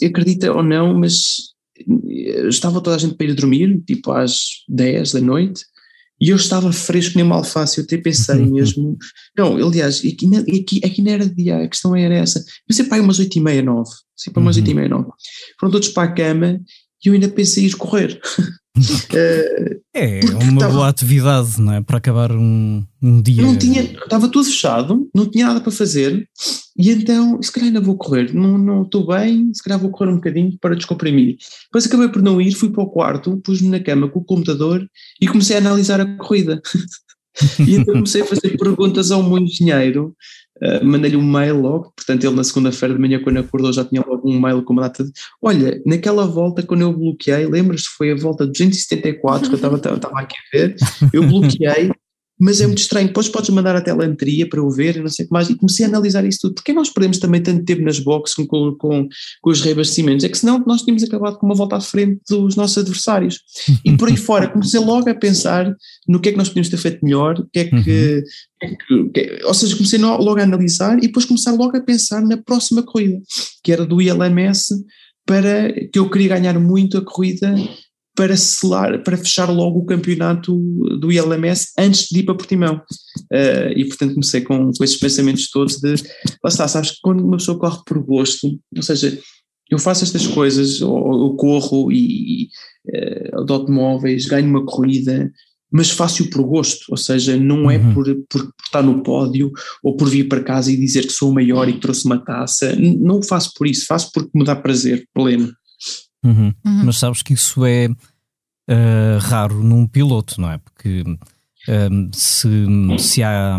acredita 0.07 0.53
ou 0.53 0.62
não, 0.62 0.98
mas 0.98 1.51
estava 2.49 2.80
toda 2.80 2.97
a 2.97 2.99
gente 2.99 3.14
para 3.14 3.26
ir 3.26 3.35
dormir, 3.35 3.83
tipo 3.87 4.12
às 4.12 4.64
10 4.68 5.12
da 5.12 5.20
noite, 5.20 5.64
e 6.20 6.28
eu 6.28 6.37
estava 6.37 6.72
fresco 6.72 7.16
nem 7.16 7.24
uma 7.24 7.37
alface, 7.37 7.78
eu 7.78 7.85
até 7.85 7.97
pensei 7.97 8.37
mesmo, 8.47 8.97
não, 9.37 9.57
aliás, 9.57 9.99
aqui, 9.99 10.30
aqui, 10.37 10.80
aqui 10.85 11.03
não 11.03 11.12
era 11.12 11.28
dia, 11.28 11.59
a 11.59 11.68
questão 11.68 11.97
era 11.97 12.14
essa, 12.14 12.45
pensei 12.66 12.85
para 12.85 12.99
aí 12.99 13.01
umas 13.01 13.18
oito 13.18 13.37
e 13.37 13.41
meia, 13.41 13.62
nove, 13.62 13.91
sempre 14.16 14.41
umas 14.41 14.57
oito 14.57 14.70
e 14.70 14.74
meia, 14.74 14.89
nove, 14.89 15.11
foram 15.59 15.72
todos 15.72 15.89
para 15.89 16.09
a 16.09 16.12
cama 16.12 16.61
e 17.05 17.09
eu 17.09 17.14
ainda 17.14 17.28
pensei 17.28 17.66
ir 17.66 17.76
correr. 17.76 18.20
é 19.94 20.20
uma 20.42 20.61
tava, 20.61 20.72
boa 20.72 20.88
atividade, 20.88 21.61
não 21.61 21.74
é? 21.74 21.80
Para 21.82 21.98
acabar 21.98 22.32
um, 22.32 22.82
um 23.03 23.20
dia. 23.20 23.42
Não 23.42 23.57
tinha, 23.57 23.82
estava 23.82 24.28
tudo 24.28 24.44
fechado, 24.44 25.11
não 25.14 25.30
tinha 25.30 25.46
nada 25.46 25.61
para 25.61 25.70
fazer, 25.70 26.26
e 26.76 26.90
então, 26.90 27.40
se 27.42 27.53
calhar 27.53 27.68
ainda 27.68 27.80
vou 27.80 27.96
correr, 27.96 28.32
não, 28.34 28.57
não 28.57 28.82
estou 28.82 29.07
bem, 29.07 29.53
se 29.53 29.62
calhar 29.62 29.78
vou 29.78 29.90
correr 29.90 30.11
um 30.11 30.16
bocadinho 30.16 30.57
para 30.59 30.74
descomprimir. 30.74 31.36
Depois 31.64 31.86
acabei 31.86 32.09
por 32.09 32.22
não 32.22 32.40
ir, 32.40 32.53
fui 32.55 32.70
para 32.70 32.82
o 32.82 32.90
quarto, 32.90 33.36
pus-me 33.38 33.68
na 33.68 33.80
cama 33.80 34.09
com 34.09 34.20
o 34.20 34.24
computador 34.24 34.86
e 35.20 35.28
comecei 35.28 35.57
a 35.57 35.59
analisar 35.59 36.00
a 36.00 36.16
corrida. 36.16 36.62
e 37.66 37.74
então 37.74 37.94
comecei 37.94 38.22
a 38.22 38.26
fazer 38.26 38.57
perguntas 38.57 39.11
ao 39.11 39.22
meu 39.22 39.38
engenheiro, 39.38 40.14
uh, 40.62 40.84
mandei-lhe 40.84 41.16
um 41.16 41.22
mail 41.22 41.60
logo, 41.60 41.92
portanto 41.96 42.24
ele 42.24 42.34
na 42.34 42.44
segunda-feira 42.44 42.94
de 42.94 43.00
manhã 43.00 43.20
quando 43.22 43.38
acordou 43.38 43.72
já 43.72 43.84
tinha 43.84 44.02
logo 44.06 44.28
um 44.28 44.40
mail 44.40 44.62
com 44.62 44.72
uma 44.72 44.82
data 44.82 45.04
de, 45.04 45.10
olha, 45.40 45.80
naquela 45.84 46.26
volta 46.26 46.62
quando 46.62 46.82
eu 46.82 46.92
bloqueei, 46.92 47.46
lembras-te, 47.46 47.88
foi 47.96 48.12
a 48.12 48.16
volta 48.16 48.46
274 48.46 49.48
que 49.48 49.54
eu 49.54 49.56
estava 49.56 49.76
aqui 50.20 50.36
a 50.36 50.56
ver, 50.56 50.76
eu 51.12 51.26
bloqueei 51.26 51.91
mas 52.43 52.61
é 52.61 52.66
muito 52.66 52.80
estranho. 52.80 53.07
Depois 53.07 53.28
podes 53.28 53.51
mandar 53.51 53.76
a 53.76 53.80
telemetria 53.80 54.49
para 54.49 54.59
eu 54.59 54.68
ver, 54.68 55.01
não 55.01 55.09
sei 55.09 55.24
o 55.24 55.28
que 55.28 55.32
mais, 55.32 55.49
e 55.49 55.55
comecei 55.55 55.86
a 55.86 55.88
analisar 55.88 56.24
isso 56.24 56.40
tudo. 56.43 56.55
Porquê 56.55 56.72
nós 56.72 56.90
perdemos 56.90 57.20
também 57.20 57.40
tanto 57.40 57.64
tempo 57.64 57.82
nas 57.82 58.01
boxes 58.01 58.34
com, 58.34 58.74
com, 58.74 59.09
com 59.40 59.51
os 59.51 59.61
reabastecimentos? 59.61 60.24
É 60.24 60.28
que 60.28 60.36
senão 60.36 60.61
nós 60.66 60.82
tínhamos 60.82 61.05
acabado 61.05 61.38
com 61.38 61.47
uma 61.47 61.55
volta 61.55 61.76
à 61.76 61.80
frente 61.80 62.20
dos 62.28 62.57
nossos 62.57 62.76
adversários. 62.78 63.38
E 63.84 63.97
por 63.97 64.09
aí 64.09 64.16
fora, 64.16 64.49
comecei 64.49 64.80
logo 64.80 65.09
a 65.09 65.14
pensar 65.14 65.72
no 66.09 66.18
que 66.18 66.30
é 66.30 66.32
que 66.32 66.38
nós 66.38 66.49
podíamos 66.49 66.68
ter 66.68 66.78
feito 66.78 67.05
melhor, 67.05 67.38
o 67.38 67.49
que 67.49 67.61
é 67.61 67.64
que, 67.64 67.76
uhum. 67.76 67.82
que, 67.84 68.24
é 68.61 68.68
que, 68.68 69.45
ou 69.45 69.55
seja, 69.55 69.76
comecei 69.76 70.01
logo 70.01 70.40
a 70.40 70.43
analisar 70.43 70.99
e 70.99 71.03
depois 71.03 71.24
começar 71.24 71.53
logo 71.53 71.76
a 71.76 71.80
pensar 71.80 72.22
na 72.22 72.36
próxima 72.36 72.82
corrida, 72.82 73.20
que 73.62 73.70
era 73.70 73.86
do 73.86 74.03
ILMS, 74.03 74.84
para 75.24 75.72
que 75.93 75.99
eu 76.01 76.11
queria 76.11 76.30
ganhar 76.30 76.59
muito 76.59 76.99
a 76.99 77.05
corrida 77.05 77.55
para 78.14 78.36
selar, 78.36 79.02
para 79.02 79.16
fechar 79.16 79.50
logo 79.50 79.80
o 79.80 79.86
campeonato 79.86 80.54
do 80.98 81.10
ILMS 81.10 81.72
antes 81.78 82.08
de 82.08 82.20
ir 82.20 82.22
para 82.24 82.34
Portimão. 82.34 82.82
Uh, 83.32 83.72
e 83.74 83.84
portanto 83.86 84.14
comecei 84.14 84.42
com, 84.42 84.70
com 84.70 84.84
esses 84.84 84.98
pensamentos 84.98 85.50
todos 85.50 85.78
de, 85.80 85.94
lá 86.42 86.48
está, 86.48 86.68
sabes 86.68 86.90
que 86.92 86.98
quando 87.02 87.24
uma 87.24 87.38
pessoa 87.38 87.58
corre 87.58 87.78
por 87.86 88.02
gosto, 88.02 88.58
ou 88.76 88.82
seja, 88.82 89.18
eu 89.70 89.78
faço 89.78 90.04
estas 90.04 90.26
coisas, 90.26 90.82
ou 90.82 91.28
eu 91.28 91.34
corro 91.36 91.90
e, 91.90 92.44
e 92.44 92.48
uh, 92.88 93.40
adoto 93.40 93.72
móveis, 93.72 94.26
ganho 94.26 94.48
uma 94.48 94.66
corrida, 94.66 95.32
mas 95.72 95.88
faço-o 95.88 96.28
por 96.28 96.42
gosto, 96.42 96.84
ou 96.90 96.98
seja, 96.98 97.34
não 97.38 97.70
é 97.70 97.78
uhum. 97.78 97.94
por, 97.94 98.04
por, 98.28 98.52
estar 98.62 98.82
no 98.82 99.02
pódio 99.02 99.50
ou 99.82 99.96
por 99.96 100.10
vir 100.10 100.28
para 100.28 100.44
casa 100.44 100.70
e 100.70 100.76
dizer 100.76 101.06
que 101.06 101.12
sou 101.12 101.30
o 101.30 101.34
maior 101.34 101.66
e 101.66 101.72
que 101.72 101.80
trouxe 101.80 102.04
uma 102.04 102.22
taça, 102.22 102.76
não 102.76 103.20
o 103.20 103.22
faço 103.22 103.52
por 103.56 103.66
isso, 103.66 103.86
faço 103.86 104.10
porque 104.12 104.30
me 104.34 104.44
dá 104.44 104.54
prazer, 104.54 105.08
pleno. 105.14 105.50
Uhum. 106.24 106.54
Uhum. 106.64 106.84
Mas 106.84 106.98
sabes 106.98 107.22
que 107.22 107.34
isso 107.34 107.64
é 107.64 107.88
uh, 107.88 109.18
raro 109.20 109.62
num 109.62 109.86
piloto, 109.86 110.40
não 110.40 110.50
é? 110.50 110.58
Porque 110.58 111.04
um, 111.68 112.10
se, 112.12 112.48
se, 112.98 113.22
há, 113.22 113.56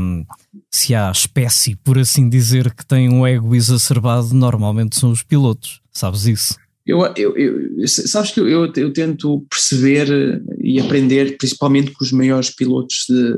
se 0.70 0.94
há 0.94 1.12
espécie, 1.12 1.76
por 1.76 1.98
assim 1.98 2.30
dizer, 2.30 2.74
que 2.74 2.86
tem 2.86 3.10
um 3.10 3.26
ego 3.26 3.56
exacerbado, 3.56 4.34
normalmente 4.34 5.00
são 5.00 5.12
os 5.12 5.24
pilotos, 5.24 5.82
sabes 5.92 6.26
isso? 6.26 6.56
Eu, 6.86 7.00
eu, 7.16 7.38
eu, 7.38 7.88
sabes 7.88 8.32
que 8.32 8.42
eu, 8.42 8.50
eu, 8.50 8.74
eu, 8.76 8.92
tento 8.92 9.46
perceber 9.50 10.44
e 10.62 10.82
aprender 10.82 11.38
principalmente 11.38 11.92
com 11.92 12.04
os 12.04 12.12
maiores 12.12 12.50
pilotos 12.50 13.06
de. 13.08 13.38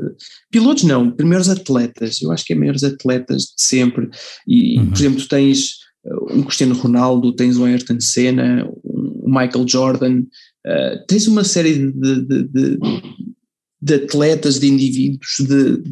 Pilotos 0.50 0.82
não, 0.82 1.12
primeiros 1.12 1.48
atletas. 1.48 2.20
Eu 2.20 2.32
acho 2.32 2.44
que 2.44 2.54
é 2.54 2.56
maiores 2.56 2.82
atletas 2.82 3.42
de 3.42 3.62
sempre. 3.62 4.10
E, 4.48 4.80
uhum. 4.80 4.86
por 4.90 4.98
exemplo, 4.98 5.20
tu 5.20 5.28
tens 5.28 5.76
um 6.30 6.42
Cristiano 6.42 6.74
Ronaldo, 6.74 7.34
tens 7.34 7.56
um 7.56 7.64
Ayrton 7.64 8.00
Senna, 8.00 8.68
o 8.82 9.28
Michael 9.28 9.66
Jordan, 9.66 10.20
uh, 10.20 11.06
tens 11.06 11.26
uma 11.26 11.44
série 11.44 11.74
de, 11.74 11.92
de, 11.92 12.42
de, 12.44 12.78
de, 13.80 13.94
atletas, 13.94 14.58
de 14.58 14.68
indivíduos, 14.68 15.36
de, 15.40 15.82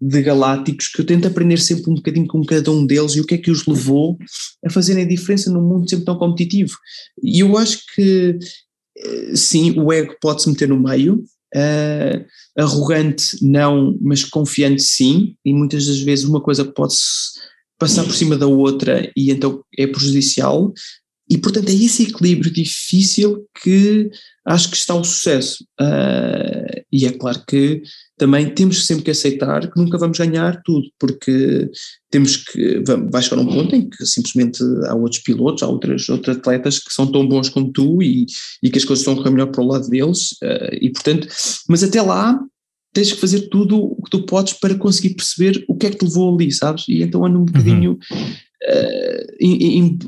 de, 0.00 0.22
galácticos 0.22 0.88
que 0.88 1.00
eu 1.00 1.06
tento 1.06 1.26
aprender 1.26 1.58
sempre 1.58 1.90
um 1.90 1.94
bocadinho 1.94 2.26
com 2.26 2.44
cada 2.44 2.70
um 2.70 2.86
deles 2.86 3.12
e 3.12 3.20
o 3.20 3.26
que 3.26 3.34
é 3.34 3.38
que 3.38 3.50
os 3.50 3.66
levou 3.66 4.16
a 4.64 4.70
fazerem 4.70 5.04
a 5.04 5.08
diferença 5.08 5.50
num 5.50 5.62
mundo 5.62 5.88
sempre 5.88 6.04
tão 6.04 6.16
competitivo. 6.16 6.76
E 7.22 7.40
eu 7.40 7.58
acho 7.58 7.82
que 7.94 8.38
eh, 8.96 9.36
sim, 9.36 9.78
o 9.78 9.92
ego 9.92 10.14
pode-se 10.20 10.48
meter 10.48 10.68
no 10.68 10.80
meio, 10.80 11.24
Uh, 11.56 12.26
arrogante 12.58 13.42
não, 13.42 13.96
mas 14.02 14.22
confiante 14.22 14.82
sim, 14.82 15.34
e 15.42 15.54
muitas 15.54 15.86
das 15.86 15.98
vezes 15.98 16.26
uma 16.26 16.42
coisa 16.42 16.62
pode-se 16.62 17.38
passar 17.78 18.04
por 18.04 18.14
cima 18.14 18.36
da 18.36 18.46
outra 18.46 19.10
e 19.16 19.30
então 19.30 19.62
é 19.76 19.86
prejudicial, 19.86 20.72
e, 21.30 21.36
portanto, 21.36 21.68
é 21.68 21.74
esse 21.74 22.04
equilíbrio 22.04 22.50
difícil 22.50 23.46
que 23.62 24.10
acho 24.46 24.70
que 24.70 24.76
está 24.78 24.94
o 24.94 25.04
sucesso. 25.04 25.62
Uh, 25.78 26.82
e 26.90 27.04
é 27.04 27.10
claro 27.10 27.42
que 27.46 27.82
também 28.16 28.48
temos 28.48 28.86
sempre 28.86 29.04
que 29.04 29.10
aceitar 29.10 29.70
que 29.70 29.78
nunca 29.78 29.98
vamos 29.98 30.16
ganhar 30.16 30.62
tudo, 30.64 30.88
porque 30.98 31.70
temos 32.10 32.38
que. 32.38 32.82
Vai 33.10 33.22
chegar 33.22 33.42
um 33.42 33.46
ponto 33.46 33.76
em 33.76 33.90
que 33.90 34.06
simplesmente 34.06 34.62
há 34.86 34.94
outros 34.94 35.22
pilotos, 35.22 35.62
há 35.62 35.66
outros, 35.66 36.08
outros 36.08 36.38
atletas 36.38 36.78
que 36.78 36.92
são 36.94 37.06
tão 37.12 37.28
bons 37.28 37.50
como 37.50 37.70
tu 37.72 38.02
e, 38.02 38.24
e 38.62 38.70
que 38.70 38.78
as 38.78 38.84
coisas 38.86 39.06
estão 39.06 39.22
a 39.22 39.30
melhor 39.30 39.50
para 39.50 39.62
o 39.62 39.66
lado 39.66 39.86
deles. 39.90 40.32
Uh, 40.42 40.78
e, 40.80 40.90
portanto, 40.90 41.28
mas 41.68 41.84
até 41.84 42.00
lá 42.00 42.40
tens 42.92 43.12
que 43.12 43.20
fazer 43.20 43.48
tudo 43.48 43.76
o 43.78 44.02
que 44.02 44.10
tu 44.10 44.24
podes 44.24 44.54
para 44.54 44.74
conseguir 44.74 45.14
perceber 45.14 45.64
o 45.68 45.76
que 45.76 45.86
é 45.86 45.90
que 45.90 45.98
te 45.98 46.04
levou 46.04 46.34
ali, 46.34 46.50
sabes? 46.50 46.84
E 46.88 47.02
então 47.02 47.24
ando 47.24 47.40
um 47.40 47.44
bocadinho 47.44 47.98
uhum 48.10 48.28
uh, 48.64 49.98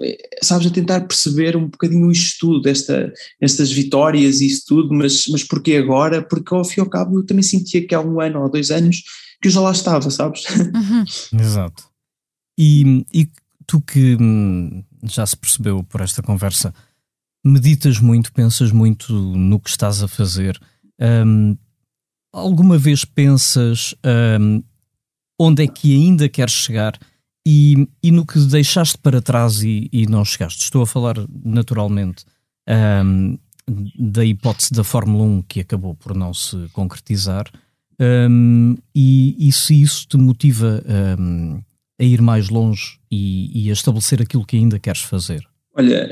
sabes, 0.42 0.66
a 0.66 0.70
tentar 0.70 1.00
perceber 1.02 1.56
um 1.56 1.68
bocadinho 1.68 2.06
o 2.06 2.12
estudo 2.12 2.60
desta, 2.60 3.12
estas 3.40 3.70
vitórias 3.70 4.40
e 4.40 4.46
isso 4.46 4.64
tudo, 4.66 4.94
mas, 4.94 5.24
mas 5.28 5.44
porquê 5.44 5.76
agora? 5.76 6.22
Porque 6.22 6.54
ao 6.54 6.64
fim 6.64 6.80
e 6.80 6.82
ao 6.82 6.90
cabo 6.90 7.18
eu 7.18 7.26
também 7.26 7.42
sentia 7.42 7.86
que 7.86 7.94
há 7.94 8.00
um 8.00 8.20
ano 8.20 8.42
ou 8.42 8.50
dois 8.50 8.70
anos 8.70 9.02
que 9.40 9.48
eu 9.48 9.52
já 9.52 9.60
lá 9.60 9.72
estava, 9.72 10.10
sabes? 10.10 10.44
Uhum. 10.70 11.04
Exato. 11.40 11.84
E, 12.58 13.04
e 13.12 13.28
tu 13.66 13.80
que 13.80 14.16
hum, 14.20 14.82
já 15.04 15.24
se 15.24 15.36
percebeu 15.36 15.82
por 15.84 16.00
esta 16.00 16.22
conversa, 16.22 16.74
meditas 17.44 17.98
muito, 17.98 18.32
pensas 18.32 18.70
muito 18.70 19.12
no 19.12 19.58
que 19.58 19.70
estás 19.70 20.02
a 20.02 20.08
fazer. 20.08 20.60
Um, 21.00 21.56
alguma 22.32 22.78
vez 22.78 23.04
pensas 23.04 23.94
um, 24.40 24.62
onde 25.38 25.64
é 25.64 25.66
que 25.66 25.94
ainda 25.94 26.28
queres 26.28 26.54
chegar 26.54 26.98
e, 27.46 27.88
e 28.02 28.10
no 28.10 28.26
que 28.26 28.38
deixaste 28.40 28.98
para 28.98 29.22
trás 29.22 29.62
e, 29.62 29.88
e 29.92 30.06
não 30.06 30.24
chegaste, 30.24 30.62
estou 30.62 30.82
a 30.82 30.86
falar 30.86 31.16
naturalmente 31.44 32.24
um, 32.68 33.38
da 33.98 34.24
hipótese 34.24 34.72
da 34.72 34.84
Fórmula 34.84 35.24
1 35.24 35.42
que 35.42 35.60
acabou 35.60 35.94
por 35.94 36.14
não 36.14 36.34
se 36.34 36.68
concretizar, 36.72 37.46
um, 38.00 38.76
e, 38.94 39.36
e, 39.48 39.52
se 39.52 39.80
isso 39.80 40.06
te 40.08 40.16
motiva 40.16 40.82
um, 41.18 41.62
a 42.00 42.04
ir 42.04 42.22
mais 42.22 42.48
longe 42.48 42.98
e, 43.10 43.66
e, 43.66 43.68
a 43.68 43.74
estabelecer 43.74 44.22
aquilo 44.22 44.46
que 44.46 44.56
ainda 44.56 44.78
queres 44.78 45.02
fazer? 45.02 45.46
Olha, 45.76 46.10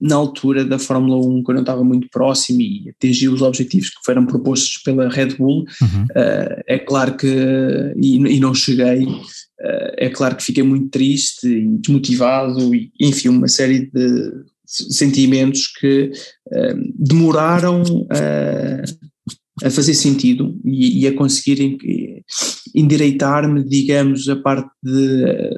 na 0.00 0.16
altura 0.16 0.64
da 0.64 0.78
Fórmula 0.78 1.16
1, 1.16 1.42
quando 1.42 1.58
eu 1.58 1.62
estava 1.62 1.82
muito 1.82 2.08
próximo 2.10 2.60
e 2.60 2.90
atingi 2.90 3.28
os 3.28 3.42
objetivos 3.42 3.88
que 3.88 4.04
foram 4.04 4.26
propostos 4.26 4.82
pela 4.82 5.08
Red 5.08 5.36
Bull, 5.36 5.64
uhum. 5.80 6.04
uh, 6.04 6.62
é 6.66 6.78
claro 6.78 7.16
que, 7.16 7.26
e, 7.96 8.38
não 8.38 8.54
cheguei, 8.54 9.04
uh, 9.04 9.92
é 9.96 10.08
claro 10.10 10.36
que 10.36 10.44
fiquei 10.44 10.62
muito 10.62 10.90
triste 10.90 11.48
e 11.48 11.78
desmotivado, 11.78 12.74
e 12.74 12.90
enfim, 13.00 13.28
uma 13.28 13.48
série 13.48 13.90
de 13.90 14.32
sentimentos 14.64 15.66
que 15.66 16.10
uh, 16.48 16.92
demoraram 16.94 17.82
a 19.64 19.70
fazer 19.70 19.94
sentido 19.94 20.56
e, 20.64 21.00
e 21.00 21.06
a 21.06 21.14
conseguirem 21.16 21.76
endireitar-me, 22.74 23.64
digamos, 23.64 24.28
a 24.28 24.36
parte 24.36 24.70
de 24.82 25.50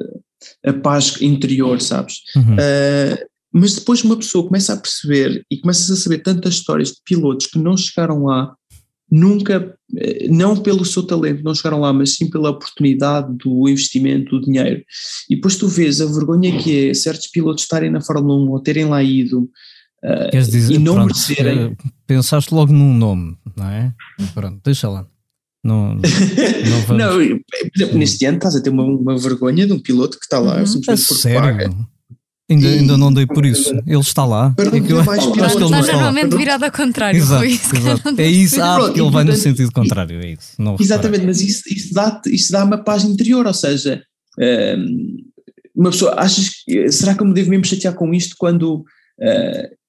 a 0.65 0.73
paz 0.73 1.21
interior, 1.21 1.81
sabes? 1.81 2.17
Uhum. 2.37 2.55
Uh, 2.55 3.31
mas 3.53 3.75
depois 3.75 4.05
uma 4.05 4.17
pessoa 4.17 4.47
começa 4.47 4.73
a 4.73 4.77
perceber 4.77 5.45
e 5.51 5.59
começa 5.59 5.93
a 5.93 5.97
saber 5.97 6.19
tantas 6.19 6.55
histórias 6.55 6.89
de 6.91 6.99
pilotos 7.05 7.47
que 7.47 7.59
não 7.59 7.77
chegaram 7.77 8.25
lá, 8.25 8.55
nunca, 9.11 9.75
eh, 9.97 10.29
não 10.29 10.57
pelo 10.57 10.85
seu 10.85 11.03
talento, 11.03 11.43
não 11.43 11.55
chegaram 11.55 11.81
lá, 11.81 11.93
mas 11.93 12.15
sim 12.15 12.31
pela 12.31 12.51
oportunidade 12.51 13.37
do 13.39 13.69
investimento, 13.69 14.39
do 14.39 14.47
dinheiro. 14.47 14.85
E 15.29 15.35
depois 15.35 15.57
tu 15.57 15.67
vês 15.67 16.01
a 16.01 16.07
vergonha 16.07 16.57
que 16.59 16.91
é 16.91 16.95
certos 16.95 17.27
pilotos 17.27 17.65
estarem 17.65 17.91
na 17.91 18.01
Fórmula 18.01 18.39
1 18.39 18.51
ou 18.51 18.63
terem 18.63 18.85
lá 18.85 19.03
ido 19.03 19.51
uh, 20.05 20.31
dizer, 20.31 20.75
e 20.75 20.79
não 20.79 20.95
pronto, 20.95 21.07
merecerem. 21.09 21.59
Eh, 21.59 21.91
pensaste 22.07 22.55
logo 22.55 22.73
num 22.73 22.95
nome, 22.95 23.37
não 23.57 23.69
é? 23.69 23.93
Pronto, 24.33 24.61
deixa 24.65 24.89
lá. 24.89 25.05
Não, 25.63 25.95
não, 25.95 26.01
não, 26.97 27.19
por 27.19 27.71
exemplo, 27.77 27.99
neste 27.99 28.25
ano 28.25 28.39
estás 28.39 28.57
a 28.57 28.63
ter 28.63 28.71
uma, 28.71 28.85
uma 28.85 29.19
vergonha 29.19 29.67
de 29.67 29.73
um 29.73 29.79
piloto 29.79 30.19
que 30.19 30.25
está 30.25 30.39
lá 30.39 30.59
uhum. 30.59 30.67
simplesmente 30.67 31.07
porque 31.07 31.23
sério? 31.23 31.41
paga. 31.41 31.71
Ainda, 32.51 32.67
e, 32.67 32.79
ainda 32.79 32.97
não 32.97 33.13
dei 33.13 33.27
por 33.27 33.47
isso. 33.47 33.71
Ele 33.87 34.01
está 34.01 34.25
lá. 34.25 34.53
É 34.59 34.81
que 34.81 34.93
eu, 34.93 34.99
acho 34.99 35.33
que 35.33 35.39
ele 35.39 35.47
está 35.47 35.93
normalmente 35.93 36.37
virado 36.37 36.65
ao 36.65 36.73
contrário. 36.73 37.17
Exato, 37.17 37.45
isso, 37.45 37.77
exato. 37.77 38.21
É 38.21 38.27
isso, 38.27 38.61
ah, 38.61 38.79
porque 38.81 39.01
ele 39.01 39.11
vai 39.11 39.23
no 39.23 39.37
sentido 39.37 39.71
contrário. 39.71 40.21
É 40.21 40.33
isso. 40.33 40.55
Não 40.59 40.77
exatamente, 40.81 41.25
mas 41.25 41.41
isso, 41.41 41.63
isso, 41.69 41.95
dá, 41.95 42.21
isso 42.27 42.51
dá 42.51 42.65
uma 42.65 42.79
paz 42.79 43.05
interior, 43.05 43.47
ou 43.47 43.55
seja, 43.55 44.03
hum, 44.77 45.17
uma 45.77 45.91
pessoa, 45.91 46.15
achas 46.19 46.51
que, 46.65 46.91
será 46.91 47.15
que 47.15 47.23
eu 47.23 47.27
me 47.27 47.35
devo 47.35 47.51
mesmo 47.51 47.67
chatear 47.67 47.95
com 47.95 48.13
isto 48.13 48.35
quando 48.37 48.79
uh, 48.79 49.80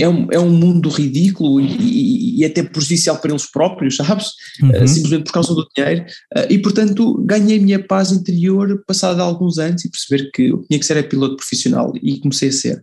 é 0.00 0.08
um, 0.08 0.26
é 0.30 0.38
um 0.38 0.50
mundo 0.50 0.88
ridículo 0.88 1.60
e, 1.60 2.40
e 2.40 2.44
até 2.44 2.62
prejudicial 2.62 3.18
para 3.18 3.30
eles 3.30 3.50
próprios, 3.50 3.96
sabes? 3.96 4.28
Uhum. 4.62 4.70
Uh, 4.70 4.88
simplesmente 4.88 5.24
por 5.24 5.32
causa 5.32 5.54
do 5.54 5.66
dinheiro. 5.76 6.04
Uh, 6.36 6.46
e 6.50 6.58
portanto 6.58 7.22
ganhei 7.24 7.58
a 7.58 7.62
minha 7.62 7.86
paz 7.86 8.10
interior 8.10 8.82
passado 8.86 9.20
alguns 9.20 9.58
anos 9.58 9.84
e 9.84 9.90
perceber 9.90 10.30
que 10.32 10.44
eu 10.44 10.64
tinha 10.68 10.78
que 10.78 10.86
ser 10.86 11.08
piloto 11.08 11.36
profissional 11.36 11.92
e 12.02 12.18
comecei 12.20 12.48
a 12.48 12.52
ser. 12.52 12.82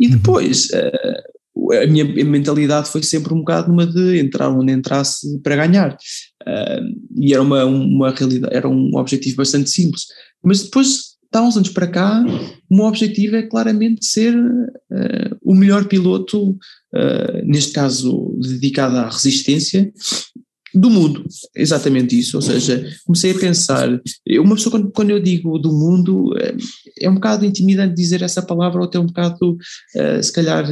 E 0.00 0.06
uhum. 0.06 0.12
depois 0.12 0.68
uh, 0.70 1.74
a 1.82 1.86
minha 1.86 2.04
mentalidade 2.24 2.88
foi 2.88 3.02
sempre 3.02 3.34
um 3.34 3.38
bocado 3.38 3.68
numa 3.68 3.86
de 3.86 4.18
entrar 4.18 4.48
onde 4.48 4.72
entrasse 4.72 5.40
para 5.42 5.56
ganhar. 5.56 5.96
e 7.16 7.34
era 7.34 7.42
uma, 7.42 7.64
uma 7.64 8.10
realidade, 8.10 8.54
era 8.54 8.68
um 8.68 8.96
objetivo 8.96 9.36
bastante 9.36 9.68
simples. 9.70 10.04
Mas 10.42 10.62
depois 10.62 11.07
há 11.32 11.42
uns 11.42 11.56
anos 11.56 11.70
para 11.70 11.86
cá, 11.86 12.24
o 12.70 12.76
meu 12.76 12.86
objetivo 12.86 13.36
é 13.36 13.42
claramente 13.42 14.06
ser 14.06 14.34
uh, 14.34 15.36
o 15.42 15.54
melhor 15.54 15.84
piloto, 15.86 16.50
uh, 16.50 17.44
neste 17.44 17.72
caso 17.72 18.36
dedicado 18.40 18.96
à 18.96 19.08
resistência, 19.08 19.92
do 20.74 20.90
mundo. 20.90 21.24
Exatamente 21.56 22.18
isso. 22.18 22.36
Ou 22.36 22.42
seja, 22.42 22.86
comecei 23.06 23.30
a 23.30 23.38
pensar. 23.38 23.88
Uma 24.38 24.54
pessoa, 24.54 24.70
quando, 24.70 24.90
quando 24.90 25.10
eu 25.10 25.20
digo 25.20 25.58
do 25.58 25.72
mundo, 25.72 26.34
é, 26.38 26.54
é 27.00 27.10
um 27.10 27.14
bocado 27.14 27.44
intimidante 27.44 27.94
dizer 27.94 28.20
essa 28.22 28.42
palavra, 28.42 28.78
ou 28.78 28.84
até 28.84 28.98
um 28.98 29.06
bocado, 29.06 29.52
uh, 29.52 30.22
se 30.22 30.32
calhar, 30.32 30.66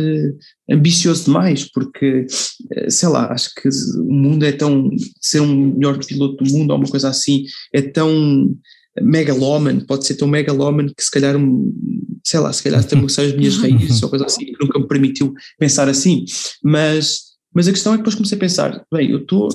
ambicioso 0.71 1.25
demais, 1.25 1.65
porque, 1.73 2.27
sei 2.89 3.09
lá, 3.09 3.33
acho 3.33 3.51
que 3.55 3.69
o 3.99 4.13
mundo 4.13 4.45
é 4.45 4.53
tão. 4.53 4.91
ser 5.21 5.41
um 5.41 5.73
melhor 5.75 5.99
piloto 6.05 6.45
do 6.45 6.51
mundo, 6.51 6.71
ou 6.73 6.77
uma 6.77 6.89
coisa 6.89 7.09
assim, 7.09 7.45
é 7.73 7.81
tão 7.81 8.55
megaloman, 9.03 9.81
pode 9.81 10.07
ser 10.07 10.15
tão 10.15 10.29
megaloman 10.29 10.89
que 10.89 11.03
se 11.03 11.11
calhar, 11.11 11.37
sei 12.25 12.41
lá, 12.41 12.53
se 12.53 12.63
calhar 12.63 12.85
também 12.85 13.09
são 13.09 13.25
as 13.25 13.35
minhas 13.35 13.57
raízes 13.59 14.03
ou 14.03 14.09
coisa 14.09 14.27
assim, 14.27 14.47
que 14.47 14.57
nunca 14.61 14.79
me 14.79 14.87
permitiu 14.87 15.35
pensar 15.59 15.89
assim, 15.89 16.25
mas, 16.63 17.21
mas 17.55 17.69
a 17.69 17.73
questão 17.73 17.93
é 17.93 17.97
que 17.97 18.03
depois 18.03 18.15
comecei 18.15 18.37
a 18.37 18.41
pensar, 18.41 18.85
bem, 18.93 19.11
eu 19.11 19.19
estou, 19.19 19.49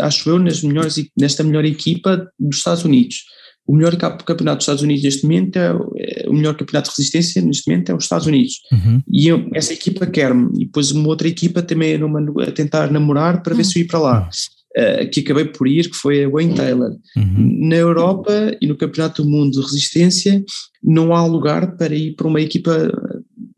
acho 0.00 0.28
eu, 0.28 0.38
nas 0.38 0.62
melhores, 0.62 0.96
nesta 1.18 1.42
melhor 1.42 1.64
equipa 1.64 2.28
dos 2.38 2.58
Estados 2.58 2.84
Unidos, 2.84 3.24
o 3.66 3.74
melhor 3.74 3.96
campeonato 3.96 4.58
dos 4.58 4.64
Estados 4.64 4.82
Unidos 4.82 5.02
neste 5.02 5.22
momento 5.22 5.56
é, 5.56 5.74
é, 5.96 6.28
o 6.28 6.34
melhor 6.34 6.54
campeonato 6.54 6.90
de 6.90 6.96
resistência 6.98 7.40
neste 7.40 7.66
momento 7.66 7.90
é 7.90 7.94
os 7.94 8.04
Estados 8.04 8.26
Unidos. 8.26 8.60
Uhum. 8.70 9.00
e 9.10 9.26
eu, 9.26 9.48
essa 9.54 9.72
equipa 9.72 10.06
quer-me. 10.06 10.50
E 10.56 10.66
depois 10.66 10.90
uma 10.90 11.08
outra 11.08 11.26
equipa 11.26 11.62
também 11.62 11.94
a, 11.94 12.42
a 12.46 12.52
tentar 12.52 12.90
namorar 12.90 13.42
para 13.42 13.54
ver 13.54 13.62
uhum. 13.62 13.70
se 13.70 13.78
eu 13.78 13.84
ir 13.84 13.86
para 13.86 13.98
lá. 13.98 14.20
Uhum 14.20 14.53
uh, 14.76 15.10
que 15.10 15.20
acabei 15.20 15.44
por 15.46 15.66
ir, 15.66 15.90
que 15.90 15.96
foi 15.96 16.24
a 16.24 16.28
Wayne 16.28 16.54
Taylor. 16.54 16.90
Uhum. 17.16 17.68
Na 17.68 17.76
Europa 17.76 18.56
e 18.60 18.66
no 18.66 18.76
Campeonato 18.76 19.22
do 19.22 19.28
Mundo 19.28 19.52
de 19.52 19.60
Resistência 19.60 20.44
não 20.82 21.14
há 21.14 21.24
lugar 21.26 21.76
para 21.76 21.94
ir 21.94 22.14
para 22.14 22.26
uma 22.26 22.40
equipa 22.40 22.92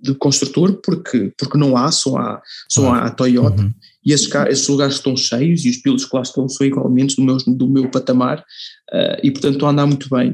de 0.01 0.14
construtor 0.14 0.81
porque, 0.85 1.33
porque 1.37 1.59
não 1.59 1.77
há, 1.77 1.91
só 1.91 2.17
há, 2.17 2.41
só 2.69 2.89
há 2.91 3.07
a 3.07 3.11
Toyota 3.11 3.62
uhum. 3.62 3.73
e 4.05 4.12
esses, 4.12 4.33
esses, 4.49 4.69
lugares 4.69 4.95
estão 4.95 5.17
cheios 5.17 5.64
e 5.64 5.71
os 5.71 5.79
pilotos 5.79 6.05
que 6.05 6.14
lá 6.14 6.23
estão 6.23 6.49
são 6.49 6.67
igualmente 6.67 7.17
do 7.17 7.23
meu, 7.23 7.37
do 7.37 7.69
meu 7.69 7.91
patamar 7.91 8.39
uh, 8.39 9.19
e 9.23 9.31
portanto 9.31 9.55
estão 9.55 9.69
a 9.69 9.73
andar 9.73 9.87
muito 9.87 10.09
bem. 10.09 10.33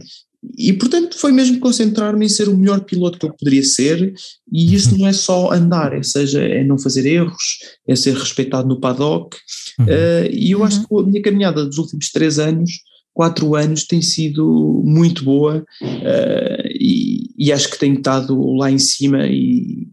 E 0.59 0.73
portanto 0.73 1.17
foi 1.17 1.31
mesmo 1.31 1.61
concentrar-me 1.61 2.27
em 2.27 2.29
ser 2.29 2.49
o 2.49 2.57
melhor 2.57 2.81
piloto 2.81 3.19
que 3.19 3.27
eu 3.27 3.33
poderia 3.33 3.63
ser, 3.63 4.13
e 4.53 4.75
isso 4.75 4.99
não 4.99 5.07
é 5.07 5.13
só 5.13 5.53
andar, 5.53 5.93
é, 5.93 6.03
seja, 6.03 6.43
é 6.43 6.65
não 6.65 6.79
fazer 6.79 7.07
erros, 7.07 7.59
é 7.87 7.95
ser 7.95 8.15
respeitado 8.15 8.69
no 8.69 8.81
paddock, 8.81 9.37
uhum. 9.79 9.87
uh, 9.87 10.31
e 10.31 10.51
eu 10.51 10.65
acho 10.65 10.87
que 10.87 10.95
a 10.95 11.03
minha 11.03 11.23
caminhada 11.23 11.65
dos 11.65 11.79
últimos 11.79 12.11
três 12.11 12.41
anos, 12.41 12.73
quatro 13.15 13.55
anos, 13.55 13.87
tem 13.87 14.03
sido 14.03 14.83
muito 14.85 15.25
boa, 15.25 15.65
uh, 15.81 16.69
e, 16.69 17.31
e, 17.39 17.53
acho 17.53 17.71
que 17.71 17.79
tenho 17.79 17.95
estado 17.95 18.37
lá 18.57 18.71
em 18.71 18.79
cima 18.79 19.27
e, 19.27 19.87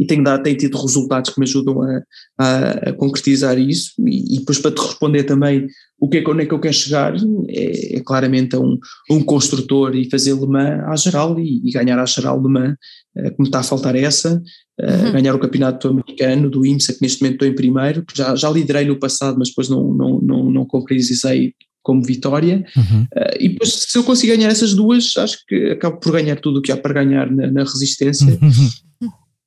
e 0.00 0.06
tenho, 0.06 0.24
dado, 0.24 0.42
tenho 0.42 0.56
tido 0.56 0.78
resultados 0.78 1.30
que 1.30 1.38
me 1.38 1.46
ajudam 1.46 1.82
a, 1.82 2.02
a, 2.38 2.70
a 2.88 2.92
concretizar 2.94 3.58
isso, 3.58 3.92
e, 3.98 4.36
e 4.36 4.38
depois 4.38 4.58
para 4.58 4.70
te 4.70 4.80
responder 4.80 5.24
também 5.24 5.66
o 6.00 6.08
que 6.08 6.18
é, 6.18 6.24
onde 6.26 6.42
é 6.42 6.46
que 6.46 6.54
eu 6.54 6.58
quero 6.58 6.74
chegar 6.74 7.14
é, 7.48 7.96
é 7.96 8.00
claramente 8.00 8.56
a 8.56 8.60
um, 8.60 8.78
um, 9.10 9.22
construtor 9.22 9.94
e 9.94 10.08
fazer 10.08 10.32
Le 10.32 10.46
Mans 10.46 10.82
à 10.86 10.96
geral 10.96 11.38
e, 11.38 11.60
e 11.62 11.70
ganhar 11.70 11.98
à 11.98 12.06
geral 12.06 12.42
Le 12.42 12.48
Mans, 12.48 12.76
uh, 13.18 13.36
como 13.36 13.46
está 13.46 13.60
a 13.60 13.62
faltar 13.62 13.94
essa, 13.94 14.42
uh, 14.80 15.04
uhum. 15.04 15.12
ganhar 15.12 15.34
o 15.34 15.38
campeonato 15.38 15.88
americano 15.88 16.48
do 16.48 16.64
IMSA, 16.64 16.94
que 16.94 17.02
neste 17.02 17.20
momento 17.20 17.34
estou 17.34 17.48
em 17.48 17.54
primeiro, 17.54 18.02
que 18.02 18.16
já, 18.16 18.34
já 18.34 18.48
liderei 18.48 18.86
no 18.86 18.98
passado, 18.98 19.36
mas 19.38 19.48
depois 19.48 19.68
não, 19.68 19.92
não, 19.92 20.18
não, 20.22 20.50
não 20.50 20.64
concretizei 20.64 21.52
como 21.82 22.02
vitória, 22.02 22.64
uhum. 22.74 23.02
uh, 23.02 23.36
e 23.38 23.50
depois 23.50 23.84
se 23.86 23.98
eu 23.98 24.02
conseguir 24.02 24.34
ganhar 24.34 24.48
essas 24.48 24.74
duas, 24.74 25.14
acho 25.18 25.44
que 25.46 25.72
acabo 25.72 26.00
por 26.00 26.12
ganhar 26.12 26.36
tudo 26.36 26.60
o 26.60 26.62
que 26.62 26.72
há 26.72 26.76
para 26.78 26.94
ganhar 26.94 27.30
na, 27.30 27.50
na 27.52 27.60
resistência. 27.60 28.38
Uhum. 28.40 28.89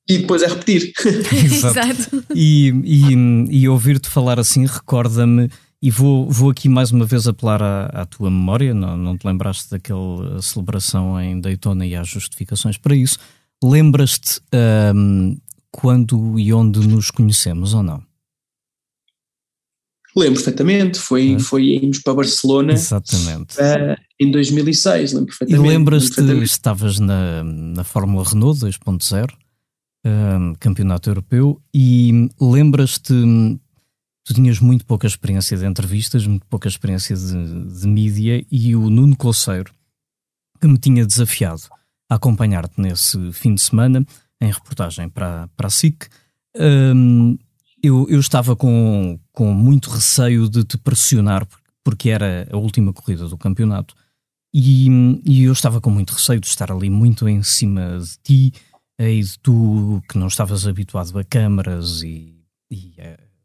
E 0.08 0.18
depois 0.18 0.42
é 0.42 0.46
repetir. 0.46 0.92
Exato. 1.32 2.24
E, 2.34 2.68
e, 2.84 3.62
e 3.62 3.68
ouvir-te 3.68 4.08
falar 4.08 4.38
assim 4.38 4.66
recorda-me 4.66 5.48
e 5.84 5.90
vou, 5.90 6.30
vou 6.30 6.50
aqui 6.50 6.66
mais 6.66 6.90
uma 6.90 7.04
vez 7.04 7.26
apelar 7.26 7.62
à, 7.62 7.86
à 7.86 8.06
tua 8.06 8.30
memória, 8.30 8.72
não, 8.72 8.96
não 8.96 9.18
te 9.18 9.26
lembraste 9.26 9.70
daquela 9.70 10.40
celebração 10.40 11.20
em 11.20 11.38
Daytona 11.38 11.86
e 11.86 11.94
há 11.94 12.02
justificações 12.02 12.78
para 12.78 12.96
isso. 12.96 13.18
Lembras-te 13.62 14.40
um, 14.94 15.36
quando 15.70 16.38
e 16.38 16.54
onde 16.54 16.86
nos 16.88 17.10
conhecemos 17.10 17.74
ou 17.74 17.82
não? 17.82 18.02
Lembro 20.16 20.36
perfeitamente, 20.36 20.98
foi, 20.98 21.34
é. 21.34 21.38
foi 21.38 21.64
irmos 21.64 21.98
para 21.98 22.14
Barcelona 22.14 22.72
Exatamente. 22.72 23.56
Uh, 23.58 24.00
em 24.20 24.30
2006, 24.30 25.12
lembro 25.12 25.26
perfeitamente. 25.26 25.66
E 25.66 25.68
lembras-te, 25.68 26.20
estavas 26.44 27.00
na, 27.00 27.42
na 27.42 27.82
Fórmula 27.82 28.24
Renault 28.24 28.60
2.0, 28.60 29.32
um, 30.04 30.54
campeonato 30.54 31.10
europeu, 31.10 31.60
e 31.72 32.28
lembras-te 32.40 33.14
tu 34.24 34.32
tinhas 34.32 34.58
muito 34.58 34.86
pouca 34.86 35.06
experiência 35.06 35.56
de 35.56 35.66
entrevistas, 35.66 36.26
muito 36.26 36.46
pouca 36.46 36.66
experiência 36.66 37.14
de, 37.14 37.80
de 37.80 37.86
mídia 37.86 38.44
e 38.50 38.74
o 38.74 38.88
Nuno 38.88 39.16
Colseiro, 39.16 39.72
que 40.60 40.66
me 40.66 40.78
tinha 40.78 41.04
desafiado 41.04 41.62
a 42.08 42.14
acompanhar-te 42.14 42.80
nesse 42.80 43.32
fim 43.32 43.54
de 43.54 43.60
semana 43.60 44.04
em 44.40 44.50
reportagem 44.50 45.08
para, 45.08 45.48
para 45.56 45.66
a 45.66 45.70
SIC, 45.70 46.06
um, 46.56 47.36
eu, 47.82 48.06
eu 48.08 48.18
estava 48.18 48.56
com, 48.56 49.18
com 49.30 49.52
muito 49.52 49.90
receio 49.90 50.48
de 50.48 50.64
te 50.64 50.78
pressionar, 50.78 51.46
porque 51.82 52.08
era 52.08 52.48
a 52.50 52.56
última 52.56 52.92
corrida 52.92 53.28
do 53.28 53.36
campeonato, 53.36 53.94
e, 54.54 54.88
e 55.24 55.44
eu 55.44 55.52
estava 55.52 55.80
com 55.80 55.90
muito 55.90 56.14
receio 56.14 56.40
de 56.40 56.46
estar 56.46 56.72
ali 56.72 56.88
muito 56.88 57.28
em 57.28 57.42
cima 57.42 57.98
de 57.98 58.16
ti, 58.22 58.52
e 58.98 59.20
de 59.20 59.38
tu 59.40 60.02
que 60.08 60.18
não 60.18 60.28
estavas 60.28 60.66
habituado 60.66 61.18
a 61.18 61.24
câmaras 61.24 62.02
e, 62.02 62.34
e 62.70 62.94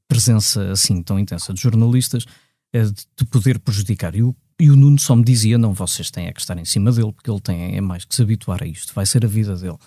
presença 0.07 0.71
assim 0.71 1.01
tão 1.01 1.19
intensa 1.19 1.53
de 1.53 1.61
jornalistas 1.61 2.25
é 2.73 2.83
de 2.83 3.25
poder 3.29 3.59
prejudicar. 3.59 4.15
E 4.15 4.23
o, 4.23 4.35
e 4.59 4.69
o 4.69 4.75
Nuno 4.75 4.99
só 4.99 5.15
me 5.15 5.23
dizia: 5.23 5.57
não, 5.57 5.73
vocês 5.73 6.11
têm 6.11 6.27
é 6.27 6.33
que 6.33 6.39
estar 6.39 6.57
em 6.57 6.65
cima 6.65 6.91
dele, 6.91 7.11
porque 7.11 7.29
ele 7.29 7.39
tem 7.39 7.75
é 7.75 7.81
mais 7.81 8.05
que 8.05 8.15
se 8.15 8.21
habituar 8.21 8.61
a 8.63 8.67
isto, 8.67 8.93
vai 8.93 9.05
ser 9.05 9.25
a 9.25 9.27
vida 9.27 9.55
dele. 9.55 9.77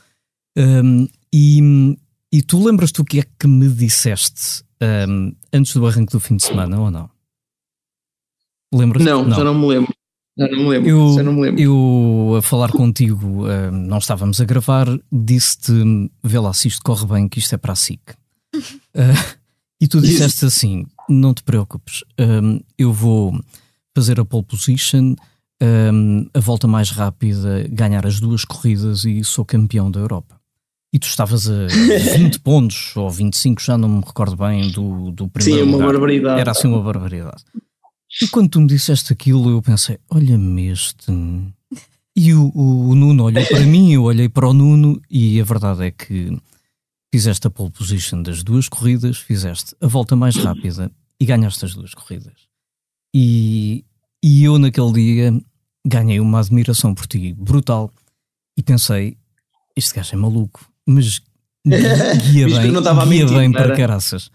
Um, 0.57 1.09
e, 1.33 1.97
e 2.33 2.43
tu 2.43 2.63
lembras-te 2.65 3.01
o 3.01 3.05
que 3.05 3.21
é 3.21 3.25
que 3.39 3.47
me 3.47 3.69
disseste 3.69 4.65
um, 5.09 5.35
antes 5.53 5.75
do 5.75 5.87
arranque 5.87 6.13
do 6.13 6.21
fim 6.21 6.37
de 6.37 6.45
semana 6.45 6.81
ou 6.81 6.91
não? 6.91 7.11
Lembras? 8.75 9.05
Não, 9.05 9.25
não, 9.25 9.37
já 9.37 9.45
não 9.45 9.55
me 9.55 9.67
lembro. 9.67 9.95
Já 10.39 10.49
não 10.49 10.59
me 10.63 10.69
lembro. 10.71 10.89
Eu, 10.89 11.15
já 11.15 11.23
não 11.23 11.33
me 11.35 11.41
lembro. 11.43 11.61
eu 11.61 12.35
a 12.39 12.43
falar 12.43 12.71
contigo, 12.73 13.47
um, 13.47 13.71
não 13.71 13.99
estávamos 13.99 14.41
a 14.41 14.45
gravar, 14.45 14.87
disse-te: 15.13 15.73
vê 16.25 16.39
lá 16.39 16.53
se 16.53 16.69
isto 16.69 16.83
corre 16.83 17.07
bem, 17.07 17.29
que 17.29 17.39
isto 17.39 17.55
é 17.55 17.59
para 17.59 17.73
a 17.73 17.77
SIC. 17.77 18.01
uh, 18.55 18.61
E 19.81 19.89
tu 19.89 20.01
disseste 20.01 20.45
assim: 20.45 20.87
não 21.09 21.35
te 21.35 21.43
preocupes, 21.43 22.05
um, 22.19 22.61
eu 22.79 22.93
vou 22.93 23.39
fazer 23.97 24.21
a 24.21 24.25
pole 24.25 24.45
position, 24.45 25.15
um, 25.61 26.27
a 26.33 26.39
volta 26.41 26.67
mais 26.69 26.91
rápida, 26.91 27.67
ganhar 27.69 28.07
as 28.07 28.21
duas 28.21 28.45
corridas 28.45 29.05
e 29.05 29.25
sou 29.25 29.45
campeão 29.45 29.91
da 29.91 29.99
Europa. 30.01 30.41
e 30.95 30.99
tu 31.01 31.07
estavas 31.09 31.51
a 31.51 31.67
20 32.17 32.39
pontos 32.41 32.97
ou 32.97 33.11
25, 33.11 33.61
já 33.61 33.77
não 33.77 33.89
me 33.89 34.03
recordo 34.07 34.37
bem, 34.37 34.71
do, 34.71 35.11
do 35.11 35.29
primeiro 35.29 35.65
Sim, 35.65 35.69
uma 35.69 35.77
lugar. 35.79 35.93
barbaridade. 35.93 36.41
Era 36.41 36.51
assim 36.53 36.69
uma 36.69 36.81
barbaridade. 36.81 37.43
E 38.21 38.29
quando 38.29 38.51
tu 38.51 38.61
me 38.61 38.67
disseste 38.67 39.13
aquilo, 39.13 39.51
eu 39.51 39.63
pensei: 39.63 39.99
olha-me 40.11 40.69
este. 40.69 41.13
E 42.15 42.35
o, 42.35 42.53
o 42.55 42.95
Nuno 42.95 43.25
olhou 43.25 43.47
para 43.47 43.61
mim, 43.61 43.93
eu 43.93 44.03
olhei 44.03 44.29
para 44.29 44.47
o 44.47 44.53
Nuno, 44.53 45.01
e 45.11 45.41
a 45.41 45.45
verdade 45.45 45.87
é 45.87 45.91
que 45.91 46.37
fizeste 47.13 47.47
a 47.47 47.51
pole 47.51 47.71
position 47.71 48.23
das 48.23 48.43
duas 48.43 48.69
corridas, 48.69 49.19
fizeste 49.19 49.75
a 49.81 49.87
volta 49.87 50.15
mais 50.15 50.37
rápida 50.37 50.91
e 51.19 51.25
ganhaste 51.25 51.65
as 51.65 51.75
duas 51.75 51.95
corridas. 51.95 52.35
E, 53.15 53.85
e 54.23 54.45
eu, 54.45 54.59
naquele 54.59 54.93
dia, 54.93 55.43
ganhei 55.87 56.21
uma 56.21 56.41
admiração 56.41 56.95
por 56.95 57.07
ti 57.07 57.33
brutal 57.33 57.91
e 58.59 58.63
pensei: 58.63 59.17
este 59.75 59.95
gajo 59.95 60.15
é 60.15 60.19
maluco, 60.19 60.71
mas 60.87 61.21
guia 61.65 62.47
bem, 62.47 62.73
guia 63.09 63.25
mentir, 63.25 63.39
bem 63.39 63.53
para 63.53 63.77
caraças. 63.77 64.31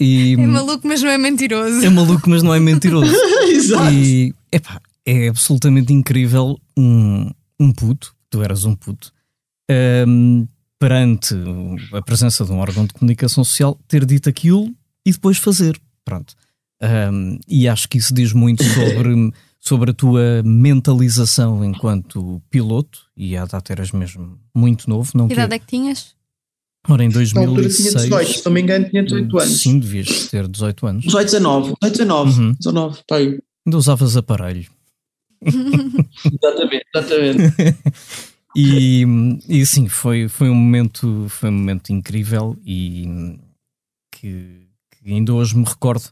E, 0.00 0.32
É 0.32 0.46
maluco, 0.46 0.88
mas 0.88 1.02
não 1.02 1.10
é 1.10 1.18
mentiroso. 1.18 1.84
é 1.84 1.90
maluco, 1.90 2.30
mas 2.30 2.42
não 2.42 2.54
é 2.54 2.58
mentiroso. 2.58 3.14
Exato. 3.46 3.92
E 3.92 4.34
epá, 4.50 4.80
é 5.04 5.28
absolutamente 5.28 5.92
incrível 5.92 6.58
um, 6.76 7.30
um 7.58 7.70
puto, 7.72 8.14
tu 8.30 8.42
eras 8.42 8.64
um 8.64 8.74
puto, 8.74 9.12
hum, 10.08 10.46
perante 10.78 11.34
a 11.92 12.00
presença 12.00 12.44
de 12.44 12.50
um 12.50 12.58
órgão 12.58 12.86
de 12.86 12.94
comunicação 12.94 13.44
social, 13.44 13.78
ter 13.86 14.06
dito 14.06 14.28
aquilo 14.28 14.72
e 15.04 15.12
depois 15.12 15.36
fazer. 15.36 15.78
Pronto. 16.04 16.34
Hum, 17.12 17.38
e 17.46 17.68
acho 17.68 17.86
que 17.86 17.98
isso 17.98 18.14
diz 18.14 18.32
muito 18.32 18.64
sobre, 18.64 19.32
sobre 19.60 19.90
a 19.90 19.94
tua 19.94 20.42
mentalização 20.42 21.62
enquanto 21.62 22.40
piloto, 22.48 23.00
e 23.14 23.36
à 23.36 23.44
data 23.44 23.70
eras 23.72 23.92
mesmo 23.92 24.38
muito 24.54 24.88
novo, 24.88 25.10
não 25.14 25.28
Que 25.28 25.34
idade 25.34 25.54
é 25.54 25.58
que 25.58 25.66
tinhas? 25.66 26.14
Ora, 26.88 27.04
em 27.04 27.08
Na 27.08 27.40
altura 27.42 27.68
tinha 27.68 27.92
2006. 27.92 28.02
18, 28.04 28.32
se 28.38 28.46
não 28.46 28.52
me 28.52 28.60
engano, 28.62 28.88
tinha 28.88 29.02
18 29.02 29.38
anos. 29.38 29.62
Sim, 29.62 29.78
devias 29.78 30.28
ter 30.28 30.48
18 30.48 30.86
anos. 30.86 31.04
18, 31.04 31.24
19, 31.26 31.74
18, 31.82 31.92
19, 31.92 32.40
Uhum. 32.40 32.52
19, 32.54 33.00
tá 33.06 33.16
aí. 33.16 33.38
Ainda 33.66 33.76
usavas 33.76 34.16
aparelho. 34.16 34.66
Exatamente, 35.42 36.86
exatamente. 36.94 37.54
E, 38.56 39.04
e 39.48 39.64
sim, 39.64 39.88
foi, 39.88 40.26
foi, 40.26 40.50
um 40.50 40.54
momento, 40.56 41.26
foi 41.28 41.50
um 41.50 41.52
momento 41.52 41.90
incrível 41.90 42.56
e 42.66 43.38
que, 44.10 44.66
que 44.90 45.12
ainda 45.12 45.32
hoje 45.32 45.56
me 45.56 45.64
recordo 45.64 46.10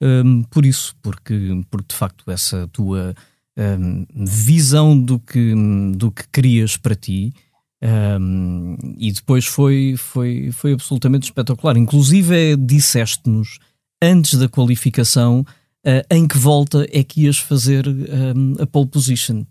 hum, 0.00 0.44
por 0.44 0.64
isso, 0.64 0.94
porque, 1.02 1.34
porque 1.68 1.88
de 1.88 1.96
facto 1.96 2.30
essa 2.30 2.68
tua 2.68 3.12
hum, 3.58 4.06
visão 4.14 4.96
do 4.96 5.18
que, 5.18 5.52
do 5.96 6.12
que 6.12 6.22
querias 6.32 6.76
para 6.76 6.94
ti 6.94 7.34
hum, 7.82 8.76
e 8.98 9.12
depois 9.12 9.46
foi, 9.46 9.94
foi, 9.96 10.50
foi 10.52 10.72
absolutamente 10.72 11.24
espetacular. 11.26 11.76
Inclusive 11.76 12.52
é, 12.52 12.56
disseste-nos 12.56 13.58
antes 14.02 14.34
da 14.38 14.48
qualificação 14.48 15.44
ah, 15.84 16.04
em 16.10 16.26
que 16.28 16.36
volta 16.38 16.86
é 16.90 17.02
que 17.02 17.22
ias 17.22 17.38
fazer 17.38 17.86
hum, 17.88 18.54
a 18.58 18.66
pole 18.66 18.88
position. 18.88 19.44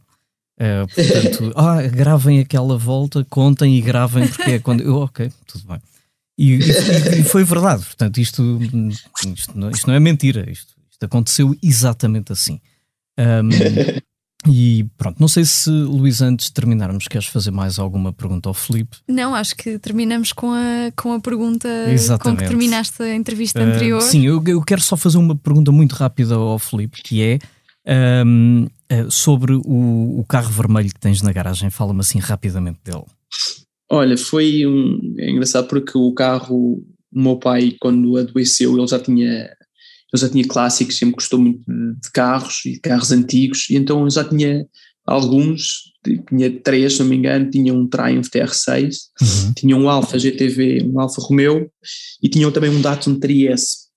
Uh, 0.62 0.86
portanto, 0.94 1.54
ah, 1.58 1.82
gravem 1.88 2.40
aquela 2.42 2.78
volta, 2.78 3.26
contem 3.30 3.78
e 3.78 3.82
gravem, 3.82 4.28
porque 4.28 4.52
é 4.52 4.60
quando. 4.60 4.82
Eu, 4.82 4.98
ok, 4.98 5.32
tudo 5.48 5.66
bem. 5.66 5.80
E, 6.38 6.56
e- 6.56 7.20
e 7.20 7.24
foi 7.24 7.44
verdade, 7.46 7.84
portanto, 7.86 8.18
isto, 8.18 8.60
isto, 9.34 9.58
não, 9.58 9.70
isto 9.70 9.88
não 9.88 9.94
é 9.94 10.00
mentira, 10.00 10.50
isto, 10.52 10.74
isto 10.92 11.04
aconteceu 11.06 11.56
exatamente 11.64 12.32
assim. 12.34 12.60
Um, 13.18 13.50
e 14.48 14.86
pronto, 14.98 15.20
não 15.20 15.28
sei 15.28 15.44
se 15.44 15.70
Luís, 15.70 16.22
antes 16.22 16.48
de 16.48 16.54
terminarmos, 16.54 17.08
queres 17.08 17.28
fazer 17.28 17.52
mais 17.52 17.78
alguma 17.78 18.14
pergunta 18.14 18.48
ao 18.48 18.54
Filipe? 18.54 18.98
Não, 19.08 19.36
acho 19.36 19.56
que 19.56 19.78
terminamos 19.78 20.32
com 20.32 20.52
a, 20.52 20.92
com 20.96 21.14
a 21.14 21.20
pergunta 21.20 21.68
com 21.86 21.92
Exatamente. 21.92 22.40
que 22.40 22.48
terminaste 22.48 23.04
a 23.04 23.16
entrevista 23.16 23.60
Uh, 23.60 23.64
anterior. 23.64 24.02
sim, 24.02 24.26
eu, 24.26 24.42
eu 24.48 24.62
quero 24.62 24.82
só 24.82 24.96
fazer 24.96 25.18
uma 25.18 25.36
pergunta 25.36 25.72
muito 25.72 25.94
rápida 25.94 26.36
ao 26.36 26.58
Filipe, 26.58 27.02
que 27.04 27.22
é 27.22 27.40
um, 28.26 28.68
uh, 28.92 29.12
sobre 29.12 29.54
o, 29.54 30.20
o 30.20 30.26
carro 30.28 30.52
vermelho 30.52 30.90
que 30.90 31.00
tens 31.00 31.22
na 31.22 31.34
garagem. 31.34 31.70
Fala-me 31.70 32.00
assim 32.00 32.20
rapidamente 32.20 32.80
dele. 32.84 33.04
Olha, 33.92 34.18
foi 34.18 34.66
um, 34.66 35.16
é 35.18 35.32
engraçado 35.32 35.68
porque 35.68 35.98
o 35.98 36.14
carro, 36.14 36.82
o 37.12 37.22
meu 37.22 37.38
pai, 37.38 37.76
quando 37.80 38.18
adoeceu, 38.18 38.78
ele 38.78 38.88
já 38.88 39.00
tinha, 39.00 39.50
ele 40.14 40.22
já 40.22 40.30
tinha 40.30 40.47
clássicos, 40.47 40.97
sempre 40.97 41.16
gostou 41.16 41.39
muito 41.39 41.60
de, 41.68 42.12
carros 42.14 42.62
e 42.66 42.74
de 42.74 42.80
carros 42.80 43.12
antigos, 43.12 43.70
e 43.70 43.76
então 43.76 44.03
eu 44.03 44.10
já 44.10 44.24
tinha 44.24 44.66
alguns, 45.05 45.91
tinha 46.30 46.51
três, 46.62 46.93
se 46.93 46.99
não 46.99 47.07
me 47.10 47.16
engano, 47.16 47.49
tinha 47.49 47.74
um 47.74 47.88
Triumph 47.88 48.28
TR6, 48.30 48.95
Uhum. 49.22 49.53
tinha 49.55 49.76
um 49.76 49.89
Alfa 49.89 50.18
GTV, 50.20 50.84
um 50.84 50.99
Alfa 50.99 51.22
Romeo, 51.22 51.70
e 52.22 52.30
tinha 52.30 52.49
também 52.51 52.70
um 52.70 52.82
Datsun 52.82 53.20
Trieste, 53.20 53.89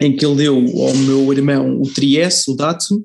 em 0.00 0.16
que 0.16 0.26
ele 0.26 0.36
deu 0.36 0.56
ao 0.56 0.94
meu 0.96 1.32
irmão 1.32 1.80
o 1.80 1.84
Trieste, 1.88 2.50
o 2.50 2.56
Datsun, 2.56 3.02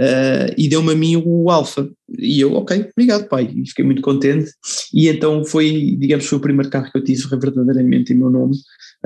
eh, 0.00 0.54
e 0.56 0.66
deu-me 0.68 0.92
a 0.92 0.94
mim 0.96 1.22
o 1.24 1.50
Alfa. 1.50 1.86
E 2.18 2.40
eu, 2.40 2.54
ok, 2.54 2.88
obrigado 2.96 3.28
pai, 3.28 3.52
e 3.54 3.68
fiquei 3.68 3.84
muito 3.84 4.00
contente. 4.00 4.50
E 4.94 5.08
então 5.08 5.44
foi, 5.44 5.94
digamos, 5.98 6.24
foi 6.26 6.38
o 6.38 6.40
primeiro 6.40 6.70
carro 6.70 6.90
que 6.90 6.96
eu 6.98 7.04
tive 7.04 7.22
verdadeiramente 7.28 8.12
em 8.12 8.16
meu 8.16 8.30
nome. 8.30 8.56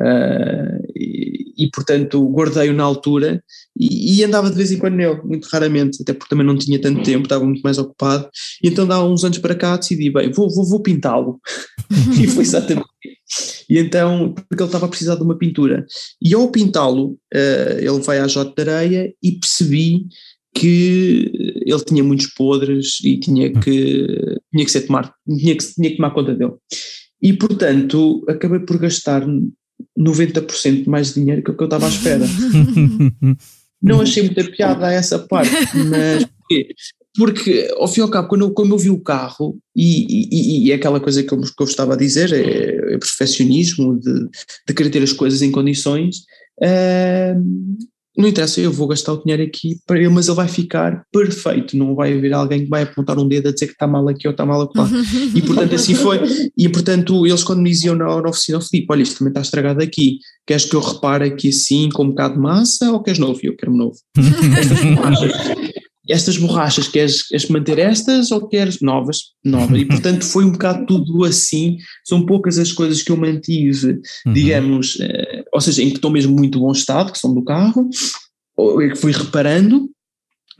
eh, 0.00 0.78
e, 0.96 1.41
e, 1.56 1.70
portanto 1.70 2.22
guardei-o 2.28 2.72
na 2.72 2.84
altura 2.84 3.42
e, 3.78 4.18
e 4.18 4.24
andava 4.24 4.50
de 4.50 4.56
vez 4.56 4.70
em 4.70 4.78
quando 4.78 4.94
nele, 4.94 5.20
muito 5.22 5.46
raramente, 5.46 6.02
até 6.02 6.12
porque 6.12 6.30
também 6.30 6.46
não 6.46 6.56
tinha 6.56 6.80
tanto 6.80 7.02
tempo, 7.02 7.24
estava 7.24 7.44
muito 7.44 7.62
mais 7.62 7.78
ocupado. 7.78 8.28
E 8.62 8.68
então, 8.68 8.90
há 8.90 9.04
uns 9.04 9.24
anos 9.24 9.38
para 9.38 9.54
cá, 9.54 9.76
decidi, 9.76 10.10
bem, 10.10 10.30
vou, 10.30 10.48
vou, 10.50 10.64
vou 10.68 10.82
pintá-lo. 10.82 11.40
e 12.22 12.26
foi 12.26 12.42
exatamente. 12.42 12.86
E 13.68 13.78
então, 13.78 14.34
porque 14.34 14.62
ele 14.62 14.68
estava 14.68 14.86
a 14.86 14.88
precisar 14.88 15.14
de 15.16 15.22
uma 15.22 15.38
pintura. 15.38 15.86
E 16.20 16.34
ao 16.34 16.50
pintá-lo, 16.50 17.18
eh, 17.32 17.78
ele 17.80 18.00
vai 18.00 18.18
à 18.18 18.26
J 18.26 18.52
de 18.54 18.70
Areia 18.70 19.14
e 19.22 19.32
percebi 19.32 20.06
que 20.54 21.32
ele 21.64 21.84
tinha 21.84 22.04
muitos 22.04 22.26
podres 22.34 22.98
e 23.02 23.18
tinha 23.18 23.50
que, 23.52 24.06
tinha 24.52 24.64
que 24.64 24.70
ser 24.70 24.82
tomar, 24.82 25.14
tinha 25.26 25.56
que, 25.56 25.74
tinha 25.74 25.90
que 25.90 25.96
tomar 25.96 26.10
conta 26.10 26.34
dele. 26.34 26.52
E 27.22 27.32
portanto, 27.32 28.22
acabei 28.28 28.60
por 28.60 28.78
gastar 28.78 29.24
90% 29.98 30.86
mais 30.86 31.14
dinheiro 31.14 31.42
que 31.42 31.50
o 31.50 31.56
que 31.56 31.62
eu 31.62 31.66
estava 31.66 31.86
à 31.86 31.88
espera. 31.88 32.24
Não 33.82 34.00
achei 34.00 34.22
muita 34.22 34.44
piada 34.44 34.86
a 34.86 34.92
essa 34.92 35.18
parte, 35.18 35.50
mas 35.88 36.24
porquê? 36.24 36.68
Porque, 37.14 37.70
ao 37.76 37.88
fim 37.88 38.00
e 38.00 38.02
ao 38.02 38.08
cabo, 38.08 38.28
quando 38.28 38.42
eu, 38.42 38.50
quando 38.52 38.72
eu 38.72 38.78
vi 38.78 38.88
o 38.88 39.00
carro, 39.00 39.58
e, 39.76 40.06
e, 40.30 40.66
e 40.66 40.72
é 40.72 40.76
aquela 40.76 40.98
coisa 40.98 41.22
que 41.22 41.32
eu, 41.32 41.40
que 41.40 41.62
eu 41.62 41.66
estava 41.66 41.92
a 41.92 41.96
dizer, 41.96 42.32
é, 42.32 42.94
é 42.94 42.98
perfeccionismo, 42.98 43.98
de, 44.00 44.28
de 44.66 44.74
querer 44.74 44.88
ter 44.88 45.02
as 45.02 45.12
coisas 45.12 45.42
em 45.42 45.50
condições, 45.50 46.24
ah, 46.62 47.34
não 48.16 48.28
interessa, 48.28 48.60
eu 48.60 48.70
vou 48.70 48.86
gastar 48.86 49.12
o 49.14 49.22
dinheiro 49.22 49.42
aqui 49.42 49.76
para 49.86 49.98
ele, 49.98 50.08
mas 50.10 50.26
ele 50.28 50.36
vai 50.36 50.48
ficar 50.48 51.02
perfeito, 51.12 51.76
não 51.76 51.94
vai 51.94 52.12
haver 52.12 52.32
alguém 52.34 52.64
que 52.64 52.68
vai 52.68 52.82
apontar 52.82 53.18
um 53.18 53.26
dedo 53.26 53.48
a 53.48 53.52
dizer 53.52 53.66
que 53.66 53.72
está 53.72 53.86
mal 53.86 54.06
aqui 54.08 54.26
ou 54.28 54.32
está 54.32 54.44
mal 54.44 54.70
lá. 54.74 54.88
E 55.34 55.40
portanto 55.42 55.74
assim 55.74 55.94
foi, 55.94 56.20
e 56.56 56.68
portanto 56.68 57.26
eles 57.26 57.42
quando 57.42 57.60
me 57.62 57.70
diziam 57.70 57.94
na, 57.94 58.04
na 58.20 58.28
oficina, 58.28 58.60
Filipe, 58.60 58.86
olha 58.90 59.02
isto 59.02 59.18
também 59.18 59.30
está 59.30 59.40
estragado 59.40 59.82
aqui, 59.82 60.18
queres 60.46 60.64
que 60.66 60.76
eu 60.76 60.80
repare 60.80 61.24
aqui 61.26 61.48
assim 61.48 61.88
com 61.90 62.04
um 62.04 62.08
bocado 62.10 62.34
de 62.34 62.40
massa 62.40 62.90
ou 62.92 63.02
queres 63.02 63.18
novo? 63.18 63.40
E 63.42 63.46
eu 63.46 63.56
quero 63.56 63.74
novo. 63.74 63.96
Estas 64.18 64.82
borrachas, 64.94 65.32
estas 66.08 66.36
borrachas 66.36 66.88
queres, 66.88 67.22
queres 67.28 67.48
manter 67.48 67.78
estas 67.78 68.30
ou 68.32 68.46
queres 68.48 68.80
novas? 68.80 69.18
Novas. 69.44 69.80
E 69.80 69.84
portanto 69.84 70.24
foi 70.24 70.44
um 70.44 70.50
bocado 70.52 70.84
tudo 70.84 71.24
assim, 71.24 71.76
são 72.04 72.26
poucas 72.26 72.58
as 72.58 72.72
coisas 72.72 73.02
que 73.02 73.10
eu 73.12 73.16
mantive, 73.16 74.00
Uhum. 74.26 74.32
digamos, 74.32 74.98
eh, 75.00 75.31
ou 75.52 75.60
seja, 75.60 75.82
em 75.82 75.90
que 75.90 75.96
estão 75.96 76.10
mesmo 76.10 76.34
muito 76.34 76.58
bom 76.58 76.72
estado, 76.72 77.12
que 77.12 77.18
são 77.18 77.34
do 77.34 77.44
carro, 77.44 77.88
ou 78.56 78.80
é 78.80 78.88
que 78.88 78.96
fui 78.96 79.12
reparando, 79.12 79.90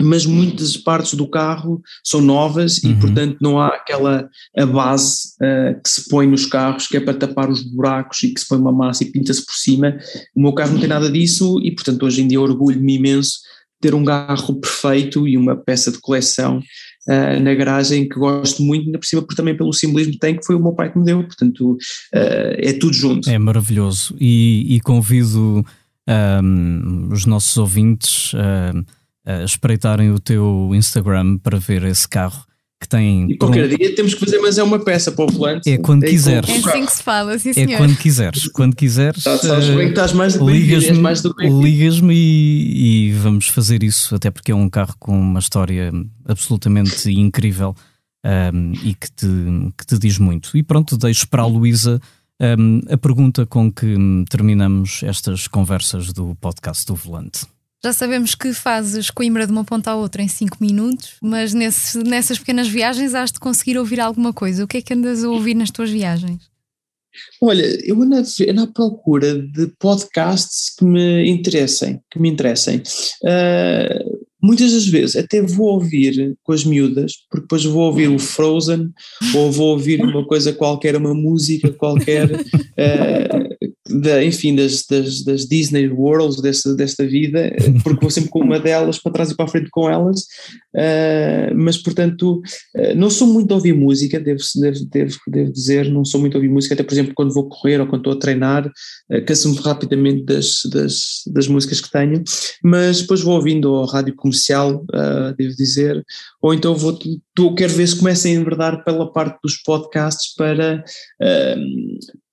mas 0.01 0.27
muitas 0.27 0.77
partes 0.77 1.15
do 1.15 1.29
carro 1.29 1.81
são 2.05 2.21
novas 2.21 2.83
Uhum. 2.83 2.91
e 2.91 3.01
portanto 3.01 3.37
não 3.41 3.61
há 3.61 3.69
aquela 3.69 4.29
a 4.57 4.67
base 4.67 5.35
eh, 5.41 5.77
que 5.83 5.89
se 5.89 6.09
põe 6.09 6.27
nos 6.27 6.47
carros 6.47 6.87
que 6.87 6.97
é 6.97 7.01
para 7.01 7.15
tapar 7.15 7.51
os 7.51 7.63
buracos 7.63 8.23
e 8.23 8.33
que 8.33 8.41
se 8.41 8.49
põe 8.49 8.59
uma 8.59 8.73
massa 8.73 9.05
e 9.05 9.13
pinta-se 9.13 9.45
por 9.45 9.55
cima. 9.55 9.97
O 10.35 10.43
meu 10.43 10.53
carro 10.53 10.73
não 10.73 10.81
tem 10.81 10.89
nada 10.89 11.11
disso 11.11 11.61
e 11.63 11.73
portanto 11.73 12.05
hoje 12.05 12.23
em 12.23 12.29
dia 12.29 12.41
orgulho-me 12.41 12.97
imenso 12.97 13.33
de 13.33 13.89
ter 13.89 13.95
um 13.95 14.05
carro 14.05 14.55
perfeito 14.61 15.29
e 15.29 15.37
uma 15.37 15.57
peça 15.57 15.93
de 15.93 16.01
coleção 16.01 16.61
eh, 17.09 17.41
na 17.41 17.55
garagem 17.55 18.09
que 18.09 18.19
gosto 18.19 18.63
muito, 18.63 18.87
ainda 18.87 18.99
por 18.99 19.07
cima 19.07 19.23
porque 19.23 19.35
também 19.35 19.57
pelo 19.57 19.73
simbolismo 19.73 20.13
que 20.13 20.19
tem, 20.19 20.37
que 20.37 20.45
foi 20.45 20.55
o 20.55 20.63
meu 20.63 20.73
pai 20.73 20.93
que 20.93 20.99
me 20.99 21.05
deu, 21.05 21.25
portanto 21.25 21.77
eh, 22.15 22.57
é 22.59 22.73
tudo 22.75 22.93
junto. 22.93 23.29
É 23.29 23.39
maravilhoso. 23.39 24.15
E, 24.21 24.77
e 24.77 24.81
convido 24.81 25.65
ahm, 26.07 27.11
os 27.13 27.27
nossos 27.27 27.57
ouvintes 27.57 28.33
ahm, 28.35 28.85
a 29.25 29.45
espreitarem 29.45 30.11
o 30.11 30.19
teu 30.19 30.71
Instagram 30.75 31.39
para 31.39 31.59
ver 31.59 31.85
esse 31.85 32.09
carro 32.09 32.45
que 32.83 32.89
tem. 32.89 33.31
E 33.31 33.37
qualquer 33.39 33.69
dia 33.69 33.95
temos 33.95 34.13
que 34.13 34.21
fazer, 34.21 34.39
mas 34.41 34.59
é 34.59 34.63
uma 34.63 34.79
peça 34.79 35.11
para 35.11 35.25
o 35.25 35.29
volante. 35.29 35.71
É 35.71 35.79
quando 35.79 36.05
Aí 36.05 36.11
quiseres. 36.11 36.49
É 36.51 36.57
assim 36.57 36.85
que 36.85 36.93
se 36.93 37.03
fala, 37.03 37.39
sim 37.39 37.51
É 37.51 37.55
senhor. 37.55 37.79
quando 37.79 37.97
quiseres, 37.97 38.49
quando 38.49 38.77
quiseres. 38.77 39.23
Tá, 39.25 39.39
sabes 39.39 39.69
bem 39.69 39.79
que 39.79 39.85
estás 39.91 40.13
mais 40.13 40.35
do 40.37 40.49
Ligas-me 40.51 40.99
mais 40.99 41.23
do 41.23 41.35
que 41.35 41.49
ligas-me 41.49 42.15
e, 42.15 43.09
e 43.09 43.13
vamos 43.13 43.47
fazer 43.49 43.83
isso, 43.83 44.15
até 44.15 44.31
porque 44.31 44.53
é 44.53 44.55
um 44.55 44.69
carro 44.69 44.95
com 44.99 45.19
uma 45.19 45.41
história 45.41 45.91
absolutamente 46.29 47.11
incrível. 47.11 47.75
um, 48.25 48.73
e 48.85 48.95
que 48.95 49.11
te, 49.11 49.27
que 49.79 49.87
te 49.87 49.99
diz 49.99 50.19
muito. 50.19 50.57
E 50.57 50.63
pronto, 50.63 50.97
deixo 50.97 51.27
para 51.29 51.43
a 51.43 51.47
Luísa 51.47 52.01
um, 52.59 52.81
a 52.91 52.97
pergunta 52.97 53.47
com 53.47 53.71
que 53.71 53.97
terminamos 54.29 55.03
estas 55.03 55.47
conversas 55.49 56.13
do 56.13 56.35
podcast 56.37 56.87
do 56.87 56.95
Volante. 56.95 57.47
Já 57.85 57.93
sabemos 57.93 58.37
que 58.37 58.53
fazes 58.53 59.11
Coimbra 59.11 59.45
de 59.45 59.51
uma 59.51 59.65
ponta 59.65 59.91
à 59.91 59.97
outra 59.97 60.23
em 60.23 60.29
5 60.29 60.59
minutos, 60.61 61.17
mas 61.21 61.53
nesse, 61.53 61.99
nessas 61.99 62.39
pequenas 62.39 62.69
viagens 62.69 63.13
has 63.13 63.33
de 63.33 63.41
conseguir 63.41 63.77
ouvir 63.77 63.99
alguma 63.99 64.33
coisa. 64.33 64.63
O 64.63 64.69
que 64.69 64.77
é 64.77 64.83
que 64.83 64.95
andas 64.95 65.25
a 65.25 65.29
ouvir 65.29 65.55
nas 65.55 65.71
tuas 65.71 65.91
viagens? 65.91 66.53
Olha, 67.41 67.65
eu 67.85 68.01
ando, 68.01 68.17
ando 68.17 68.63
à 68.63 68.67
procura 68.69 69.37
de 69.37 69.67
podcasts 69.79 70.75
que 70.77 70.85
me 70.85 71.29
interessem, 71.29 72.01
que 72.11 72.19
me 72.19 72.29
interessem. 72.29 72.83
Uh, 73.23 74.23
muitas 74.41 74.73
das 74.73 74.87
vezes 74.87 75.17
até 75.17 75.43
vou 75.43 75.75
ouvir 75.75 76.35
com 76.43 76.53
as 76.53 76.65
miúdas, 76.65 77.13
porque 77.29 77.43
depois 77.43 77.65
vou 77.65 77.83
ouvir 77.83 78.09
o 78.09 78.19
Frozen 78.19 78.91
ou 79.35 79.53
vou 79.53 79.73
ouvir 79.73 80.01
uma 80.01 80.25
coisa 80.27 80.53
qualquer, 80.53 80.97
uma 80.97 81.15
música 81.15 81.71
qualquer, 81.73 82.31
uh, 82.31 82.39
da, 84.01 84.25
enfim, 84.25 84.55
das, 84.55 84.85
das, 84.87 85.23
das, 85.23 85.47
Disney 85.47 85.89
Worlds 85.89 86.41
desta, 86.41 86.75
desta 86.75 87.07
vida, 87.07 87.55
porque 87.85 88.01
vou 88.01 88.11
sempre 88.11 88.31
com 88.31 88.41
uma 88.41 88.59
delas 88.59 88.99
para 88.99 89.13
trás 89.13 89.31
e 89.31 89.37
para 89.37 89.45
a 89.45 89.49
frente 89.49 89.71
com 89.71 89.91
elas, 89.91 90.21
uh, 90.75 91.55
mas 91.55 91.77
portanto 91.77 92.41
uh, 92.77 92.95
não 92.97 93.11
sou 93.11 93.27
muito 93.27 93.53
a 93.53 93.57
ouvir 93.57 93.75
música, 93.75 94.19
devo, 94.19 94.41
devo, 94.57 94.85
devo, 94.87 95.17
devo, 95.29 95.53
dizer, 95.53 95.91
não 95.91 96.05
sou 96.05 96.21
muito 96.21 96.35
a 96.35 96.39
ouvir 96.39 96.49
música, 96.49 96.75
até 96.75 96.83
por 96.83 96.93
exemplo 96.93 97.13
quando 97.15 97.35
vou 97.35 97.49
correr 97.49 97.81
ou 97.81 97.87
quando 97.87 98.01
estou 98.01 98.13
a 98.13 98.19
treinar, 98.19 98.67
uh, 98.67 99.25
canso-me 99.27 99.57
rapidamente 99.59 100.25
das, 100.25 100.63
das, 100.71 101.23
das 101.27 101.49
músicas 101.49 101.81
que 101.81 101.91
tenho, 101.91 102.23
mas 102.63 103.03
depois 103.03 103.21
vou 103.21 103.35
ouvindo 103.35 103.75
ao 103.75 103.87
rádio 103.87 104.15
comercial, 104.15 104.85
uh, 104.95 105.35
devo 105.37 105.55
dizer, 105.57 106.03
ou 106.41 106.55
então 106.55 106.75
vou, 106.75 106.99
tô, 107.35 107.55
quero 107.55 107.73
ver 107.73 107.87
se 107.87 107.97
começam 107.97 108.31
a 108.31 108.35
enverdar 108.35 108.85
pela 108.85 109.13
parte 109.13 109.39
dos 109.43 109.57
podcasts 109.63 110.35
para 110.35 110.83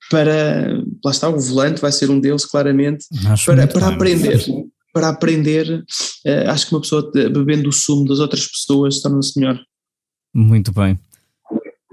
para, 0.10 0.82
lá 1.03 1.12
está, 1.12 1.30
o 1.30 1.39
volante 1.39 1.82
vai 1.82 1.91
ser 1.91 2.10
um 2.10 2.20
deles, 2.20 2.45
claramente, 2.45 3.05
acho 3.28 3.45
para, 3.45 3.68
para 3.68 3.88
aprender. 3.88 4.45
Para 4.91 5.10
aprender, 5.10 5.84
uh, 6.26 6.49
acho 6.49 6.68
que 6.68 6.74
uma 6.74 6.82
pessoa 6.82 7.12
bebendo 7.14 7.70
o 7.70 7.72
sumo 7.72 8.07
das 8.07 8.20
outras 8.20 8.47
pessoas 8.47 8.99
torna-se 9.01 9.39
melhor. 9.39 9.60
Muito 10.34 10.72
bem. 10.72 10.99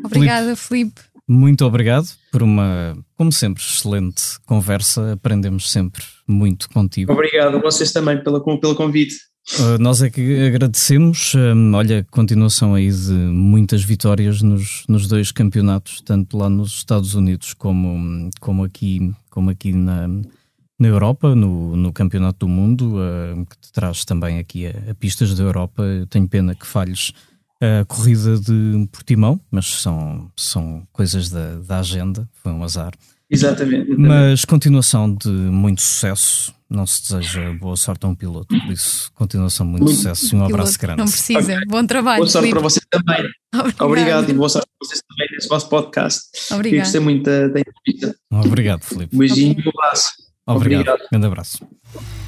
Obrigada, 0.02 0.56
Felipe. 0.56 1.00
Muito 1.28 1.64
obrigado 1.64 2.06
por 2.30 2.42
uma, 2.42 2.96
como 3.16 3.32
sempre, 3.32 3.62
excelente 3.62 4.38
conversa. 4.46 5.12
Aprendemos 5.12 5.70
sempre 5.70 6.02
muito 6.26 6.70
contigo. 6.70 7.12
Obrigado, 7.12 7.60
vocês 7.60 7.92
também 7.92 8.22
pela, 8.22 8.42
pelo 8.42 8.74
convite. 8.76 9.16
Uh, 9.54 9.78
nós 9.78 10.02
é 10.02 10.10
que 10.10 10.46
agradecemos. 10.46 11.34
Um, 11.34 11.72
olha, 11.74 12.04
continuação 12.10 12.74
aí 12.74 12.90
de 12.90 13.12
muitas 13.12 13.84
vitórias 13.84 14.42
nos, 14.42 14.84
nos 14.88 15.06
dois 15.06 15.30
campeonatos, 15.30 16.00
tanto 16.00 16.36
lá 16.36 16.50
nos 16.50 16.72
Estados 16.72 17.14
Unidos 17.14 17.54
como, 17.54 18.28
como 18.40 18.64
aqui, 18.64 19.14
como 19.30 19.48
aqui 19.50 19.72
na, 19.72 20.08
na 20.08 20.88
Europa, 20.88 21.34
no, 21.34 21.76
no 21.76 21.92
Campeonato 21.92 22.40
do 22.40 22.48
Mundo, 22.48 22.96
uh, 22.96 23.46
que 23.46 23.56
te 23.58 23.72
traz 23.72 24.04
também 24.04 24.40
aqui 24.40 24.66
a, 24.66 24.90
a, 24.90 24.94
pistas 24.94 25.32
da 25.34 25.44
Europa. 25.44 25.82
Eu 25.82 26.06
tenho 26.08 26.28
pena 26.28 26.54
que 26.54 26.66
falhes 26.66 27.12
a 27.60 27.84
corrida 27.84 28.38
de 28.38 28.88
Portimão, 28.90 29.40
mas 29.50 29.66
são, 29.66 30.30
são 30.36 30.86
coisas 30.92 31.30
da, 31.30 31.56
da 31.60 31.78
agenda, 31.78 32.28
foi 32.42 32.52
um 32.52 32.64
azar. 32.64 32.92
Exatamente. 33.30 33.90
Mas 33.96 34.44
continuação 34.44 35.12
de 35.14 35.28
muito 35.28 35.82
sucesso. 35.82 36.54
Não 36.68 36.84
se 36.84 37.00
deseja 37.02 37.52
boa 37.52 37.76
sorte 37.76 38.04
a 38.04 38.08
um 38.08 38.14
piloto, 38.14 38.48
por 38.48 38.72
isso, 38.72 39.08
continuação 39.14 39.64
de 39.66 39.70
muito, 39.70 39.84
muito 39.84 39.96
sucesso 39.98 40.24
e 40.24 40.26
um 40.26 40.30
piloto, 40.30 40.54
abraço 40.54 40.78
grande. 40.80 40.98
Não 40.98 41.06
precisa. 41.06 41.38
Okay. 41.54 41.66
Bom 41.68 41.86
trabalho. 41.86 42.18
Boa 42.18 42.28
sorte 42.28 42.42
Felipe. 42.42 42.58
para 42.58 42.68
vocês 42.68 42.86
também. 42.90 43.30
Obrigado. 43.54 43.82
Obrigado. 43.86 44.30
e 44.30 44.34
boa 44.34 44.48
sorte 44.48 44.66
para 44.66 44.86
vocês 44.88 45.00
também 45.08 45.28
nesse 45.32 45.48
vosso 45.48 45.68
podcast. 45.68 46.22
Obrigado. 46.50 46.80
Gostei 46.82 47.00
muito 47.00 47.24
da, 47.24 47.46
da 47.46 47.60
entrevista. 47.60 48.16
Obrigado, 48.32 48.82
Felipe. 48.82 49.14
Um 49.14 49.18
beijinho 49.20 49.56
e 49.60 49.64
um 49.64 49.70
abraço. 49.70 50.10
Obrigado. 50.44 50.80
Obrigado. 50.80 51.08
Grande 51.08 51.26
abraço. 51.26 52.25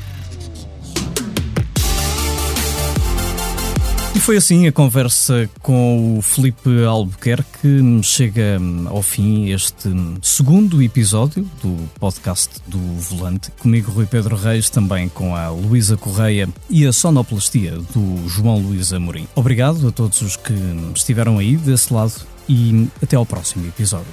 E 4.19 4.21
foi 4.21 4.37
assim 4.37 4.67
a 4.67 4.73
conversa 4.73 5.49
com 5.63 6.19
o 6.19 6.23
Felipe 6.23 6.85
Albuquerque. 6.85 8.03
Chega 8.03 8.59
ao 8.87 9.01
fim 9.01 9.51
este 9.51 9.89
segundo 10.21 10.83
episódio 10.83 11.49
do 11.63 11.89
podcast 12.01 12.57
do 12.67 12.81
Volante. 12.97 13.53
Comigo, 13.61 13.93
Rui 13.93 14.07
Pedro 14.07 14.35
Reis, 14.35 14.69
também 14.71 15.09
com 15.09 15.37
a 15.37 15.51
Luísa 15.51 15.97
Correia 15.97 16.49
e 16.69 16.85
a 16.85 16.93
sonoplastia 16.93 17.79
do 17.95 18.29
João 18.29 18.59
Luís 18.59 18.93
Amorim. 18.93 19.29
Obrigado 19.37 19.87
a 19.87 19.93
todos 19.93 20.21
os 20.21 20.35
que 20.35 20.53
estiveram 20.97 21.39
aí 21.39 21.57
desse 21.57 21.95
lado 21.95 22.15
e 22.49 22.89
até 23.01 23.15
ao 23.15 23.25
próximo 23.25 23.69
episódio. 23.69 24.13